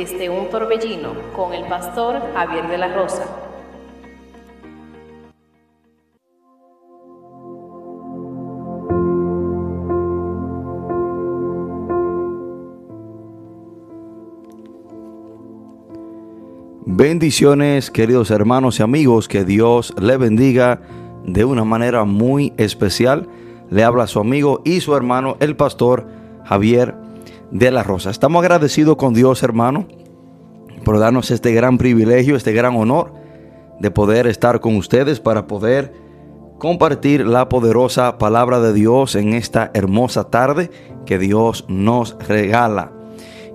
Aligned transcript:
Desde 0.00 0.30
un 0.30 0.48
Torbellino 0.48 1.12
con 1.36 1.52
el 1.52 1.66
pastor 1.66 2.22
Javier 2.32 2.66
de 2.68 2.78
la 2.78 2.88
Rosa. 2.94 3.26
Bendiciones, 16.86 17.90
queridos 17.90 18.30
hermanos 18.30 18.80
y 18.80 18.82
amigos, 18.82 19.28
que 19.28 19.44
Dios 19.44 19.92
le 20.00 20.16
bendiga 20.16 20.80
de 21.26 21.44
una 21.44 21.64
manera 21.64 22.04
muy 22.04 22.54
especial. 22.56 23.28
Le 23.68 23.84
habla 23.84 24.06
su 24.06 24.18
amigo 24.18 24.62
y 24.64 24.80
su 24.80 24.96
hermano, 24.96 25.36
el 25.40 25.56
pastor 25.56 26.08
Javier 26.46 26.99
de 27.50 27.70
la 27.70 27.82
Rosa. 27.82 28.10
Estamos 28.10 28.42
agradecidos 28.42 28.96
con 28.96 29.14
Dios, 29.14 29.42
hermano, 29.42 29.86
por 30.84 30.98
darnos 30.98 31.30
este 31.30 31.52
gran 31.52 31.78
privilegio, 31.78 32.36
este 32.36 32.52
gran 32.52 32.76
honor 32.76 33.12
de 33.80 33.90
poder 33.90 34.26
estar 34.26 34.60
con 34.60 34.76
ustedes 34.76 35.20
para 35.20 35.46
poder 35.46 35.92
compartir 36.58 37.26
la 37.26 37.48
poderosa 37.48 38.18
palabra 38.18 38.60
de 38.60 38.72
Dios 38.72 39.14
en 39.14 39.32
esta 39.32 39.70
hermosa 39.74 40.24
tarde 40.24 40.70
que 41.06 41.18
Dios 41.18 41.64
nos 41.68 42.16
regala 42.28 42.92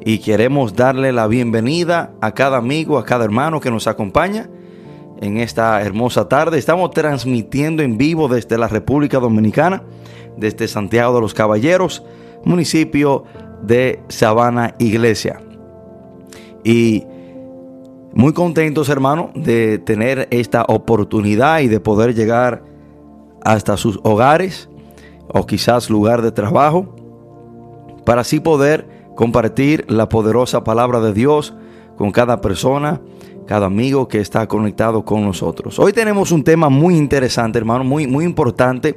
y 0.03 0.19
queremos 0.19 0.75
darle 0.75 1.11
la 1.11 1.27
bienvenida 1.27 2.13
a 2.21 2.31
cada 2.33 2.57
amigo, 2.57 2.97
a 2.97 3.05
cada 3.05 3.25
hermano 3.25 3.59
que 3.59 3.71
nos 3.71 3.87
acompaña 3.87 4.49
en 5.21 5.37
esta 5.37 5.81
hermosa 5.81 6.27
tarde. 6.27 6.57
Estamos 6.57 6.91
transmitiendo 6.91 7.83
en 7.83 7.97
vivo 7.97 8.27
desde 8.27 8.57
la 8.57 8.67
República 8.67 9.19
Dominicana, 9.19 9.83
desde 10.37 10.67
Santiago 10.67 11.15
de 11.15 11.21
los 11.21 11.33
Caballeros, 11.33 12.03
municipio 12.43 13.23
de 13.65 13.99
Sabana 14.07 14.75
Iglesia. 14.79 15.39
Y 16.63 17.05
muy 18.13 18.33
contentos, 18.33 18.89
hermano, 18.89 19.31
de 19.35 19.77
tener 19.77 20.27
esta 20.31 20.63
oportunidad 20.67 21.59
y 21.59 21.67
de 21.67 21.79
poder 21.79 22.15
llegar 22.15 22.63
hasta 23.43 23.77
sus 23.77 23.99
hogares 24.03 24.69
o 25.27 25.45
quizás 25.45 25.89
lugar 25.89 26.21
de 26.21 26.31
trabajo 26.31 26.95
para 28.05 28.21
así 28.21 28.39
poder 28.39 28.87
compartir 29.15 29.85
la 29.89 30.09
poderosa 30.09 30.63
palabra 30.63 30.99
de 30.99 31.13
Dios 31.13 31.53
con 31.97 32.11
cada 32.11 32.41
persona, 32.41 33.01
cada 33.47 33.65
amigo 33.65 34.07
que 34.07 34.19
está 34.19 34.47
conectado 34.47 35.05
con 35.05 35.23
nosotros. 35.23 35.79
Hoy 35.79 35.93
tenemos 35.93 36.31
un 36.31 36.43
tema 36.43 36.69
muy 36.69 36.97
interesante, 36.97 37.57
hermano, 37.57 37.83
muy, 37.83 38.07
muy 38.07 38.25
importante 38.25 38.95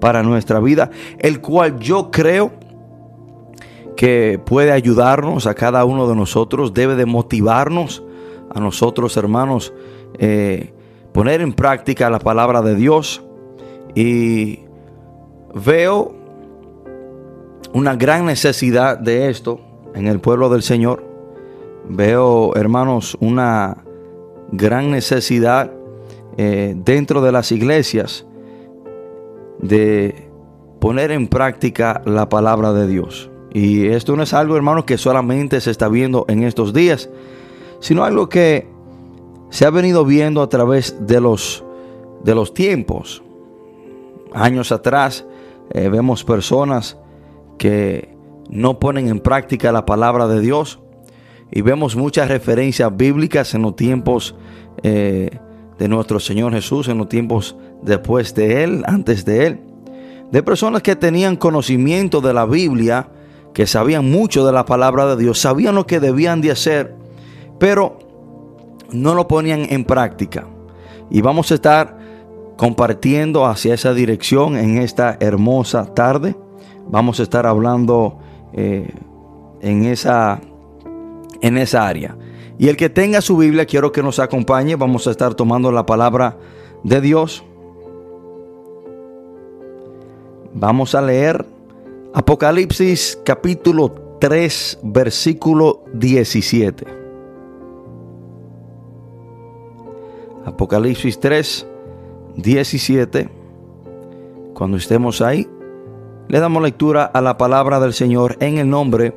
para 0.00 0.22
nuestra 0.22 0.60
vida, 0.60 0.90
el 1.18 1.40
cual 1.40 1.78
yo 1.78 2.10
creo 2.10 2.52
que 3.96 4.38
puede 4.44 4.72
ayudarnos 4.72 5.46
a 5.46 5.54
cada 5.54 5.84
uno 5.84 6.08
de 6.08 6.14
nosotros, 6.14 6.74
debe 6.74 6.94
de 6.94 7.06
motivarnos 7.06 8.02
a 8.54 8.60
nosotros, 8.60 9.16
hermanos, 9.16 9.72
eh, 10.18 10.72
poner 11.12 11.40
en 11.40 11.52
práctica 11.52 12.10
la 12.10 12.18
palabra 12.18 12.62
de 12.62 12.74
Dios. 12.74 13.22
Y 13.94 14.60
veo 15.54 16.14
una 17.72 17.96
gran 17.96 18.26
necesidad 18.26 18.98
de 18.98 19.30
esto 19.30 19.60
en 19.94 20.06
el 20.06 20.20
pueblo 20.20 20.48
del 20.50 20.62
Señor. 20.62 21.02
Veo, 21.88 22.54
hermanos, 22.54 23.16
una 23.20 23.84
gran 24.52 24.90
necesidad 24.90 25.72
eh, 26.36 26.74
dentro 26.76 27.22
de 27.22 27.32
las 27.32 27.50
iglesias 27.50 28.26
de 29.58 30.28
poner 30.80 31.10
en 31.10 31.28
práctica 31.28 32.02
la 32.04 32.28
palabra 32.28 32.72
de 32.72 32.86
Dios. 32.86 33.30
Y 33.56 33.86
esto 33.86 34.14
no 34.16 34.22
es 34.22 34.34
algo, 34.34 34.54
hermanos, 34.54 34.84
que 34.84 34.98
solamente 34.98 35.62
se 35.62 35.70
está 35.70 35.88
viendo 35.88 36.26
en 36.28 36.42
estos 36.42 36.74
días, 36.74 37.08
sino 37.80 38.04
algo 38.04 38.28
que 38.28 38.68
se 39.48 39.64
ha 39.64 39.70
venido 39.70 40.04
viendo 40.04 40.42
a 40.42 40.48
través 40.50 40.94
de 41.06 41.22
los, 41.22 41.64
de 42.22 42.34
los 42.34 42.52
tiempos. 42.52 43.22
Años 44.34 44.72
atrás 44.72 45.24
eh, 45.70 45.88
vemos 45.88 46.22
personas 46.22 46.98
que 47.56 48.14
no 48.50 48.78
ponen 48.78 49.08
en 49.08 49.20
práctica 49.20 49.72
la 49.72 49.86
palabra 49.86 50.28
de 50.28 50.42
Dios. 50.42 50.78
Y 51.50 51.62
vemos 51.62 51.96
muchas 51.96 52.28
referencias 52.28 52.94
bíblicas 52.94 53.54
en 53.54 53.62
los 53.62 53.74
tiempos 53.74 54.34
eh, 54.82 55.30
de 55.78 55.88
nuestro 55.88 56.20
Señor 56.20 56.52
Jesús, 56.52 56.88
en 56.88 56.98
los 56.98 57.08
tiempos 57.08 57.56
después 57.80 58.34
de 58.34 58.64
Él, 58.64 58.82
antes 58.86 59.24
de 59.24 59.46
Él. 59.46 59.60
De 60.30 60.42
personas 60.42 60.82
que 60.82 60.94
tenían 60.94 61.36
conocimiento 61.36 62.20
de 62.20 62.34
la 62.34 62.44
Biblia, 62.44 63.12
que 63.56 63.66
sabían 63.66 64.10
mucho 64.10 64.44
de 64.44 64.52
la 64.52 64.66
palabra 64.66 65.06
de 65.06 65.16
Dios, 65.16 65.40
sabían 65.40 65.74
lo 65.74 65.86
que 65.86 65.98
debían 65.98 66.42
de 66.42 66.50
hacer, 66.50 66.94
pero 67.58 67.98
no 68.92 69.14
lo 69.14 69.26
ponían 69.26 69.66
en 69.70 69.86
práctica. 69.86 70.46
Y 71.10 71.22
vamos 71.22 71.50
a 71.50 71.54
estar 71.54 71.96
compartiendo 72.58 73.46
hacia 73.46 73.72
esa 73.72 73.94
dirección 73.94 74.58
en 74.58 74.76
esta 74.76 75.16
hermosa 75.20 75.86
tarde 75.94 76.36
vamos 76.86 77.18
a 77.18 77.22
estar 77.22 77.46
hablando 77.46 78.18
eh, 78.52 78.88
en, 79.62 79.84
esa, 79.84 80.38
en 81.40 81.56
esa 81.56 81.86
área. 81.88 82.14
Y 82.58 82.68
el 82.68 82.76
que 82.76 82.90
tenga 82.90 83.22
su 83.22 83.38
Biblia, 83.38 83.64
quiero 83.64 83.90
que 83.90 84.02
nos 84.02 84.18
acompañe. 84.18 84.76
Vamos 84.76 85.06
a 85.06 85.12
estar 85.12 85.34
tomando 85.34 85.72
la 85.72 85.86
palabra 85.86 86.36
de 86.84 87.00
Dios. 87.00 87.42
Vamos 90.54 90.94
a 90.94 91.00
leer 91.00 91.55
Apocalipsis 92.18 93.20
capítulo 93.26 94.16
3, 94.20 94.78
versículo 94.84 95.84
17. 95.92 96.86
Apocalipsis 100.46 101.20
3, 101.20 101.66
17. 102.36 103.28
Cuando 104.54 104.78
estemos 104.78 105.20
ahí, 105.20 105.46
le 106.28 106.40
damos 106.40 106.62
lectura 106.62 107.04
a 107.04 107.20
la 107.20 107.36
palabra 107.36 107.80
del 107.80 107.92
Señor 107.92 108.38
en 108.40 108.56
el 108.56 108.70
nombre 108.70 109.14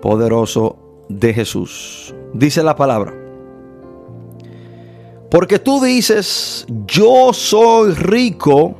poderoso 0.00 0.76
de 1.08 1.34
Jesús. 1.34 2.14
Dice 2.34 2.62
la 2.62 2.76
palabra. 2.76 3.14
Porque 5.28 5.58
tú 5.58 5.82
dices, 5.82 6.68
yo 6.86 7.32
soy 7.32 7.94
rico 7.94 8.76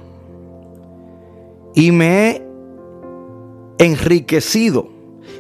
y 1.75 1.91
me 1.91 2.31
he 2.31 2.48
enriquecido 3.79 4.89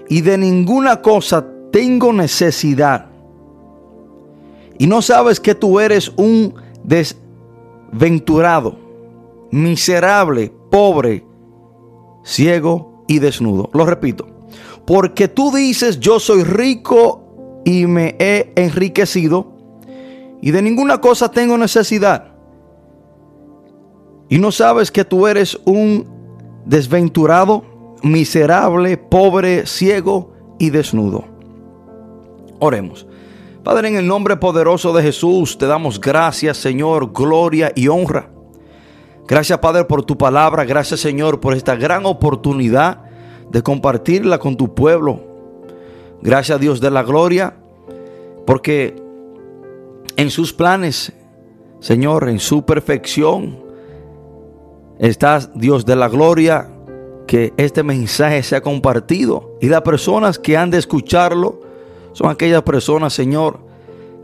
y 0.08 0.22
de 0.22 0.38
ninguna 0.38 1.02
cosa 1.02 1.46
tengo 1.70 2.12
necesidad. 2.12 3.06
Y 4.78 4.86
no 4.86 5.02
sabes 5.02 5.40
que 5.40 5.54
tú 5.54 5.80
eres 5.80 6.12
un 6.16 6.54
desventurado, 6.84 8.78
miserable, 9.50 10.52
pobre, 10.70 11.24
ciego 12.24 13.04
y 13.08 13.18
desnudo. 13.18 13.70
Lo 13.72 13.84
repito, 13.84 14.26
porque 14.86 15.28
tú 15.28 15.50
dices 15.50 15.98
yo 15.98 16.20
soy 16.20 16.44
rico 16.44 17.62
y 17.64 17.86
me 17.86 18.16
he 18.18 18.52
enriquecido 18.56 19.52
y 20.40 20.50
de 20.52 20.62
ninguna 20.62 21.00
cosa 21.00 21.30
tengo 21.30 21.58
necesidad. 21.58 22.32
Y 24.28 24.38
no 24.38 24.52
sabes 24.52 24.90
que 24.90 25.04
tú 25.04 25.26
eres 25.26 25.58
un 25.64 26.06
desventurado, 26.64 27.64
miserable, 28.02 28.96
pobre, 28.96 29.66
ciego 29.66 30.32
y 30.58 30.70
desnudo. 30.70 31.24
Oremos. 32.58 33.06
Padre, 33.62 33.88
en 33.88 33.96
el 33.96 34.06
nombre 34.06 34.36
poderoso 34.36 34.92
de 34.92 35.02
Jesús, 35.02 35.58
te 35.58 35.66
damos 35.66 36.00
gracias, 36.00 36.56
Señor, 36.56 37.12
gloria 37.12 37.72
y 37.74 37.88
honra. 37.88 38.30
Gracias 39.28 39.58
Padre 39.58 39.84
por 39.84 40.04
tu 40.04 40.16
palabra. 40.16 40.64
Gracias 40.64 41.00
Señor 41.00 41.38
por 41.38 41.52
esta 41.52 41.76
gran 41.76 42.06
oportunidad 42.06 43.02
de 43.50 43.62
compartirla 43.62 44.38
con 44.38 44.56
tu 44.56 44.74
pueblo. 44.74 45.20
Gracias 46.22 46.58
Dios 46.58 46.80
de 46.80 46.90
la 46.90 47.02
gloria. 47.02 47.54
Porque 48.46 48.96
en 50.16 50.30
sus 50.30 50.54
planes, 50.54 51.12
Señor, 51.78 52.30
en 52.30 52.38
su 52.38 52.64
perfección, 52.64 53.58
está 54.98 55.40
Dios 55.54 55.84
de 55.84 55.96
la 55.96 56.08
gloria 56.08 56.70
que 57.28 57.52
este 57.56 57.84
mensaje 57.84 58.42
sea 58.42 58.60
compartido. 58.60 59.56
Y 59.60 59.68
las 59.68 59.82
personas 59.82 60.40
que 60.40 60.56
han 60.56 60.70
de 60.70 60.78
escucharlo 60.78 61.60
son 62.12 62.30
aquellas 62.30 62.62
personas, 62.62 63.12
Señor, 63.12 63.60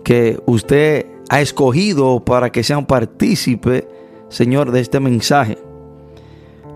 que 0.03 0.41
usted 0.47 1.07
ha 1.29 1.41
escogido 1.41 2.25
para 2.25 2.51
que 2.51 2.65
sean 2.65 2.87
partícipes 2.87 3.85
Señor, 4.35 4.73
de 4.73 4.81
este 4.81 4.99
mensaje. 4.99 5.59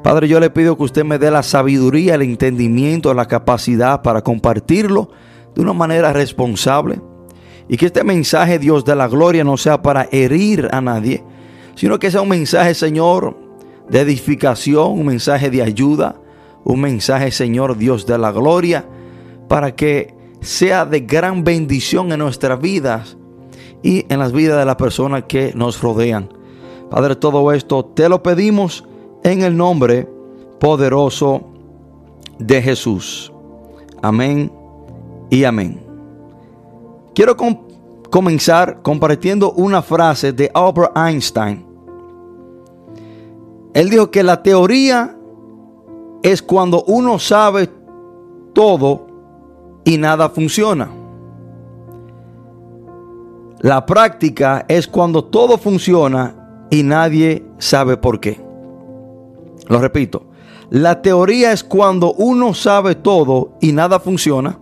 Padre, 0.05 0.29
yo 0.29 0.39
le 0.39 0.49
pido 0.49 0.77
que 0.77 0.85
usted 0.85 1.05
me 1.05 1.19
dé 1.19 1.29
la 1.29 1.43
sabiduría, 1.43 2.15
el 2.15 2.23
entendimiento, 2.23 3.13
la 3.15 3.27
capacidad 3.27 4.01
para 4.01 4.23
compartirlo 4.23 5.11
de 5.57 5.63
una 5.63 5.73
manera 5.73 6.13
responsable. 6.13 7.01
Y 7.69 7.77
que 7.77 7.87
este 7.87 8.05
mensaje, 8.05 8.61
Dios 8.61 8.85
de 8.85 8.95
la 8.95 9.09
gloria, 9.09 9.43
no 9.43 9.57
sea 9.57 9.83
para 9.83 10.09
herir 10.13 10.69
a 10.71 10.81
nadie, 10.81 11.25
sino 11.75 11.99
que 11.99 12.13
sea 12.13 12.23
un 12.23 12.29
mensaje, 12.29 12.75
Señor, 12.75 13.37
de 13.89 14.01
edificación, 14.01 14.93
un 14.93 15.07
mensaje 15.07 15.51
de 15.51 15.63
ayuda, 15.63 16.17
un 16.65 16.81
mensaje, 16.81 17.31
Señor, 17.31 17.77
Dios 17.77 18.07
de 18.07 18.19
la 18.19 18.33
gloria, 18.33 18.85
para 19.49 19.75
que 19.75 20.15
sea 20.41 20.85
de 20.85 21.01
gran 21.01 21.45
bendición 21.45 22.13
en 22.13 22.19
nuestras 22.19 22.61
vidas 22.61 23.17
y 23.83 24.05
en 24.09 24.19
las 24.19 24.33
vidas 24.33 24.59
de 24.59 24.65
las 24.65 24.77
personas 24.77 25.25
que 25.29 25.53
nos 25.55 25.81
rodean. 25.81 26.29
Padre, 26.91 27.17
todo 27.17 27.53
esto 27.53 27.85
te 27.85 28.09
lo 28.09 28.23
pedimos 28.23 28.85
en 29.23 29.43
el 29.43 29.57
nombre 29.57 30.09
poderoso 30.59 31.45
de 32.39 32.63
Jesús. 32.63 33.33
Amén 34.03 34.53
y 35.31 35.45
amén. 35.45 35.83
Quiero 37.15 37.37
comenzar 38.11 38.81
compartiendo 38.83 39.53
una 39.53 39.83
frase 39.83 40.33
de 40.33 40.51
Albert 40.55 40.97
Einstein. 40.97 41.68
Él 43.75 43.91
dijo 43.91 44.11
que 44.11 44.23
la 44.23 44.43
teoría 44.43 45.17
es 46.23 46.43
cuando 46.43 46.83
uno 46.85 47.19
sabe 47.19 47.69
todo 48.53 49.07
y 49.85 49.99
nada 49.99 50.31
funciona. 50.31 50.91
La 53.61 53.87
práctica 53.87 54.65
es 54.69 54.87
cuando 54.87 55.25
todo 55.25 55.59
funciona 55.59 56.67
y 56.71 56.83
nadie 56.83 57.45
sabe 57.59 57.97
por 57.97 58.21
qué. 58.21 58.41
Lo 59.69 59.81
repito, 59.81 60.27
la 60.71 61.03
teoría 61.03 61.53
es 61.53 61.65
cuando 61.65 62.13
uno 62.13 62.55
sabe 62.55 62.95
todo 62.95 63.53
y 63.61 63.73
nada 63.73 63.99
funciona. 64.01 64.59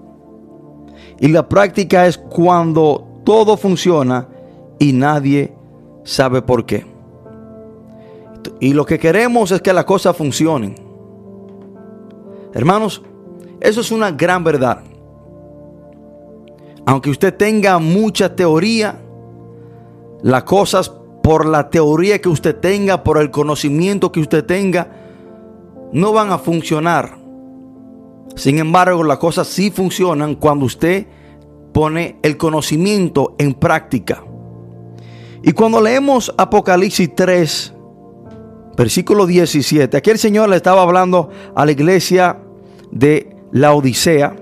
Y 1.20 1.28
la 1.28 1.48
práctica 1.48 2.06
es 2.06 2.18
cuando 2.18 3.06
todo 3.24 3.56
funciona 3.56 4.28
y 4.78 4.92
nadie 4.92 5.54
sabe 6.04 6.42
por 6.42 6.64
qué. 6.64 6.95
Y 8.60 8.72
lo 8.72 8.84
que 8.84 8.98
queremos 8.98 9.50
es 9.50 9.60
que 9.60 9.72
las 9.72 9.84
cosas 9.84 10.16
funcionen. 10.16 10.75
Hermanos, 12.52 13.02
eso 13.60 13.81
es 13.81 13.90
una 13.90 14.10
gran 14.10 14.44
verdad. 14.44 14.82
Aunque 16.87 17.10
usted 17.10 17.34
tenga 17.34 17.78
mucha 17.78 18.34
teoría, 18.34 19.00
las 20.22 20.44
cosas 20.44 20.93
por 21.22 21.46
la 21.46 21.69
teoría 21.69 22.20
que 22.20 22.28
usted 22.28 22.56
tenga, 22.56 23.02
por 23.02 23.19
el 23.19 23.31
conocimiento 23.31 24.12
que 24.12 24.20
usted 24.20 24.44
tenga, 24.44 24.88
no 25.92 26.12
van 26.12 26.31
a 26.31 26.38
funcionar. 26.38 27.19
Sin 28.37 28.58
embargo, 28.58 29.02
las 29.02 29.19
cosas 29.19 29.49
sí 29.49 29.70
funcionan 29.70 30.37
cuando 30.37 30.66
usted 30.66 31.06
pone 31.72 32.19
el 32.22 32.37
conocimiento 32.37 33.34
en 33.38 33.54
práctica. 33.54 34.22
Y 35.42 35.52
cuando 35.52 35.81
leemos 35.81 36.32
Apocalipsis 36.37 37.14
3, 37.14 37.75
versículo 38.76 39.26
17, 39.26 39.96
aquí 39.96 40.11
el 40.11 40.19
Señor 40.19 40.49
le 40.49 40.56
estaba 40.56 40.82
hablando 40.82 41.31
a 41.55 41.64
la 41.64 41.73
iglesia 41.73 42.38
de 42.90 43.37
la 43.52 43.73
Odisea. 43.73 44.37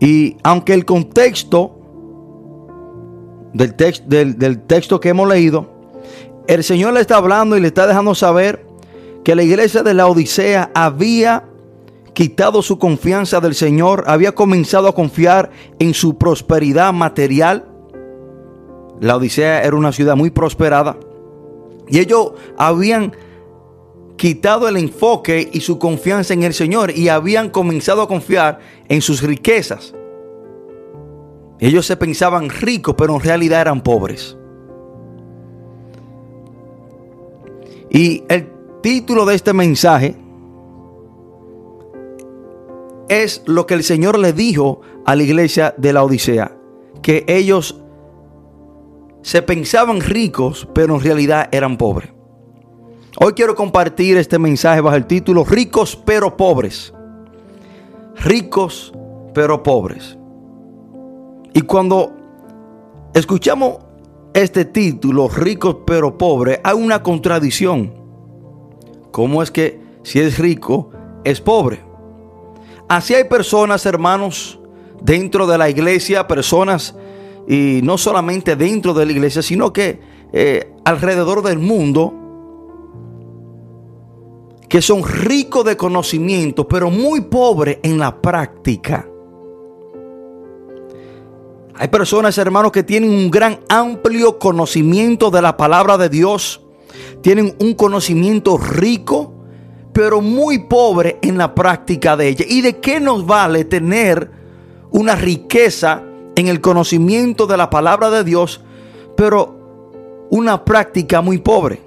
Y 0.00 0.36
aunque 0.42 0.74
el 0.74 0.84
contexto 0.84 1.78
del, 3.52 3.74
del, 4.36 4.60
texto 4.62 5.00
que 5.00 5.10
hemos 5.10 5.28
leído, 5.28 5.70
el 6.46 6.64
Señor 6.64 6.94
le 6.94 7.00
está 7.00 7.16
hablando 7.16 7.56
y 7.56 7.60
le 7.60 7.68
está 7.68 7.86
dejando 7.86 8.14
saber 8.14 8.66
que 9.22 9.34
la 9.34 9.42
iglesia 9.42 9.82
de 9.82 9.94
la 9.94 10.06
Odisea 10.06 10.70
había 10.74 11.44
quitado 12.12 12.62
su 12.62 12.78
confianza 12.78 13.40
del 13.40 13.54
Señor, 13.54 14.04
había 14.06 14.34
comenzado 14.34 14.88
a 14.88 14.94
confiar 14.94 15.50
en 15.78 15.94
su 15.94 16.16
prosperidad 16.16 16.92
material. 16.92 17.66
La 19.00 19.16
Odisea 19.16 19.62
era 19.62 19.76
una 19.76 19.92
ciudad 19.92 20.16
muy 20.16 20.30
prosperada. 20.30 20.96
Y 21.94 22.00
ellos 22.00 22.32
habían 22.58 23.14
quitado 24.16 24.66
el 24.66 24.76
enfoque 24.78 25.48
y 25.52 25.60
su 25.60 25.78
confianza 25.78 26.34
en 26.34 26.42
el 26.42 26.52
Señor 26.52 26.90
y 26.90 27.08
habían 27.08 27.50
comenzado 27.50 28.02
a 28.02 28.08
confiar 28.08 28.58
en 28.88 29.00
sus 29.00 29.22
riquezas. 29.22 29.94
Ellos 31.60 31.86
se 31.86 31.96
pensaban 31.96 32.50
ricos, 32.50 32.96
pero 32.98 33.14
en 33.14 33.20
realidad 33.20 33.60
eran 33.60 33.80
pobres. 33.80 34.36
Y 37.90 38.24
el 38.28 38.50
título 38.82 39.24
de 39.24 39.36
este 39.36 39.52
mensaje 39.52 40.16
es 43.08 43.44
lo 43.46 43.68
que 43.68 43.74
el 43.74 43.84
Señor 43.84 44.18
le 44.18 44.32
dijo 44.32 44.80
a 45.06 45.14
la 45.14 45.22
iglesia 45.22 45.76
de 45.78 45.92
la 45.92 46.02
Odisea, 46.02 46.56
que 47.02 47.24
ellos 47.28 47.83
se 49.24 49.40
pensaban 49.40 50.02
ricos, 50.02 50.68
pero 50.74 50.96
en 50.96 51.00
realidad 51.00 51.48
eran 51.50 51.78
pobres. 51.78 52.10
Hoy 53.18 53.32
quiero 53.32 53.54
compartir 53.54 54.18
este 54.18 54.38
mensaje 54.38 54.82
bajo 54.82 54.96
el 54.96 55.06
título 55.06 55.44
Ricos 55.44 55.96
pero 55.96 56.36
pobres. 56.36 56.92
Ricos 58.16 58.92
pero 59.32 59.62
pobres. 59.62 60.18
Y 61.54 61.62
cuando 61.62 62.12
escuchamos 63.14 63.78
este 64.34 64.66
título, 64.66 65.28
Ricos 65.28 65.78
pero 65.86 66.18
pobres, 66.18 66.60
hay 66.62 66.74
una 66.74 67.02
contradicción. 67.02 67.94
¿Cómo 69.10 69.42
es 69.42 69.50
que 69.50 69.80
si 70.02 70.20
es 70.20 70.38
rico, 70.38 70.90
es 71.24 71.40
pobre? 71.40 71.80
Así 72.90 73.14
hay 73.14 73.24
personas, 73.24 73.86
hermanos, 73.86 74.58
dentro 75.00 75.46
de 75.46 75.56
la 75.56 75.70
iglesia, 75.70 76.28
personas, 76.28 76.94
y 77.46 77.80
no 77.82 77.98
solamente 77.98 78.56
dentro 78.56 78.94
de 78.94 79.06
la 79.06 79.12
iglesia, 79.12 79.42
sino 79.42 79.72
que 79.72 80.00
eh, 80.32 80.72
alrededor 80.84 81.42
del 81.42 81.58
mundo, 81.58 82.12
que 84.68 84.82
son 84.82 85.04
ricos 85.04 85.64
de 85.64 85.76
conocimiento, 85.76 86.66
pero 86.66 86.90
muy 86.90 87.20
pobres 87.22 87.78
en 87.82 87.98
la 87.98 88.20
práctica. 88.20 89.08
Hay 91.76 91.88
personas, 91.88 92.38
hermanos, 92.38 92.72
que 92.72 92.84
tienen 92.84 93.10
un 93.10 93.30
gran 93.30 93.60
amplio 93.68 94.38
conocimiento 94.38 95.30
de 95.30 95.42
la 95.42 95.56
palabra 95.56 95.98
de 95.98 96.08
Dios. 96.08 96.60
Tienen 97.20 97.54
un 97.58 97.74
conocimiento 97.74 98.58
rico, 98.58 99.32
pero 99.92 100.20
muy 100.20 100.60
pobre 100.60 101.18
en 101.20 101.36
la 101.36 101.54
práctica 101.54 102.16
de 102.16 102.28
ella. 102.28 102.44
¿Y 102.48 102.60
de 102.60 102.78
qué 102.78 103.00
nos 103.00 103.26
vale 103.26 103.64
tener 103.64 104.30
una 104.92 105.16
riqueza 105.16 106.04
en 106.36 106.48
el 106.48 106.60
conocimiento 106.60 107.46
de 107.46 107.56
la 107.56 107.70
palabra 107.70 108.10
de 108.10 108.24
Dios, 108.24 108.60
pero 109.16 110.26
una 110.30 110.64
práctica 110.64 111.20
muy 111.20 111.38
pobre? 111.38 111.80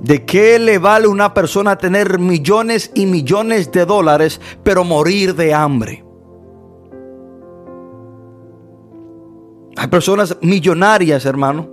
¿De 0.00 0.24
qué 0.24 0.58
le 0.58 0.78
vale 0.78 1.06
una 1.06 1.32
persona 1.32 1.78
tener 1.78 2.18
millones 2.18 2.90
y 2.94 3.06
millones 3.06 3.70
de 3.70 3.86
dólares, 3.86 4.40
pero 4.64 4.82
morir 4.82 5.36
de 5.36 5.54
hambre? 5.54 6.04
Hay 9.76 9.86
personas 9.88 10.36
millonarias, 10.42 11.24
hermano, 11.24 11.68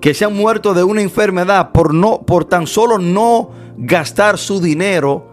que 0.00 0.14
se 0.14 0.24
han 0.24 0.36
muerto 0.36 0.72
de 0.72 0.84
una 0.84 1.02
enfermedad 1.02 1.72
por 1.72 1.92
no 1.92 2.22
por 2.22 2.44
tan 2.44 2.66
solo 2.66 2.98
no 2.98 3.50
gastar 3.76 4.38
su 4.38 4.60
dinero 4.60 5.26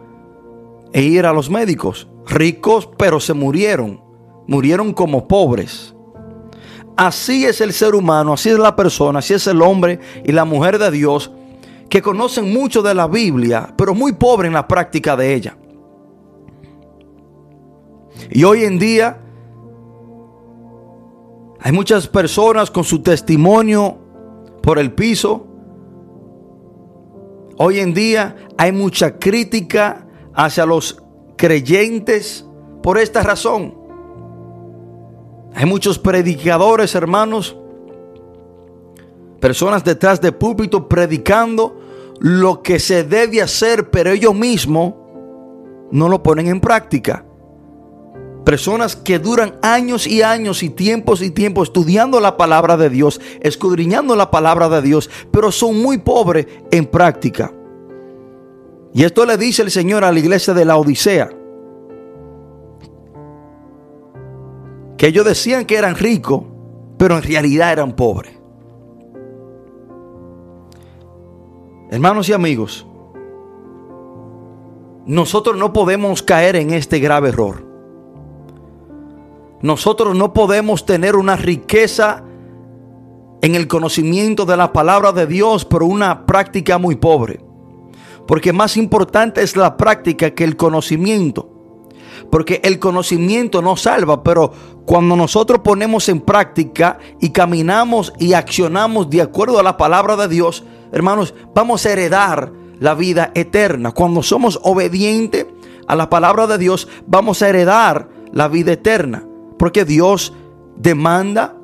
e 0.91 1.03
ir 1.03 1.25
a 1.25 1.33
los 1.33 1.49
médicos. 1.49 2.07
Ricos, 2.27 2.89
pero 2.97 3.19
se 3.19 3.33
murieron. 3.33 4.01
Murieron 4.47 4.93
como 4.93 5.27
pobres. 5.27 5.95
Así 6.97 7.45
es 7.45 7.59
el 7.61 7.73
ser 7.73 7.93
humano, 7.93 8.33
así 8.33 8.49
es 8.49 8.57
la 8.57 8.75
persona, 8.75 9.19
así 9.19 9.33
es 9.33 9.47
el 9.47 9.61
hombre 9.61 9.99
y 10.23 10.31
la 10.31 10.45
mujer 10.45 10.79
de 10.79 10.91
Dios 10.91 11.31
que 11.89 12.01
conocen 12.01 12.53
mucho 12.53 12.81
de 12.81 12.93
la 12.93 13.07
Biblia, 13.07 13.73
pero 13.77 13.93
muy 13.93 14.13
pobre 14.13 14.47
en 14.47 14.53
la 14.53 14.67
práctica 14.67 15.15
de 15.15 15.33
ella. 15.33 15.57
Y 18.31 18.43
hoy 18.43 18.63
en 18.63 18.79
día 18.79 19.19
hay 21.59 21.71
muchas 21.71 22.07
personas 22.07 22.71
con 22.71 22.83
su 22.83 23.01
testimonio 23.01 23.97
por 24.61 24.79
el 24.79 24.93
piso. 24.93 25.47
Hoy 27.57 27.79
en 27.79 27.93
día 27.93 28.35
hay 28.57 28.71
mucha 28.71 29.17
crítica 29.17 30.07
hacia 30.33 30.65
los 30.65 31.01
creyentes 31.45 32.43
por 32.81 32.97
esta 32.97 33.21
razón. 33.21 33.75
Hay 35.53 35.65
muchos 35.65 35.99
predicadores, 35.99 36.95
hermanos, 36.95 37.55
Personas 39.45 39.83
detrás 39.83 40.19
de 40.21 40.31
púlpito 40.31 40.89
predicando 40.89 41.79
lo 42.19 42.63
que 42.63 42.79
se 42.79 43.03
debe 43.03 43.43
hacer, 43.43 43.91
pero 43.91 44.09
ellos 44.09 44.33
mismos 44.33 44.95
no 45.91 46.09
lo 46.09 46.23
ponen 46.23 46.47
en 46.47 46.59
práctica. 46.59 47.23
Personas 48.43 48.95
que 48.95 49.19
duran 49.19 49.53
años 49.61 50.07
y 50.07 50.23
años 50.23 50.63
y 50.63 50.71
tiempos 50.71 51.21
y 51.21 51.29
tiempos 51.29 51.67
estudiando 51.67 52.19
la 52.19 52.37
palabra 52.37 52.75
de 52.75 52.89
Dios, 52.89 53.21
escudriñando 53.39 54.15
la 54.15 54.31
palabra 54.31 54.67
de 54.67 54.81
Dios, 54.81 55.11
pero 55.29 55.51
son 55.51 55.79
muy 55.79 55.99
pobres 55.99 56.47
en 56.71 56.87
práctica. 56.87 57.53
Y 58.95 59.03
esto 59.03 59.25
le 59.25 59.35
dice 59.37 59.61
el 59.61 59.71
Señor 59.71 60.05
a 60.05 60.11
la 60.13 60.17
iglesia 60.17 60.53
de 60.53 60.63
la 60.63 60.77
Odisea. 60.77 61.29
Que 64.97 65.07
ellos 65.07 65.25
decían 65.25 65.65
que 65.65 65.75
eran 65.75 65.95
ricos, 65.95 66.43
pero 66.97 67.17
en 67.17 67.23
realidad 67.23 67.73
eran 67.73 67.93
pobres. 67.93 68.39
Hermanos 71.91 72.29
y 72.29 72.33
amigos, 72.33 72.87
nosotros 75.05 75.57
no 75.57 75.73
podemos 75.73 76.23
caer 76.23 76.55
en 76.55 76.71
este 76.71 76.99
grave 76.99 77.29
error. 77.29 77.65
Nosotros 79.61 80.15
no 80.15 80.31
podemos 80.31 80.85
tener 80.85 81.17
una 81.17 81.35
riqueza 81.35 82.23
en 83.41 83.55
el 83.55 83.67
conocimiento 83.67 84.45
de 84.45 84.55
la 84.55 84.71
palabra 84.71 85.11
de 85.11 85.27
Dios, 85.27 85.65
pero 85.65 85.85
una 85.85 86.25
práctica 86.25 86.77
muy 86.77 86.95
pobre. 86.95 87.44
Porque 88.27 88.53
más 88.53 88.77
importante 88.77 89.43
es 89.43 89.55
la 89.55 89.77
práctica 89.77 90.31
que 90.31 90.43
el 90.43 90.55
conocimiento. 90.55 91.51
Porque 92.31 92.61
el 92.63 92.79
conocimiento 92.79 93.61
no 93.61 93.77
salva, 93.77 94.23
pero 94.23 94.51
cuando 94.85 95.15
nosotros 95.15 95.59
ponemos 95.63 96.09
en 96.09 96.21
práctica 96.21 96.97
y 97.19 97.29
caminamos 97.29 98.13
y 98.19 98.33
accionamos 98.33 99.09
de 99.09 99.21
acuerdo 99.21 99.59
a 99.59 99.63
la 99.63 99.77
palabra 99.77 100.15
de 100.15 100.27
Dios, 100.27 100.63
hermanos, 100.91 101.33
vamos 101.53 101.85
a 101.85 101.91
heredar 101.91 102.51
la 102.79 102.95
vida 102.95 103.31
eterna. 103.35 103.91
Cuando 103.91 104.23
somos 104.23 104.59
obedientes 104.63 105.45
a 105.87 105.95
la 105.95 106.09
palabra 106.09 106.47
de 106.47 106.57
Dios, 106.57 106.87
vamos 107.05 107.41
a 107.41 107.49
heredar 107.49 108.09
la 108.31 108.47
vida 108.47 108.73
eterna. 108.73 109.25
Porque 109.57 109.85
Dios 109.85 110.33
demanda 110.75 111.55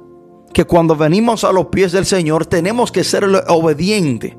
que 0.53 0.65
cuando 0.65 0.95
venimos 0.95 1.43
a 1.43 1.51
los 1.51 1.67
pies 1.67 1.91
del 1.91 2.05
Señor 2.05 2.45
tenemos 2.45 2.91
que 2.91 3.03
ser 3.03 3.25
obedientes. 3.47 4.35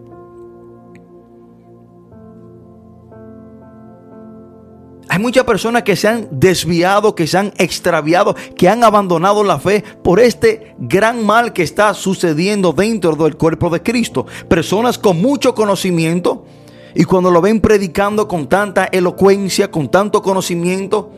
Hay 5.13 5.19
muchas 5.19 5.45
personas 5.45 5.83
que 5.83 5.95
se 5.95 6.09
han 6.09 6.27
desviado, 6.31 7.15
que 7.15 7.27
se 7.27 7.37
han 7.37 7.53
extraviado, 7.59 8.35
que 8.57 8.71
han 8.71 8.83
abandonado 8.83 9.45
la 9.45 9.59
fe 9.59 9.85
por 10.03 10.19
este 10.19 10.75
gran 10.79 11.23
mal 11.23 11.53
que 11.53 11.63
está 11.63 11.93
sucediendo 11.93 12.73
dentro 12.73 13.15
del 13.15 13.37
cuerpo 13.37 13.69
de 13.69 13.83
Cristo. 13.83 14.25
Personas 14.49 14.97
con 14.97 15.21
mucho 15.21 15.55
conocimiento 15.55 16.47
y 16.95 17.05
cuando 17.05 17.31
lo 17.31 17.43
ven 17.43 17.61
predicando 17.61 18.27
con 18.27 18.49
tanta 18.49 18.87
elocuencia, 18.87 19.71
con 19.71 19.91
tanto 19.91 20.23
conocimiento, 20.23 21.11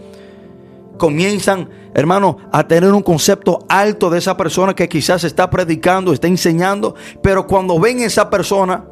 comienzan, 0.98 1.70
hermano, 1.94 2.38
a 2.50 2.66
tener 2.66 2.92
un 2.92 3.02
concepto 3.02 3.64
alto 3.68 4.10
de 4.10 4.18
esa 4.18 4.36
persona 4.36 4.74
que 4.74 4.88
quizás 4.88 5.22
está 5.22 5.48
predicando, 5.48 6.12
está 6.12 6.26
enseñando, 6.26 6.96
pero 7.22 7.46
cuando 7.46 7.78
ven 7.78 8.00
esa 8.00 8.28
persona 8.28 8.86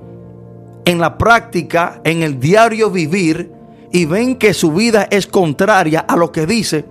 en 0.85 1.00
la 1.00 1.18
práctica, 1.18 2.00
en 2.04 2.23
el 2.23 2.38
diario 2.38 2.88
vivir, 2.88 3.62
y 3.92 4.06
ven 4.06 4.37
que 4.37 4.54
su 4.54 4.72
vida 4.72 5.06
es 5.11 5.26
contraria 5.26 6.00
a 6.00 6.16
lo 6.16 6.32
que 6.32 6.46
dice, 6.46 6.87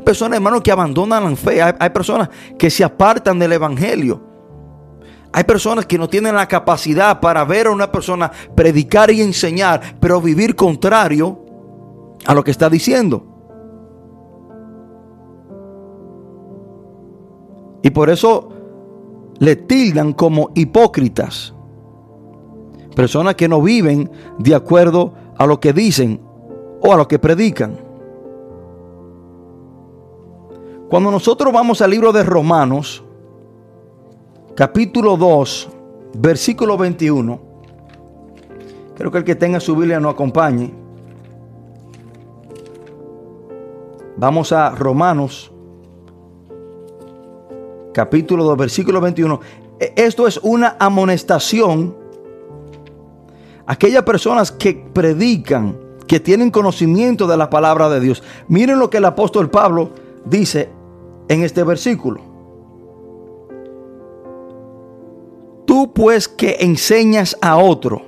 hay 0.00 0.04
personas, 0.04 0.36
hermano, 0.36 0.62
que 0.62 0.72
abandonan 0.72 1.24
la 1.24 1.36
fe. 1.36 1.60
Hay, 1.62 1.90
personas 1.90 2.30
que 2.58 2.70
se 2.70 2.82
apartan 2.82 3.38
del 3.38 3.52
Evangelio. 3.52 4.20
Hay 5.32 5.44
personas 5.44 5.84
que 5.84 5.98
no 5.98 6.08
tienen 6.08 6.34
la 6.34 6.48
capacidad 6.48 7.20
para 7.20 7.44
ver 7.44 7.66
a 7.66 7.70
una 7.70 7.92
persona 7.92 8.30
predicar 8.54 9.10
y 9.10 9.20
enseñar, 9.20 9.98
pero 10.00 10.20
vivir 10.20 10.56
contrario 10.56 11.44
a 12.24 12.34
lo 12.34 12.42
que 12.42 12.50
está 12.50 12.70
diciendo. 12.70 13.26
Y 17.82 17.90
por 17.90 18.08
eso 18.08 18.48
le 19.38 19.56
tildan 19.56 20.14
como 20.14 20.50
hipócritas. 20.54 21.54
Personas 22.96 23.34
que 23.34 23.48
no 23.48 23.60
viven 23.60 24.10
de 24.38 24.54
acuerdo 24.54 25.12
a 25.36 25.46
lo 25.46 25.60
que 25.60 25.72
dicen 25.72 26.29
o 26.80 26.92
a 26.92 26.96
lo 26.96 27.06
que 27.06 27.18
predican. 27.18 27.78
Cuando 30.88 31.10
nosotros 31.10 31.52
vamos 31.52 31.80
al 31.82 31.90
libro 31.90 32.12
de 32.12 32.24
Romanos, 32.24 33.04
capítulo 34.56 35.16
2, 35.16 35.68
versículo 36.14 36.76
21, 36.76 37.40
creo 38.96 39.10
que 39.12 39.18
el 39.18 39.24
que 39.24 39.36
tenga 39.36 39.60
su 39.60 39.76
Biblia 39.76 40.00
nos 40.00 40.14
acompañe. 40.14 40.74
Vamos 44.16 44.52
a 44.52 44.70
Romanos, 44.70 45.52
capítulo 47.94 48.44
2, 48.44 48.58
versículo 48.58 49.00
21. 49.00 49.40
E, 49.78 49.92
esto 49.96 50.26
es 50.26 50.38
una 50.42 50.76
amonestación. 50.78 51.96
Aquellas 53.64 54.02
personas 54.02 54.50
que 54.50 54.74
predican 54.74 55.89
que 56.10 56.18
tienen 56.18 56.50
conocimiento 56.50 57.28
de 57.28 57.36
la 57.36 57.48
palabra 57.50 57.88
de 57.88 58.00
Dios. 58.00 58.20
Miren 58.48 58.80
lo 58.80 58.90
que 58.90 58.96
el 58.96 59.04
apóstol 59.04 59.48
Pablo 59.48 59.90
dice 60.24 60.68
en 61.28 61.44
este 61.44 61.62
versículo. 61.62 62.20
Tú 65.66 65.92
pues 65.94 66.26
que 66.26 66.56
enseñas 66.58 67.36
a 67.40 67.58
otro, 67.58 68.02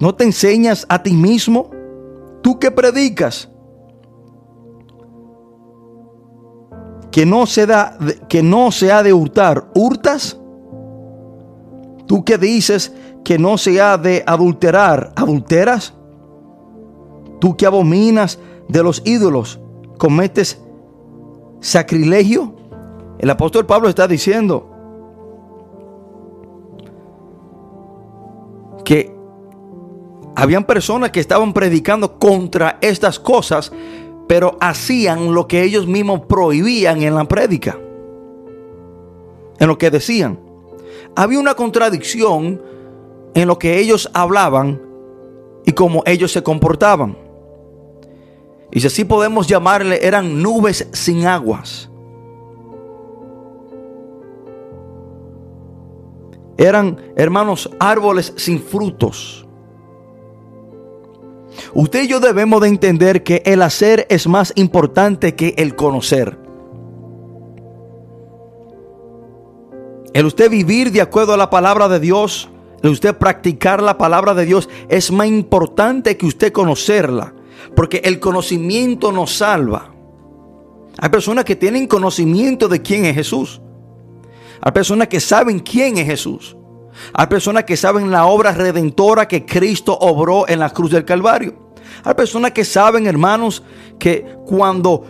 ¿no 0.00 0.14
te 0.14 0.24
enseñas 0.24 0.86
a 0.88 1.02
ti 1.02 1.12
mismo? 1.12 1.70
Tú 2.40 2.58
que 2.58 2.70
predicas, 2.70 3.50
que 7.10 7.26
no 7.26 7.44
se 7.44 7.66
da 7.66 7.98
que 8.30 8.42
no 8.42 8.72
se 8.72 8.90
ha 8.90 9.02
de 9.02 9.12
hurtar, 9.12 9.70
hurtas. 9.74 10.40
Tú 12.06 12.24
que 12.24 12.38
dices 12.38 12.94
que 13.22 13.38
no 13.38 13.58
se 13.58 13.82
ha 13.82 13.98
de 13.98 14.24
adulterar, 14.26 15.12
adulteras 15.14 15.92
tú 17.42 17.56
que 17.56 17.66
abominas 17.66 18.38
de 18.68 18.84
los 18.84 19.02
ídolos, 19.04 19.58
cometes 19.98 20.62
sacrilegio. 21.58 22.54
El 23.18 23.28
apóstol 23.30 23.66
Pablo 23.66 23.88
está 23.88 24.06
diciendo 24.06 24.70
que 28.84 29.12
habían 30.36 30.62
personas 30.62 31.10
que 31.10 31.18
estaban 31.18 31.52
predicando 31.52 32.16
contra 32.20 32.78
estas 32.80 33.18
cosas, 33.18 33.72
pero 34.28 34.56
hacían 34.60 35.34
lo 35.34 35.48
que 35.48 35.64
ellos 35.64 35.88
mismos 35.88 36.20
prohibían 36.28 37.02
en 37.02 37.16
la 37.16 37.24
prédica, 37.24 37.76
en 39.58 39.66
lo 39.66 39.76
que 39.76 39.90
decían. 39.90 40.38
Había 41.16 41.40
una 41.40 41.54
contradicción 41.54 42.62
en 43.34 43.48
lo 43.48 43.58
que 43.58 43.80
ellos 43.80 44.08
hablaban 44.14 44.80
y 45.66 45.72
cómo 45.72 46.04
ellos 46.06 46.30
se 46.30 46.44
comportaban. 46.44 47.21
Y 48.72 48.80
si 48.80 48.86
así 48.86 49.04
podemos 49.04 49.46
llamarle, 49.46 50.00
eran 50.02 50.42
nubes 50.42 50.88
sin 50.92 51.26
aguas. 51.26 51.90
Eran, 56.56 56.98
hermanos, 57.14 57.70
árboles 57.78 58.32
sin 58.36 58.62
frutos. 58.62 59.46
Usted 61.74 62.04
y 62.04 62.08
yo 62.08 62.18
debemos 62.18 62.62
de 62.62 62.68
entender 62.68 63.22
que 63.22 63.42
el 63.44 63.60
hacer 63.60 64.06
es 64.08 64.26
más 64.26 64.54
importante 64.56 65.34
que 65.34 65.54
el 65.58 65.76
conocer. 65.76 66.38
El 70.14 70.24
usted 70.26 70.50
vivir 70.50 70.92
de 70.92 71.02
acuerdo 71.02 71.34
a 71.34 71.38
la 71.38 71.50
palabra 71.50 71.88
de 71.88 72.00
Dios, 72.00 72.48
el 72.82 72.90
usted 72.90 73.16
practicar 73.16 73.82
la 73.82 73.98
palabra 73.98 74.32
de 74.32 74.46
Dios 74.46 74.70
es 74.88 75.10
más 75.10 75.26
importante 75.26 76.16
que 76.16 76.26
usted 76.26 76.52
conocerla. 76.52 77.34
Porque 77.74 78.00
el 78.04 78.20
conocimiento 78.20 79.12
nos 79.12 79.36
salva. 79.36 79.92
Hay 80.98 81.08
personas 81.08 81.44
que 81.44 81.56
tienen 81.56 81.86
conocimiento 81.86 82.68
de 82.68 82.82
quién 82.82 83.04
es 83.04 83.14
Jesús. 83.14 83.60
Hay 84.60 84.72
personas 84.72 85.08
que 85.08 85.20
saben 85.20 85.58
quién 85.58 85.98
es 85.98 86.06
Jesús. 86.06 86.56
Hay 87.14 87.26
personas 87.26 87.64
que 87.64 87.76
saben 87.76 88.10
la 88.10 88.26
obra 88.26 88.52
redentora 88.52 89.26
que 89.26 89.44
Cristo 89.44 89.96
obró 89.98 90.48
en 90.48 90.58
la 90.60 90.70
cruz 90.70 90.90
del 90.90 91.04
Calvario. 91.04 91.72
Hay 92.04 92.14
personas 92.14 92.52
que 92.52 92.64
saben, 92.64 93.06
hermanos, 93.06 93.62
que 93.98 94.36
cuando 94.46 95.04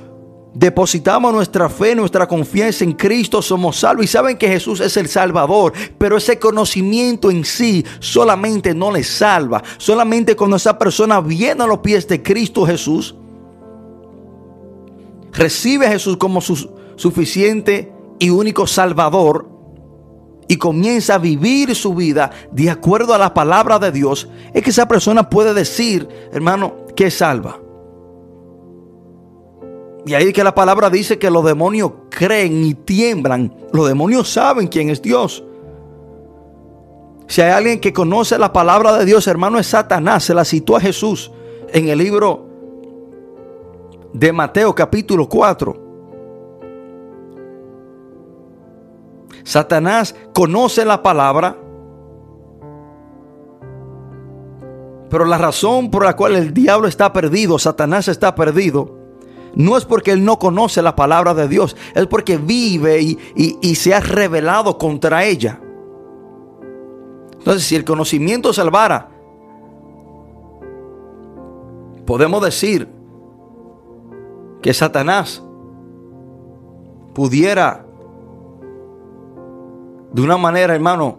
depositamos 0.54 1.32
nuestra 1.32 1.68
fe, 1.68 1.94
nuestra 1.94 2.26
confianza 2.26 2.84
en 2.84 2.92
Cristo, 2.92 3.40
somos 3.40 3.78
salvos 3.78 4.04
y 4.04 4.08
saben 4.08 4.36
que 4.36 4.48
Jesús 4.48 4.80
es 4.80 4.96
el 4.96 5.08
Salvador, 5.08 5.72
pero 5.98 6.16
ese 6.16 6.38
conocimiento 6.38 7.30
en 7.30 7.44
sí 7.44 7.84
solamente 8.00 8.74
no 8.74 8.90
les 8.90 9.08
salva. 9.08 9.62
Solamente 9.78 10.36
cuando 10.36 10.56
esa 10.56 10.78
persona 10.78 11.20
viene 11.20 11.62
a 11.62 11.66
los 11.66 11.78
pies 11.78 12.06
de 12.08 12.22
Cristo 12.22 12.66
Jesús, 12.66 13.14
recibe 15.32 15.86
a 15.86 15.90
Jesús 15.90 16.16
como 16.16 16.40
su 16.40 16.70
suficiente 16.96 17.92
y 18.18 18.30
único 18.30 18.66
Salvador 18.66 19.48
y 20.48 20.56
comienza 20.56 21.14
a 21.14 21.18
vivir 21.18 21.74
su 21.74 21.94
vida 21.94 22.30
de 22.50 22.68
acuerdo 22.68 23.14
a 23.14 23.18
la 23.18 23.32
palabra 23.32 23.78
de 23.78 23.90
Dios, 23.90 24.28
es 24.52 24.62
que 24.62 24.70
esa 24.70 24.86
persona 24.86 25.30
puede 25.30 25.54
decir, 25.54 26.06
hermano, 26.30 26.74
que 26.94 27.06
es 27.06 27.14
salva. 27.14 27.61
Y 30.04 30.14
ahí 30.14 30.32
que 30.32 30.42
la 30.42 30.54
palabra 30.54 30.90
dice 30.90 31.18
que 31.18 31.30
los 31.30 31.44
demonios 31.44 31.92
creen 32.10 32.64
y 32.64 32.74
tiemblan. 32.74 33.54
Los 33.72 33.86
demonios 33.88 34.32
saben 34.32 34.66
quién 34.66 34.90
es 34.90 35.00
Dios. 35.00 35.44
Si 37.28 37.40
hay 37.40 37.52
alguien 37.52 37.80
que 37.80 37.92
conoce 37.92 38.38
la 38.38 38.52
palabra 38.52 38.98
de 38.98 39.04
Dios, 39.04 39.26
hermano, 39.26 39.58
es 39.58 39.68
Satanás. 39.68 40.24
Se 40.24 40.34
la 40.34 40.44
citó 40.44 40.76
a 40.76 40.80
Jesús 40.80 41.30
en 41.68 41.88
el 41.88 41.98
libro 41.98 42.46
de 44.12 44.32
Mateo 44.32 44.74
capítulo 44.74 45.28
4. 45.28 45.80
Satanás 49.44 50.14
conoce 50.32 50.84
la 50.84 51.02
palabra, 51.02 51.56
Pero 55.12 55.26
la 55.26 55.36
razón 55.36 55.90
por 55.90 56.06
la 56.06 56.16
cual 56.16 56.36
el 56.36 56.54
diablo 56.54 56.88
está 56.88 57.12
perdido, 57.12 57.58
Satanás 57.58 58.08
está 58.08 58.34
perdido, 58.34 59.01
no 59.54 59.76
es 59.76 59.84
porque 59.84 60.12
él 60.12 60.24
no 60.24 60.38
conoce 60.38 60.82
la 60.82 60.96
palabra 60.96 61.34
de 61.34 61.48
Dios, 61.48 61.76
es 61.94 62.06
porque 62.06 62.38
vive 62.38 63.00
y, 63.00 63.18
y 63.34 63.74
se 63.74 63.94
ha 63.94 64.00
revelado 64.00 64.78
contra 64.78 65.24
ella. 65.24 65.60
Entonces, 67.38 67.64
si 67.64 67.74
el 67.74 67.84
conocimiento 67.84 68.52
salvara, 68.52 69.08
podemos 72.06 72.40
decir 72.42 72.88
que 74.60 74.72
Satanás 74.72 75.42
pudiera, 77.14 77.84
de 80.12 80.22
una 80.22 80.36
manera, 80.36 80.72
hermano, 80.72 81.18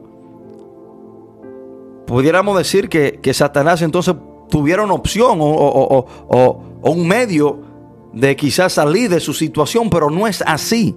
pudiéramos 2.07 2.57
decir 2.57 2.87
que, 2.87 3.33
Satanás 3.33 3.81
entonces 3.81 4.15
tuviera 4.49 4.83
una 4.83 4.93
opción 4.93 5.39
o, 5.41 6.05
o 6.29 6.91
un 6.91 7.05
medio 7.05 7.72
de 8.13 8.35
quizás 8.35 8.73
salir 8.73 9.09
de 9.09 9.19
su 9.19 9.33
situación, 9.33 9.89
pero 9.89 10.09
no 10.09 10.27
es 10.27 10.43
así. 10.45 10.95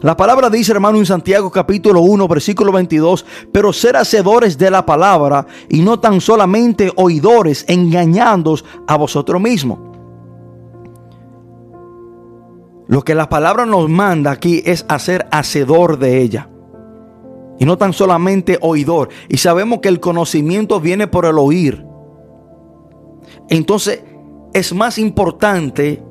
La 0.00 0.16
palabra 0.16 0.50
dice, 0.50 0.72
hermano, 0.72 0.98
en 0.98 1.06
Santiago 1.06 1.50
capítulo 1.50 2.00
1, 2.00 2.28
versículo 2.28 2.72
22, 2.72 3.24
pero 3.52 3.72
ser 3.72 3.96
hacedores 3.96 4.58
de 4.58 4.70
la 4.70 4.84
palabra 4.84 5.46
y 5.68 5.80
no 5.80 6.00
tan 6.00 6.20
solamente 6.20 6.92
oidores, 6.96 7.64
engañándoos 7.68 8.64
a 8.86 8.96
vosotros 8.96 9.40
mismos. 9.40 9.78
Lo 12.86 13.02
que 13.02 13.14
la 13.14 13.28
palabra 13.28 13.64
nos 13.64 13.88
manda 13.88 14.30
aquí 14.30 14.62
es 14.66 14.84
hacer 14.88 15.26
hacedor 15.30 15.98
de 15.98 16.20
ella. 16.20 16.50
Y 17.58 17.64
no 17.64 17.78
tan 17.78 17.92
solamente 17.92 18.58
oidor. 18.60 19.08
Y 19.28 19.38
sabemos 19.38 19.78
que 19.80 19.88
el 19.88 20.00
conocimiento 20.00 20.80
viene 20.80 21.06
por 21.06 21.24
el 21.24 21.38
oír. 21.38 21.86
Entonces 23.48 24.02
es 24.54 24.72
más 24.72 24.98
importante 24.98 26.02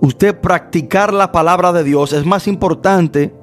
usted 0.00 0.40
practicar 0.40 1.12
la 1.12 1.32
palabra 1.32 1.72
de 1.72 1.82
Dios. 1.84 2.12
Es 2.12 2.24
más 2.24 2.46
importante 2.46 3.34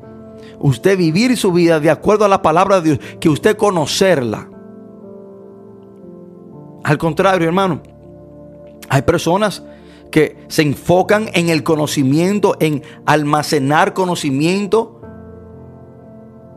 usted 0.60 0.98
vivir 0.98 1.36
su 1.38 1.52
vida 1.52 1.80
de 1.82 1.90
acuerdo 1.90 2.26
a 2.26 2.30
la 2.30 2.42
palabra 2.42 2.80
de 2.80 2.96
Dios 2.96 3.00
que 3.20 3.30
usted 3.30 3.58
conocerla. 3.58 4.50
Al 6.84 6.98
contrario, 6.98 7.46
hermano, 7.46 7.82
hay 8.90 9.02
personas 9.02 9.64
que 10.12 10.46
se 10.48 10.62
enfocan 10.62 11.30
en 11.34 11.50
el 11.50 11.64
conocimiento, 11.64 12.56
en 12.62 12.84
almacenar 13.06 13.94
conocimiento, 13.94 15.02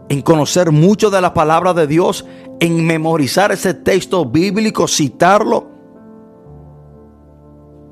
en 0.08 0.22
conocer 0.22 0.70
mucho 0.70 1.10
de 1.10 1.20
la 1.20 1.34
palabra 1.34 1.74
de 1.74 1.88
Dios, 1.88 2.24
en 2.60 2.86
memorizar 2.86 3.50
ese 3.50 3.74
texto 3.74 4.24
bíblico, 4.26 4.86
citarlo, 4.86 5.75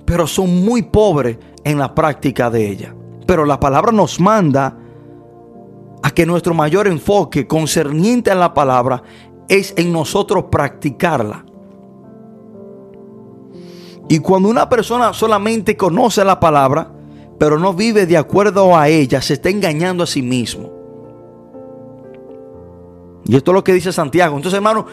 pero 0.04 0.26
son 0.26 0.64
muy 0.64 0.82
pobres 0.82 1.38
en 1.64 1.78
la 1.78 1.94
práctica 1.94 2.50
de 2.50 2.68
ella. 2.68 2.94
Pero 3.26 3.44
la 3.44 3.58
palabra 3.58 3.92
nos 3.92 4.20
manda 4.20 4.76
a 6.02 6.10
que 6.10 6.26
nuestro 6.26 6.52
mayor 6.52 6.86
enfoque 6.86 7.46
concerniente 7.46 8.30
a 8.30 8.34
la 8.34 8.52
palabra 8.52 9.02
es 9.48 9.72
en 9.76 9.92
nosotros 9.92 10.44
practicarla. 10.50 11.44
Y 14.08 14.18
cuando 14.18 14.50
una 14.50 14.68
persona 14.68 15.14
solamente 15.14 15.76
conoce 15.76 16.24
la 16.24 16.38
palabra, 16.38 16.90
pero 17.38 17.58
no 17.58 17.72
vive 17.72 18.06
de 18.06 18.18
acuerdo 18.18 18.76
a 18.76 18.88
ella, 18.88 19.22
se 19.22 19.34
está 19.34 19.48
engañando 19.48 20.04
a 20.04 20.06
sí 20.06 20.20
mismo. 20.20 20.70
Y 23.24 23.36
esto 23.36 23.52
es 23.52 23.54
lo 23.54 23.64
que 23.64 23.72
dice 23.72 23.92
Santiago. 23.92 24.36
Entonces, 24.36 24.56
hermano, 24.58 24.86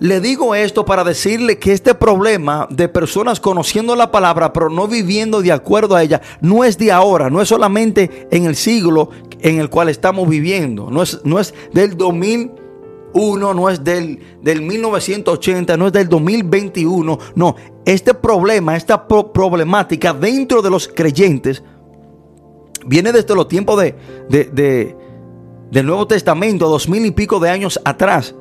le 0.00 0.20
digo 0.20 0.54
esto 0.54 0.84
para 0.84 1.04
decirle 1.04 1.58
que 1.58 1.72
este 1.72 1.94
problema 1.94 2.68
de 2.70 2.88
personas 2.88 3.40
conociendo 3.40 3.96
la 3.96 4.10
palabra, 4.10 4.52
pero 4.52 4.70
no 4.70 4.86
viviendo 4.86 5.42
de 5.42 5.52
acuerdo 5.52 5.96
a 5.96 6.02
ella, 6.02 6.20
no 6.40 6.64
es 6.64 6.78
de 6.78 6.92
ahora, 6.92 7.30
no 7.30 7.42
es 7.42 7.48
solamente 7.48 8.28
en 8.30 8.44
el 8.44 8.54
siglo 8.54 9.10
en 9.40 9.58
el 9.58 9.70
cual 9.70 9.88
estamos 9.88 10.28
viviendo, 10.28 10.90
no 10.90 11.02
es, 11.02 11.20
no 11.24 11.38
es 11.38 11.54
del 11.72 11.96
2000 11.96 12.52
uno 13.14 13.54
no 13.54 13.70
es 13.70 13.82
del, 13.82 14.18
del 14.42 14.62
1980, 14.62 15.76
no 15.76 15.86
es 15.86 15.92
del 15.92 16.08
2021. 16.08 17.18
No, 17.34 17.56
este 17.84 18.14
problema, 18.14 18.76
esta 18.76 19.08
problemática 19.08 20.12
dentro 20.12 20.62
de 20.62 20.70
los 20.70 20.88
creyentes 20.88 21.62
viene 22.86 23.12
desde 23.12 23.34
los 23.34 23.48
tiempos 23.48 23.80
de, 23.80 23.94
de, 24.28 24.96
del 25.70 25.86
Nuevo 25.86 26.06
Testamento, 26.06 26.68
dos 26.68 26.88
mil 26.88 27.04
y 27.06 27.10
pico 27.10 27.40
de 27.40 27.50
años 27.50 27.80
atrás. 27.84 28.34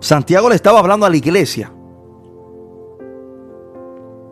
Santiago 0.00 0.48
le 0.48 0.54
estaba 0.54 0.78
hablando 0.78 1.06
a 1.06 1.10
la 1.10 1.16
iglesia, 1.16 1.72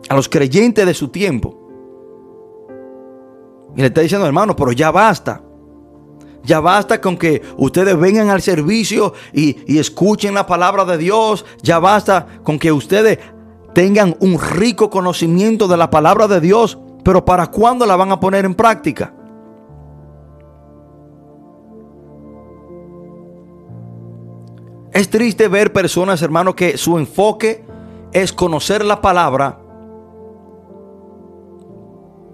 a 0.09 0.15
los 0.15 0.27
creyentes 0.27 0.85
de 0.85 0.93
su 0.93 1.09
tiempo. 1.09 1.55
Y 3.75 3.81
le 3.81 3.87
está 3.87 4.01
diciendo, 4.01 4.25
hermano, 4.25 4.55
pero 4.55 4.71
ya 4.71 4.91
basta. 4.91 5.43
Ya 6.43 6.59
basta 6.59 6.99
con 6.99 7.17
que 7.17 7.43
ustedes 7.57 7.99
vengan 7.99 8.29
al 8.29 8.41
servicio 8.41 9.13
y, 9.33 9.77
escuchen 9.77 10.33
la 10.33 10.47
palabra 10.47 10.85
de 10.85 10.97
Dios. 10.97 11.45
Ya 11.61 11.79
basta 11.79 12.25
con 12.43 12.57
que 12.57 12.71
ustedes 12.71 13.19
tengan 13.75 14.15
un 14.19 14.39
rico 14.39 14.89
conocimiento 14.89 15.67
de 15.67 15.77
la 15.77 15.91
palabra 15.91 16.27
de 16.27 16.41
Dios. 16.41 16.79
Pero 17.03 17.23
¿para 17.23 17.47
cuándo 17.47 17.85
la 17.85 17.95
van 17.95 18.11
a 18.11 18.19
poner 18.19 18.45
en 18.45 18.55
práctica? 18.55 19.13
Es 24.99 25.09
triste 25.09 25.47
ver 25.47 25.71
personas, 25.71 26.21
hermanos, 26.21 26.55
que 26.55 26.77
su 26.77 26.97
enfoque 26.97 27.63
es 28.11 28.33
conocer 28.33 28.83
la 28.83 28.99
palabra 28.99 29.61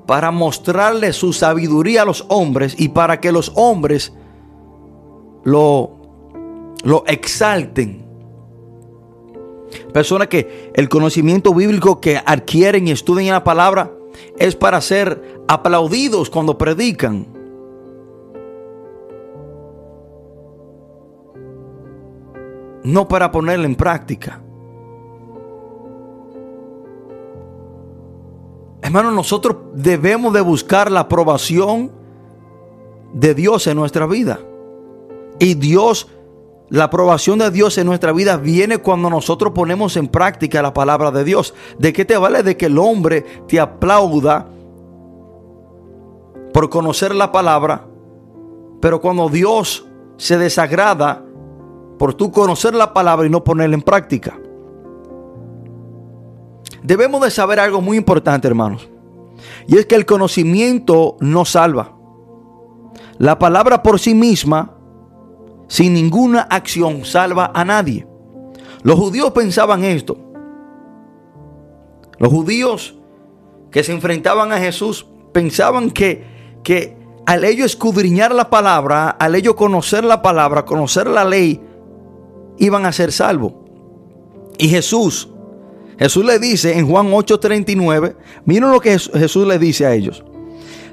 para 0.08 0.32
mostrarle 0.32 1.14
su 1.14 1.32
sabiduría 1.32 2.02
a 2.02 2.06
los 2.06 2.26
hombres 2.28 2.74
y 2.76 2.90
para 2.90 3.22
que 3.22 3.32
los 3.32 3.52
hombres 3.54 4.14
lo, 5.44 5.92
lo 6.84 7.04
exalten. 7.06 8.04
Personas 9.94 10.28
que 10.28 10.72
el 10.74 10.90
conocimiento 10.90 11.54
bíblico 11.54 12.02
que 12.02 12.18
adquieren 12.18 12.88
y 12.88 12.92
estudian 12.92 13.36
la 13.36 13.44
palabra 13.44 13.92
es 14.40 14.56
para 14.56 14.82
ser 14.82 15.44
aplaudidos 15.48 16.32
cuando 16.32 16.58
predican. 16.58 17.28
No 22.86 23.08
para 23.08 23.32
ponerla 23.32 23.66
en 23.66 23.76
práctica. 23.76 24.42
Hermano, 28.84 29.10
nosotros 29.10 29.58
debemos 29.74 30.32
de 30.34 30.42
buscar 30.42 30.92
la 30.92 31.00
aprobación 31.02 31.92
de 33.12 33.34
Dios 33.34 33.66
en 33.66 33.78
nuestra 33.78 34.06
vida. 34.06 34.40
Y 35.40 35.56
Dios, 35.56 36.08
la 36.70 36.84
aprobación 36.84 37.40
de 37.40 37.50
Dios 37.50 37.80
en 37.80 37.88
nuestra 37.88 38.12
vida 38.12 38.38
viene 38.38 38.78
cuando 38.78 39.10
nosotros 39.10 39.54
ponemos 39.54 39.98
en 39.98 40.08
práctica 40.08 40.62
la 40.62 40.72
palabra 40.72 41.10
de 41.10 41.24
Dios. 41.24 41.56
¿De 41.80 41.92
qué 41.92 42.06
te 42.06 42.18
vale 42.18 42.44
de 42.44 42.56
que 42.56 42.68
el 42.68 42.78
hombre 42.78 43.26
te 43.48 43.60
aplauda 43.60 44.48
por 46.54 46.70
conocer 46.70 47.16
la 47.16 47.32
palabra? 47.32 47.88
Pero 48.80 49.02
cuando 49.02 49.28
Dios 49.30 49.88
se 50.18 50.38
desagrada 50.38 51.25
por 51.98 52.14
tú 52.14 52.32
conocer 52.32 52.74
la 52.74 52.94
palabra 52.94 53.26
y 53.26 53.30
no 53.30 53.44
ponerla 53.44 53.76
en 53.76 53.82
práctica. 53.82 54.40
Debemos 56.84 57.22
de 57.22 57.32
saber 57.32 57.60
algo 57.60 57.82
muy 57.82 57.98
importante, 57.98 58.48
hermanos. 58.48 58.88
Y 59.68 59.78
es 59.78 59.86
que 59.86 59.96
el 59.96 60.06
conocimiento 60.06 61.18
no 61.20 61.46
salva. 61.46 61.96
La 63.18 63.40
palabra 63.40 63.82
por 63.82 64.00
sí 64.00 64.14
misma, 64.14 64.76
sin 65.68 65.94
ninguna 65.94 66.42
acción, 66.42 67.06
salva 67.06 67.52
a 67.54 67.66
nadie. 67.66 68.08
Los 68.84 69.00
judíos 69.00 69.32
pensaban 69.32 69.84
esto. 69.84 70.18
Los 72.20 72.32
judíos 72.32 72.96
que 73.72 73.84
se 73.84 73.92
enfrentaban 73.92 74.52
a 74.52 74.58
Jesús 74.58 75.08
pensaban 75.34 75.90
que, 75.90 76.24
que 76.64 76.98
al 77.26 77.44
ellos 77.44 77.66
escudriñar 77.66 78.34
la 78.34 78.50
palabra, 78.50 79.10
al 79.10 79.36
ellos 79.36 79.56
conocer 79.56 80.04
la 80.04 80.22
palabra, 80.22 80.66
conocer 80.66 81.08
la 81.08 81.26
ley, 81.26 81.62
iban 82.58 82.86
a 82.86 82.92
ser 82.92 83.12
salvos. 83.12 83.54
Y 84.58 84.70
Jesús 84.70 85.30
Jesús 85.98 86.26
le 86.26 86.40
dice 86.40 86.78
en 86.78 86.88
Juan 86.88 87.08
8:39, 87.12 88.16
miren 88.46 88.72
lo 88.72 88.80
que 88.80 88.98
Jesús 88.98 89.48
le 89.48 89.58
dice 89.60 89.86
a 89.86 89.94
ellos. 89.94 90.24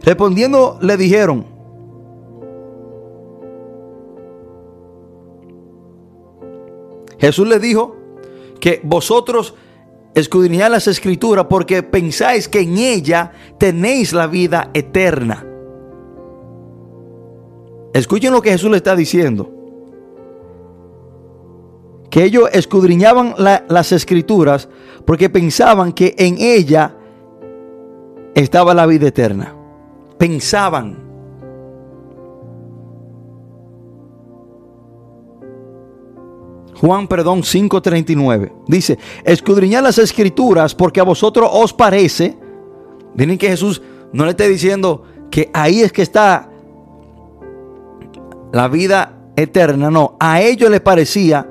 Respondiendo 0.03 0.79
le 0.81 0.97
dijeron, 0.97 1.47
Jesús 7.19 7.47
le 7.47 7.59
dijo 7.59 7.97
que 8.61 8.81
vosotros 8.83 9.55
escudriñáis 10.15 10.71
las 10.71 10.89
escrituras 10.89 11.47
porque 11.49 11.83
pensáis 11.83 12.49
que 12.49 12.61
en 12.61 12.79
ella 12.79 13.33
tenéis 13.59 14.13
la 14.13 14.27
vida 14.27 14.71
eterna. 14.75 15.47
Escuchen 17.95 18.33
lo 18.33 18.43
que 18.43 18.51
Jesús 18.51 18.71
le 18.71 18.79
está 18.79 18.97
diciendo. 18.97 19.62
Que 22.13 22.23
ellos 22.23 22.51
escudriñaban 22.53 23.35
las 23.39 23.91
escrituras 23.91 24.69
porque 25.07 25.31
pensaban 25.31 25.95
que 25.95 26.15
en 26.19 26.37
ella 26.39 26.95
estaba 28.35 28.75
la 28.75 28.85
vida 28.85 29.09
eterna. 29.09 29.55
Pensaban. 30.19 30.99
Juan, 36.79 37.09
perdón, 37.09 37.45
5:39. 37.45 38.53
Dice, 38.69 38.99
escudriñad 39.25 39.83
las 39.83 39.97
escrituras 39.97 40.75
porque 40.75 41.01
a 41.01 41.05
vosotros 41.05 41.49
os 41.51 41.73
parece. 41.73 42.37
Miren 43.15 43.39
que 43.39 43.49
Jesús 43.49 43.81
no 44.13 44.25
le 44.25 44.33
está 44.33 44.45
diciendo 44.45 45.03
que 45.31 45.49
ahí 45.55 45.81
es 45.81 45.91
que 45.91 46.03
está 46.03 46.51
la 48.53 48.69
vida 48.69 49.31
eterna. 49.35 49.91
No, 49.91 50.15
a 50.21 50.43
ellos 50.43 50.71
les 50.71 50.83
parecía 50.83 51.49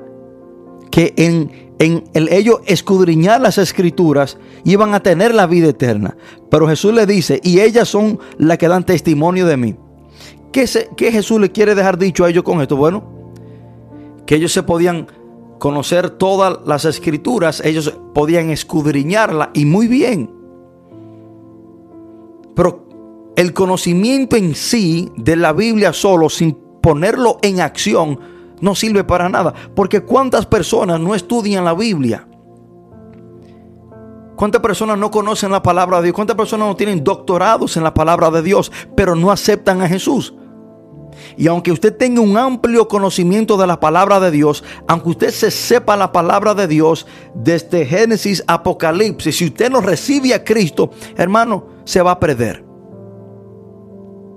que 0.92 1.14
en, 1.16 1.74
en 1.80 2.04
el, 2.12 2.28
ellos 2.28 2.60
escudriñar 2.66 3.40
las 3.40 3.58
escrituras 3.58 4.38
iban 4.62 4.94
a 4.94 5.02
tener 5.02 5.34
la 5.34 5.46
vida 5.46 5.70
eterna. 5.70 6.16
Pero 6.50 6.68
Jesús 6.68 6.92
le 6.94 7.06
dice, 7.06 7.40
y 7.42 7.60
ellas 7.60 7.88
son 7.88 8.20
las 8.36 8.58
que 8.58 8.68
dan 8.68 8.84
testimonio 8.84 9.46
de 9.46 9.56
mí. 9.56 9.74
¿Qué, 10.52 10.66
¿Qué 10.96 11.10
Jesús 11.10 11.40
le 11.40 11.50
quiere 11.50 11.74
dejar 11.74 11.98
dicho 11.98 12.24
a 12.24 12.28
ellos 12.28 12.44
con 12.44 12.60
esto? 12.60 12.76
Bueno, 12.76 13.02
que 14.26 14.36
ellos 14.36 14.52
se 14.52 14.62
podían 14.62 15.08
conocer 15.58 16.10
todas 16.10 16.58
las 16.66 16.84
escrituras, 16.84 17.62
ellos 17.64 17.98
podían 18.12 18.50
escudriñarla 18.50 19.50
y 19.54 19.64
muy 19.64 19.88
bien. 19.88 20.30
Pero 22.54 22.86
el 23.34 23.54
conocimiento 23.54 24.36
en 24.36 24.54
sí 24.54 25.10
de 25.16 25.36
la 25.36 25.54
Biblia 25.54 25.94
solo, 25.94 26.28
sin 26.28 26.58
ponerlo 26.82 27.38
en 27.40 27.60
acción, 27.60 28.20
no 28.62 28.74
sirve 28.74 29.04
para 29.04 29.28
nada. 29.28 29.52
Porque 29.76 30.00
cuántas 30.00 30.46
personas 30.46 30.98
no 30.98 31.14
estudian 31.14 31.66
la 31.66 31.74
Biblia. 31.74 32.26
¿Cuántas 34.36 34.62
personas 34.62 34.96
no 34.96 35.10
conocen 35.10 35.52
la 35.52 35.62
palabra 35.62 35.98
de 35.98 36.04
Dios? 36.04 36.14
¿Cuántas 36.14 36.36
personas 36.36 36.68
no 36.68 36.76
tienen 36.76 37.04
doctorados 37.04 37.76
en 37.76 37.82
la 37.82 37.92
palabra 37.92 38.30
de 38.30 38.42
Dios, 38.42 38.72
pero 38.96 39.14
no 39.14 39.30
aceptan 39.30 39.82
a 39.82 39.88
Jesús? 39.88 40.34
Y 41.36 41.46
aunque 41.46 41.72
usted 41.72 41.96
tenga 41.96 42.20
un 42.20 42.36
amplio 42.36 42.88
conocimiento 42.88 43.56
de 43.56 43.66
la 43.66 43.80
palabra 43.80 44.20
de 44.20 44.30
Dios, 44.30 44.64
aunque 44.88 45.10
usted 45.10 45.30
se 45.30 45.50
sepa 45.50 45.96
la 45.96 46.12
palabra 46.12 46.54
de 46.54 46.66
Dios 46.66 47.06
desde 47.34 47.84
Génesis, 47.84 48.42
Apocalipsis, 48.46 49.36
si 49.36 49.46
usted 49.46 49.70
no 49.70 49.80
recibe 49.80 50.34
a 50.34 50.44
Cristo, 50.44 50.90
hermano, 51.16 51.66
se 51.84 52.02
va 52.02 52.12
a 52.12 52.20
perder. 52.20 52.64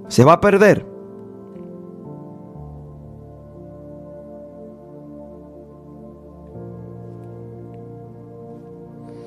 Se 0.07 0.23
va 0.23 0.33
a 0.33 0.41
perder. 0.41 0.94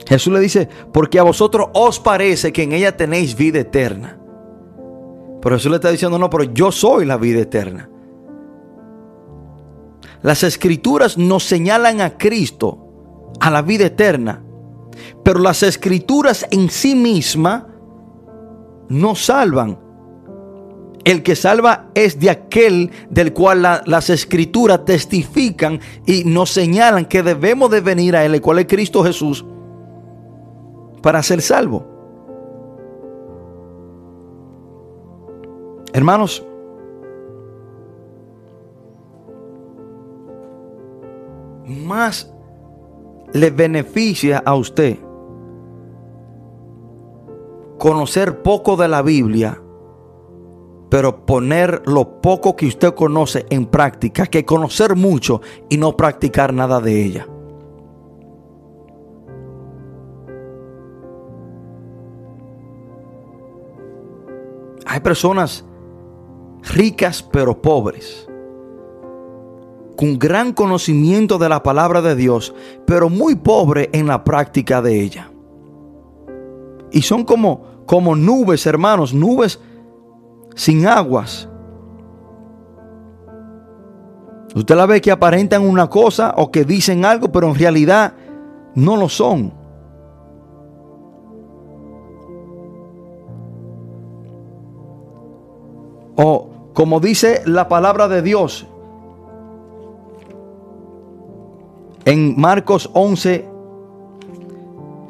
Jesús 0.09 0.33
le 0.33 0.41
dice, 0.41 0.69
porque 0.91 1.19
a 1.19 1.23
vosotros 1.23 1.69
os 1.75 2.01
parece 2.01 2.51
que 2.51 2.63
en 2.63 2.73
ella 2.73 2.97
tenéis 2.97 3.37
vida 3.37 3.61
eterna. 3.61 4.19
Pero 5.43 5.57
Jesús 5.57 5.71
le 5.71 5.77
está 5.77 5.91
diciendo, 5.91 6.19
no, 6.19 6.31
pero 6.31 6.45
yo 6.45 6.73
soy 6.73 7.05
la 7.05 7.19
vida 7.19 7.41
eterna. 7.41 7.91
Las 10.23 10.45
escrituras 10.45 11.19
nos 11.19 11.45
señalan 11.45 12.01
a 12.01 12.17
Cristo, 12.17 13.33
a 13.39 13.51
la 13.51 13.61
vida 13.61 13.85
eterna. 13.85 14.43
Pero 15.23 15.41
las 15.41 15.63
escrituras 15.63 16.47
en 16.51 16.71
sí 16.71 16.95
mismas 16.95 17.65
no 18.89 19.15
salvan. 19.15 19.79
El 21.05 21.23
que 21.23 21.37
salva 21.37 21.91
es 21.95 22.19
de 22.19 22.31
aquel 22.31 22.91
del 23.11 23.35
cual 23.35 23.83
las 23.85 24.09
escrituras 24.09 24.87
testifican 24.87 25.81
y 26.07 26.25
nos 26.25 26.51
señalan 26.51 27.05
que 27.05 27.23
debemos 27.23 27.71
de 27.71 27.83
venir 27.83 28.17
a 28.17 28.25
Él, 28.25 28.35
el 28.35 28.41
cual 28.41 28.61
es 28.61 28.67
Cristo 28.67 29.05
Jesús, 29.05 29.45
para 31.03 31.23
ser 31.23 31.43
salvo. 31.43 31.85
Hermanos, 35.93 36.45
más 41.67 42.33
le 43.33 43.51
beneficia 43.51 44.39
a 44.39 44.55
usted 44.55 44.99
conocer 47.79 48.43
poco 48.43 48.77
de 48.77 48.89
la 48.89 49.03
Biblia, 49.03 49.63
pero 50.91 51.25
poner 51.25 51.83
lo 51.87 52.21
poco 52.21 52.57
que 52.57 52.67
usted 52.67 52.95
conoce 52.95 53.47
en 53.51 53.67
práctica, 53.67 54.27
que 54.27 54.45
conocer 54.45 54.97
mucho 54.97 55.41
y 55.69 55.79
no 55.79 55.97
practicar 55.97 56.53
nada 56.53 56.81
de 56.81 57.05
ella. 57.05 57.27
Personas 65.01 65.65
ricas 66.75 67.23
pero 67.23 67.61
pobres, 67.61 68.29
con 69.97 70.19
gran 70.19 70.53
conocimiento 70.53 71.39
de 71.39 71.49
la 71.49 71.63
palabra 71.63 72.03
de 72.03 72.15
Dios, 72.15 72.55
pero 72.87 73.09
muy 73.09 73.35
pobre 73.35 73.91
en 73.93 74.07
la 74.07 74.25
práctica 74.25 74.83
de 74.83 75.01
ella. 75.01 75.31
Y 76.91 77.03
son 77.03 77.25
como, 77.25 77.85
como 77.87 78.17
nubes, 78.17 78.67
hermanos, 78.67 79.13
nubes 79.13 79.61
sin 80.55 80.87
aguas. 80.87 81.49
Usted 84.55 84.75
la 84.75 84.87
ve 84.87 85.01
que 85.01 85.11
aparentan 85.11 85.63
una 85.63 85.89
cosa 85.89 86.35
o 86.37 86.51
que 86.51 86.65
dicen 86.65 87.05
algo, 87.05 87.31
pero 87.31 87.49
en 87.49 87.55
realidad 87.55 88.15
no 88.75 88.97
lo 88.97 89.09
son. 89.09 89.53
O 96.21 96.49
como 96.75 96.99
dice 96.99 97.43
la 97.47 97.69
palabra 97.69 98.09
de 98.09 98.23
Dios 98.23 98.67
en 102.05 102.41
Marcos 102.41 102.91
11, 102.93 103.49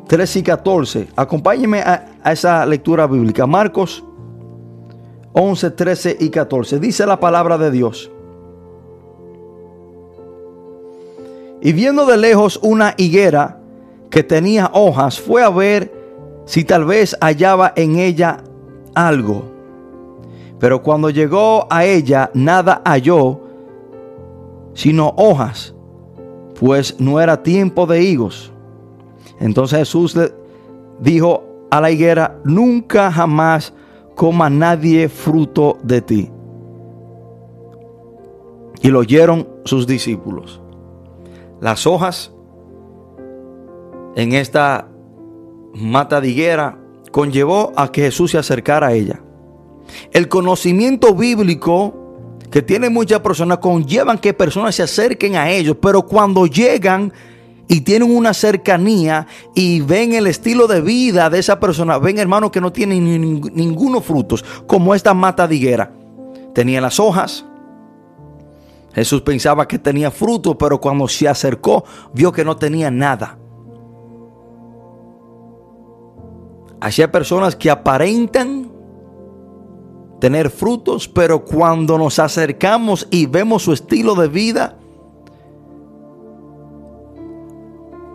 13 0.06 0.38
y 0.38 0.42
14. 0.42 1.08
Acompáñeme 1.16 1.80
a, 1.80 2.12
a 2.22 2.32
esa 2.32 2.66
lectura 2.66 3.06
bíblica. 3.06 3.46
Marcos 3.46 4.04
11, 5.32 5.70
13 5.70 6.16
y 6.20 6.28
14. 6.28 6.78
Dice 6.78 7.06
la 7.06 7.18
palabra 7.18 7.56
de 7.56 7.70
Dios. 7.70 8.10
Y 11.62 11.72
viendo 11.72 12.04
de 12.04 12.18
lejos 12.18 12.60
una 12.62 12.94
higuera 12.98 13.60
que 14.10 14.22
tenía 14.22 14.70
hojas, 14.74 15.18
fue 15.18 15.42
a 15.42 15.48
ver 15.48 15.90
si 16.44 16.64
tal 16.64 16.84
vez 16.84 17.16
hallaba 17.20 17.72
en 17.76 17.98
ella 17.98 18.42
algo. 18.94 19.57
Pero 20.58 20.82
cuando 20.82 21.10
llegó 21.10 21.66
a 21.70 21.84
ella, 21.84 22.30
nada 22.34 22.82
halló, 22.84 23.40
sino 24.74 25.14
hojas, 25.16 25.74
pues 26.58 26.98
no 27.00 27.20
era 27.20 27.42
tiempo 27.42 27.86
de 27.86 28.02
higos. 28.02 28.52
Entonces 29.40 29.78
Jesús 29.80 30.16
le 30.16 30.32
dijo 31.00 31.44
a 31.70 31.80
la 31.80 31.90
higuera, 31.90 32.40
nunca 32.44 33.12
jamás 33.12 33.72
coma 34.14 34.50
nadie 34.50 35.08
fruto 35.08 35.78
de 35.82 36.02
ti. 36.02 36.30
Y 38.82 38.88
lo 38.88 39.00
oyeron 39.00 39.48
sus 39.64 39.86
discípulos. 39.86 40.60
Las 41.60 41.86
hojas 41.86 42.32
en 44.14 44.32
esta 44.32 44.88
mata 45.74 46.20
de 46.20 46.28
higuera 46.28 46.78
conllevó 47.12 47.72
a 47.76 47.90
que 47.92 48.02
Jesús 48.02 48.32
se 48.32 48.38
acercara 48.38 48.88
a 48.88 48.92
ella. 48.92 49.20
El 50.12 50.28
conocimiento 50.28 51.14
bíblico 51.14 52.08
que 52.50 52.62
tiene 52.62 52.88
muchas 52.88 53.20
personas 53.20 53.58
conllevan 53.58 54.18
que 54.18 54.32
personas 54.32 54.74
se 54.74 54.82
acerquen 54.82 55.36
a 55.36 55.50
ellos, 55.50 55.76
pero 55.80 56.02
cuando 56.02 56.46
llegan 56.46 57.12
y 57.68 57.82
tienen 57.82 58.10
una 58.10 58.32
cercanía 58.32 59.26
y 59.54 59.80
ven 59.80 60.14
el 60.14 60.26
estilo 60.26 60.66
de 60.66 60.80
vida 60.80 61.28
de 61.28 61.38
esa 61.38 61.60
persona, 61.60 61.98
ven 61.98 62.18
hermanos 62.18 62.50
que 62.50 62.60
no 62.60 62.72
tienen 62.72 63.40
ninguno 63.52 64.00
frutos, 64.00 64.44
como 64.66 64.94
esta 64.94 65.12
mata 65.12 65.46
de 65.46 65.56
higuera. 65.56 65.92
Tenía 66.54 66.80
las 66.80 66.98
hojas. 66.98 67.44
Jesús 68.94 69.20
pensaba 69.20 69.68
que 69.68 69.78
tenía 69.78 70.10
fruto, 70.10 70.56
pero 70.56 70.80
cuando 70.80 71.06
se 71.06 71.28
acercó 71.28 71.84
vio 72.14 72.32
que 72.32 72.44
no 72.44 72.56
tenía 72.56 72.90
nada. 72.90 73.38
Así 76.80 77.02
hay 77.02 77.08
personas 77.08 77.54
que 77.54 77.70
aparentan 77.70 78.67
tener 80.18 80.50
frutos, 80.50 81.08
pero 81.08 81.44
cuando 81.44 81.98
nos 81.98 82.18
acercamos 82.18 83.06
y 83.10 83.26
vemos 83.26 83.62
su 83.62 83.72
estilo 83.72 84.14
de 84.14 84.28
vida 84.28 84.78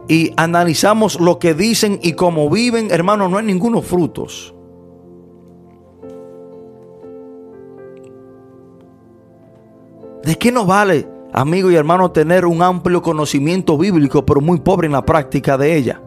y 0.07 0.33
analizamos 0.35 1.19
lo 1.19 1.39
que 1.39 1.53
dicen 1.53 1.99
y 2.01 2.13
cómo 2.13 2.49
viven, 2.49 2.91
hermano, 2.91 3.29
no 3.29 3.37
hay 3.37 3.45
ninguno 3.45 3.81
frutos. 3.81 4.53
¿De 10.23 10.37
qué 10.37 10.51
nos 10.51 10.67
vale 10.67 11.13
amigo 11.33 11.71
y 11.71 11.75
hermano, 11.75 12.11
tener 12.11 12.45
un 12.45 12.61
amplio 12.61 13.01
conocimiento 13.01 13.77
bíblico, 13.77 14.25
pero 14.25 14.39
muy 14.39 14.59
pobre 14.59 14.85
en 14.85 14.93
la 14.93 15.03
práctica 15.03 15.57
de 15.57 15.75
ella. 15.75 16.01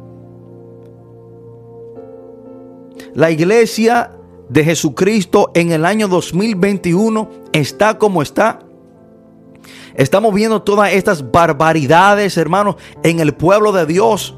La 3.12 3.30
iglesia 3.30 4.15
de 4.48 4.64
Jesucristo 4.64 5.50
en 5.54 5.72
el 5.72 5.84
año 5.84 6.08
2021 6.08 7.30
está 7.52 7.98
como 7.98 8.22
está. 8.22 8.60
Estamos 9.94 10.34
viendo 10.34 10.62
todas 10.62 10.92
estas 10.92 11.30
barbaridades, 11.30 12.36
hermanos, 12.36 12.76
en 13.02 13.20
el 13.20 13.34
pueblo 13.34 13.72
de 13.72 13.86
Dios. 13.86 14.36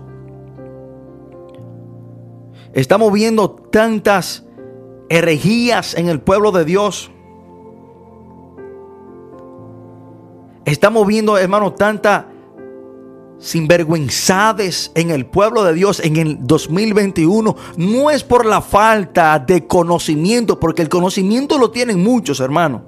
Estamos 2.73 3.13
viendo 3.13 3.51
tantas 3.51 4.45
herejías 5.09 5.95
en 5.95 6.09
el 6.09 6.21
pueblo 6.21 6.53
de 6.53 6.65
Dios. 6.65 7.11
Estamos 10.65 11.07
viendo, 11.07 11.39
hermano, 11.39 11.73
tanta 11.73 12.29
sinvergüenzades 13.39 14.91
en 14.95 15.11
el 15.11 15.27
pueblo 15.27 15.65
de 15.65 15.75
Dios 15.75 16.01
en 16.01 16.17
el 16.17 16.39
2021 16.41 17.57
no 17.77 18.11
es 18.11 18.25
por 18.25 18.45
la 18.45 18.61
falta 18.61 19.39
de 19.39 19.67
conocimiento, 19.67 20.59
porque 20.59 20.83
el 20.83 20.89
conocimiento 20.89 21.59
lo 21.59 21.71
tienen 21.71 22.03
muchos, 22.03 22.41
hermano. 22.41 22.83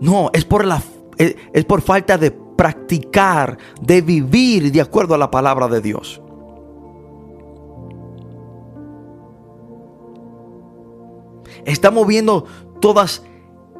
No, 0.00 0.30
es 0.32 0.44
por 0.44 0.64
la 0.64 0.82
es 1.18 1.64
por 1.64 1.80
falta 1.80 2.18
de 2.18 2.30
practicar, 2.30 3.56
de 3.80 4.02
vivir 4.02 4.70
de 4.70 4.82
acuerdo 4.82 5.14
a 5.14 5.18
la 5.18 5.30
palabra 5.30 5.66
de 5.68 5.80
Dios. 5.80 6.20
Estamos 11.64 12.06
viendo 12.06 12.44
todas 12.80 13.22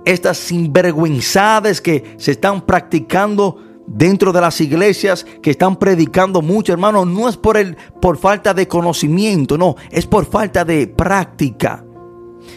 estas 0.06 0.38
sinvergüenzades 0.38 1.80
que 1.80 2.14
se 2.16 2.32
están 2.32 2.62
practicando 2.62 3.65
dentro 3.86 4.32
de 4.32 4.40
las 4.40 4.60
iglesias 4.60 5.24
que 5.42 5.50
están 5.50 5.76
predicando 5.76 6.42
mucho, 6.42 6.72
hermano, 6.72 7.04
no 7.04 7.28
es 7.28 7.36
por 7.36 7.56
el 7.56 7.76
por 8.00 8.18
falta 8.18 8.52
de 8.54 8.68
conocimiento, 8.68 9.56
no, 9.56 9.76
es 9.90 10.06
por 10.06 10.26
falta 10.26 10.64
de 10.64 10.86
práctica. 10.86 11.84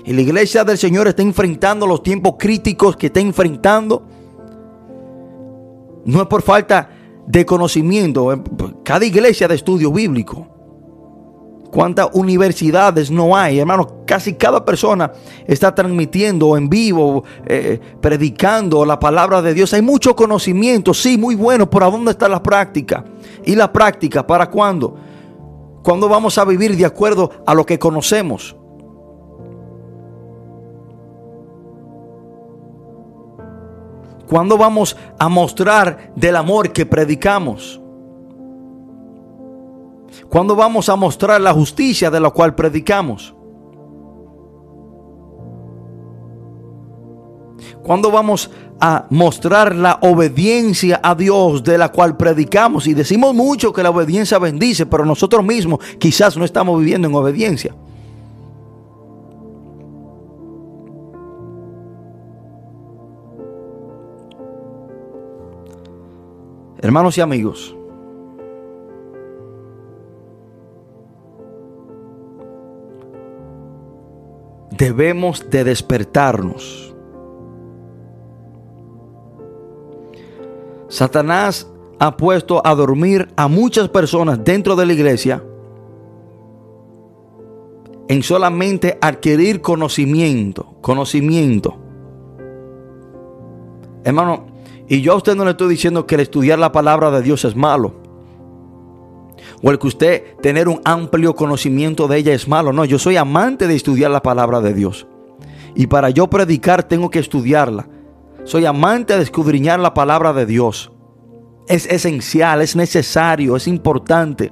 Y 0.05 0.13
la 0.13 0.21
iglesia 0.21 0.63
del 0.63 0.77
Señor 0.77 1.07
está 1.07 1.21
enfrentando 1.21 1.85
los 1.87 2.03
tiempos 2.03 2.35
críticos 2.37 2.95
que 2.95 3.07
está 3.07 3.19
enfrentando. 3.19 4.05
No 6.05 6.21
es 6.21 6.27
por 6.27 6.41
falta 6.41 6.89
de 7.27 7.45
conocimiento. 7.45 8.43
Cada 8.83 9.05
iglesia 9.05 9.47
de 9.47 9.55
estudio 9.55 9.91
bíblico 9.91 10.58
cuántas 11.71 12.09
universidades 12.13 13.11
no 13.11 13.35
hay, 13.35 13.59
hermano. 13.59 14.03
Casi 14.05 14.33
cada 14.33 14.63
persona 14.63 15.11
está 15.47 15.73
transmitiendo 15.73 16.57
en 16.57 16.69
vivo, 16.69 17.23
eh, 17.45 17.79
predicando 18.01 18.85
la 18.85 18.99
palabra 18.99 19.41
de 19.41 19.53
Dios. 19.53 19.73
Hay 19.73 19.81
mucho 19.81 20.15
conocimiento, 20.15 20.93
sí, 20.93 21.17
muy 21.17 21.35
bueno, 21.35 21.69
pero 21.69 21.85
¿a 21.85 21.91
dónde 21.91 22.11
está 22.11 22.27
la 22.27 22.41
práctica? 22.41 23.05
¿Y 23.45 23.55
la 23.55 23.71
práctica 23.71 24.25
para 24.25 24.49
cuándo? 24.49 24.95
¿Cuándo 25.83 26.09
vamos 26.09 26.37
a 26.37 26.45
vivir 26.45 26.75
de 26.75 26.85
acuerdo 26.85 27.31
a 27.45 27.53
lo 27.53 27.65
que 27.65 27.79
conocemos? 27.79 28.55
¿Cuándo 34.27 34.57
vamos 34.57 34.95
a 35.17 35.27
mostrar 35.27 36.11
del 36.15 36.35
amor 36.35 36.71
que 36.71 36.85
predicamos? 36.85 37.78
¿Cuándo 40.27 40.55
vamos 40.55 40.89
a 40.89 40.95
mostrar 40.95 41.39
la 41.39 41.53
justicia 41.53 42.11
de 42.11 42.19
la 42.19 42.29
cual 42.31 42.55
predicamos? 42.55 43.33
¿Cuándo 47.83 48.11
vamos 48.11 48.51
a 48.79 49.05
mostrar 49.09 49.75
la 49.75 49.99
obediencia 50.01 50.99
a 51.01 51.15
Dios 51.15 51.63
de 51.63 51.77
la 51.77 51.89
cual 51.89 52.17
predicamos? 52.17 52.87
Y 52.87 52.93
decimos 52.93 53.33
mucho 53.33 53.73
que 53.73 53.81
la 53.81 53.89
obediencia 53.89 54.37
bendice, 54.37 54.85
pero 54.85 55.05
nosotros 55.05 55.43
mismos 55.43 55.79
quizás 55.97 56.37
no 56.37 56.45
estamos 56.45 56.79
viviendo 56.79 57.07
en 57.07 57.15
obediencia. 57.15 57.73
Hermanos 66.81 67.17
y 67.17 67.21
amigos, 67.21 67.75
debemos 74.79 75.49
de 75.49 75.65
despertarnos. 75.65 76.95
Satanás 80.87 81.69
ha 81.99 82.15
puesto 82.15 82.65
a 82.65 82.73
dormir 82.73 83.27
a 83.35 83.49
muchas 83.49 83.89
personas 83.89 84.43
dentro 84.43 84.77
de 84.77 84.85
la 84.85 84.93
iglesia 84.93 85.43
en 88.07 88.23
solamente 88.23 88.97
adquirir 89.01 89.61
conocimiento, 89.61 90.77
conocimiento. 90.81 91.77
Hermano, 94.05 94.47
y 94.87 95.01
yo 95.01 95.13
a 95.13 95.17
usted 95.17 95.35
no 95.35 95.43
le 95.43 95.51
estoy 95.51 95.69
diciendo 95.69 96.07
que 96.07 96.15
el 96.15 96.21
estudiar 96.21 96.57
la 96.57 96.71
palabra 96.71 97.11
de 97.11 97.21
Dios 97.21 97.43
es 97.43 97.55
malo 97.55 97.98
o 99.61 99.71
el 99.71 99.79
que 99.79 99.87
usted 99.87 100.37
tener 100.41 100.67
un 100.67 100.81
amplio 100.85 101.35
conocimiento 101.35 102.07
de 102.07 102.17
ella 102.17 102.33
es 102.33 102.47
malo. 102.47 102.71
No, 102.71 102.85
yo 102.85 102.99
soy 102.99 103.17
amante 103.17 103.67
de 103.67 103.75
estudiar 103.75 104.11
la 104.11 104.21
palabra 104.21 104.61
de 104.61 104.73
Dios. 104.73 105.07
Y 105.75 105.87
para 105.87 106.09
yo 106.09 106.27
predicar 106.27 106.83
tengo 106.83 107.09
que 107.09 107.19
estudiarla. 107.19 107.87
Soy 108.45 108.65
amante 108.65 109.15
de 109.15 109.23
escudriñar 109.23 109.79
la 109.79 109.93
palabra 109.93 110.33
de 110.33 110.45
Dios. 110.45 110.91
Es 111.67 111.85
esencial, 111.85 112.61
es 112.61 112.75
necesario, 112.75 113.55
es 113.55 113.67
importante. 113.67 114.51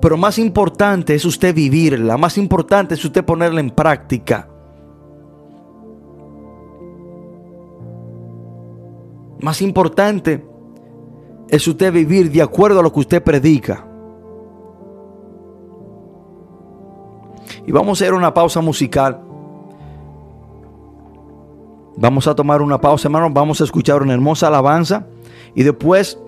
Pero 0.00 0.16
más 0.16 0.38
importante 0.38 1.14
es 1.14 1.24
usted 1.24 1.54
vivirla, 1.54 2.16
más 2.16 2.38
importante 2.38 2.94
es 2.94 3.04
usted 3.04 3.24
ponerla 3.24 3.60
en 3.60 3.70
práctica. 3.70 4.48
Más 9.40 9.62
importante 9.62 10.49
es 11.50 11.66
usted 11.66 11.92
vivir 11.92 12.30
de 12.30 12.42
acuerdo 12.42 12.80
a 12.80 12.82
lo 12.82 12.92
que 12.92 13.00
usted 13.00 13.22
predica. 13.22 13.84
Y 17.66 17.72
vamos 17.72 18.00
a 18.00 18.04
hacer 18.04 18.14
una 18.14 18.32
pausa 18.32 18.60
musical. 18.60 19.20
Vamos 21.96 22.26
a 22.26 22.34
tomar 22.34 22.62
una 22.62 22.80
pausa, 22.80 23.08
hermanos. 23.08 23.32
Vamos 23.32 23.60
a 23.60 23.64
escuchar 23.64 24.02
una 24.02 24.14
hermosa 24.14 24.46
alabanza. 24.46 25.06
Y 25.54 25.64
después 25.64 26.18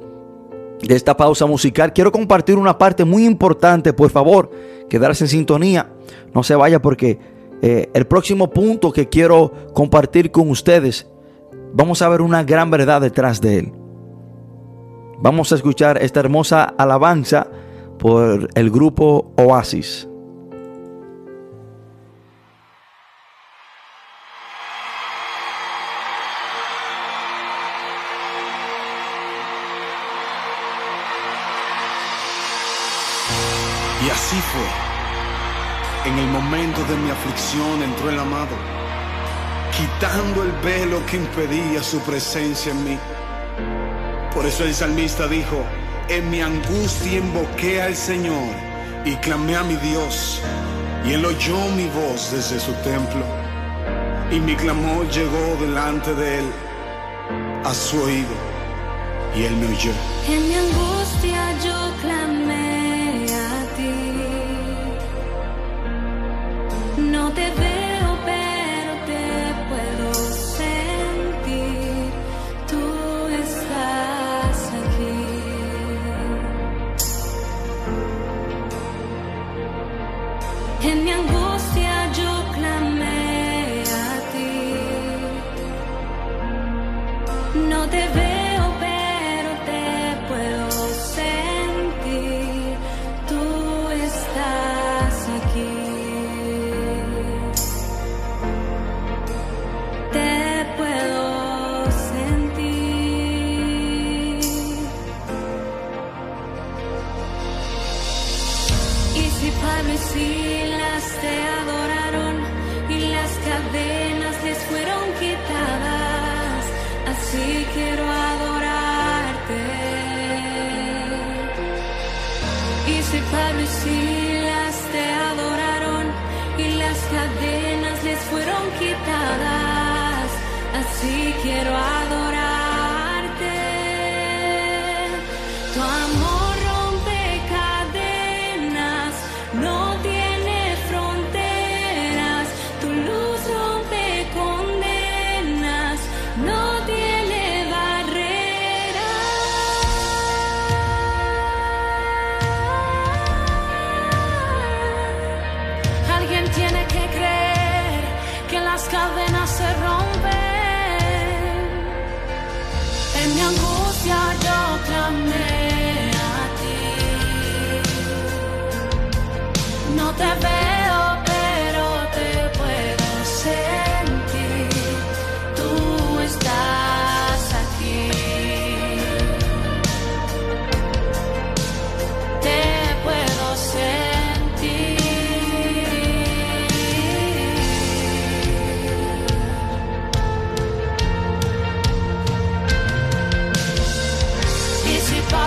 de 0.82 0.94
esta 0.96 1.16
pausa 1.16 1.46
musical, 1.46 1.92
quiero 1.92 2.10
compartir 2.10 2.58
una 2.58 2.76
parte 2.76 3.04
muy 3.04 3.24
importante. 3.24 3.92
Por 3.92 4.10
favor, 4.10 4.50
quedarse 4.88 5.24
en 5.24 5.28
sintonía. 5.28 5.92
No 6.34 6.42
se 6.42 6.56
vaya 6.56 6.82
porque 6.82 7.18
eh, 7.62 7.88
el 7.94 8.06
próximo 8.06 8.50
punto 8.50 8.92
que 8.92 9.08
quiero 9.08 9.52
compartir 9.72 10.32
con 10.32 10.50
ustedes, 10.50 11.06
vamos 11.72 12.02
a 12.02 12.08
ver 12.08 12.22
una 12.22 12.42
gran 12.42 12.70
verdad 12.70 13.00
detrás 13.00 13.40
de 13.40 13.58
él. 13.60 13.81
Vamos 15.22 15.52
a 15.52 15.54
escuchar 15.54 16.02
esta 16.02 16.18
hermosa 16.18 16.64
alabanza 16.64 17.46
por 18.00 18.48
el 18.56 18.70
grupo 18.72 19.32
Oasis. 19.36 20.08
Y 34.04 34.10
así 34.10 34.36
fue. 34.40 36.10
En 36.10 36.18
el 36.18 36.26
momento 36.32 36.82
de 36.86 36.96
mi 36.96 37.10
aflicción 37.10 37.80
entró 37.80 38.10
el 38.10 38.18
amado, 38.18 38.56
quitando 39.70 40.42
el 40.42 40.50
velo 40.64 41.06
que 41.06 41.18
impedía 41.18 41.80
su 41.80 42.00
presencia 42.00 42.72
en 42.72 42.84
mí. 42.84 42.98
Por 44.34 44.46
eso 44.46 44.64
el 44.64 44.74
salmista 44.74 45.28
dijo, 45.28 45.62
en 46.08 46.30
mi 46.30 46.40
angustia 46.40 47.18
invoqué 47.18 47.82
al 47.82 47.94
Señor 47.94 48.54
y 49.04 49.14
clamé 49.16 49.56
a 49.56 49.62
mi 49.62 49.76
Dios, 49.76 50.40
y 51.04 51.12
él 51.12 51.24
oyó 51.24 51.58
mi 51.76 51.86
voz 51.88 52.32
desde 52.32 52.58
su 52.58 52.72
templo, 52.82 53.24
y 54.30 54.40
mi 54.40 54.56
clamor 54.56 55.06
llegó 55.10 55.56
delante 55.60 56.14
de 56.14 56.38
él 56.38 56.46
a 57.64 57.74
su 57.74 58.00
oído, 58.00 58.34
y 59.36 59.44
él 59.44 59.54
me 59.56 59.66
oyó. 59.66 59.92
En 60.28 60.48
mi 60.48 60.54
angustia 60.54 61.52
yo 61.62 61.92
clamé 62.00 63.26
a 63.34 63.76
ti, 63.76 63.92
no 67.02 67.30
te 67.32 67.50
veo. 67.50 67.71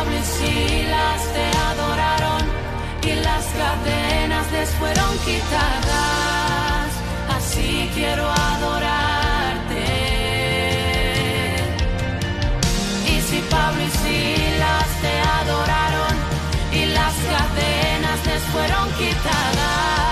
Pablo 0.06 0.20
y 0.20 0.24
Silas 0.24 1.34
te 1.34 1.58
adoraron 1.58 2.42
y 3.02 3.14
las 3.24 3.44
cadenas 3.46 4.52
les 4.52 4.70
fueron 4.76 5.18
quitadas. 5.26 6.92
Así 7.36 7.90
quiero 7.96 8.30
adorarte. 8.30 9.86
Y 13.08 13.20
si 13.20 13.40
Pablo 13.50 13.82
y 13.82 13.90
Silas 13.90 14.88
te 15.02 15.20
adoraron 15.42 16.16
y 16.72 16.86
las 16.86 17.14
cadenas 17.16 18.26
les 18.28 18.44
fueron 18.54 18.92
quitadas. 18.92 20.05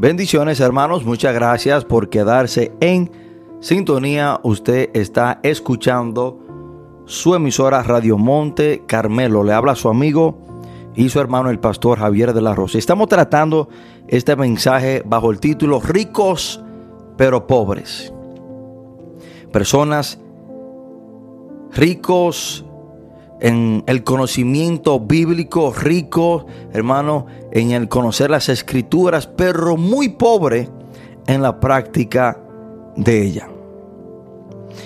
Bendiciones 0.00 0.60
hermanos, 0.60 1.04
muchas 1.04 1.34
gracias 1.34 1.84
por 1.84 2.08
quedarse 2.08 2.72
en 2.80 3.10
sintonía. 3.60 4.40
Usted 4.42 4.88
está 4.94 5.40
escuchando 5.42 7.02
su 7.04 7.34
emisora 7.34 7.82
Radio 7.82 8.16
Monte 8.16 8.84
Carmelo. 8.86 9.44
Le 9.44 9.52
habla 9.52 9.74
su 9.74 9.90
amigo 9.90 10.38
y 10.94 11.10
su 11.10 11.20
hermano 11.20 11.50
el 11.50 11.58
pastor 11.58 11.98
Javier 11.98 12.32
de 12.32 12.40
la 12.40 12.54
Rosa. 12.54 12.78
Estamos 12.78 13.08
tratando 13.08 13.68
este 14.08 14.36
mensaje 14.36 15.02
bajo 15.04 15.30
el 15.30 15.38
título 15.38 15.80
Ricos 15.80 16.64
pero 17.18 17.46
pobres. 17.46 18.10
Personas 19.52 20.18
ricos 21.72 22.64
en 23.40 23.82
el 23.86 24.04
conocimiento 24.04 25.00
bíblico, 25.00 25.72
ricos, 25.72 26.44
hermano, 26.72 27.26
en 27.52 27.72
el 27.72 27.88
conocer 27.88 28.30
las 28.30 28.48
escrituras, 28.48 29.26
pero 29.26 29.76
muy 29.76 30.10
pobre 30.10 30.68
en 31.26 31.42
la 31.42 31.58
práctica 31.58 32.38
de 32.96 33.22
ella. 33.22 33.48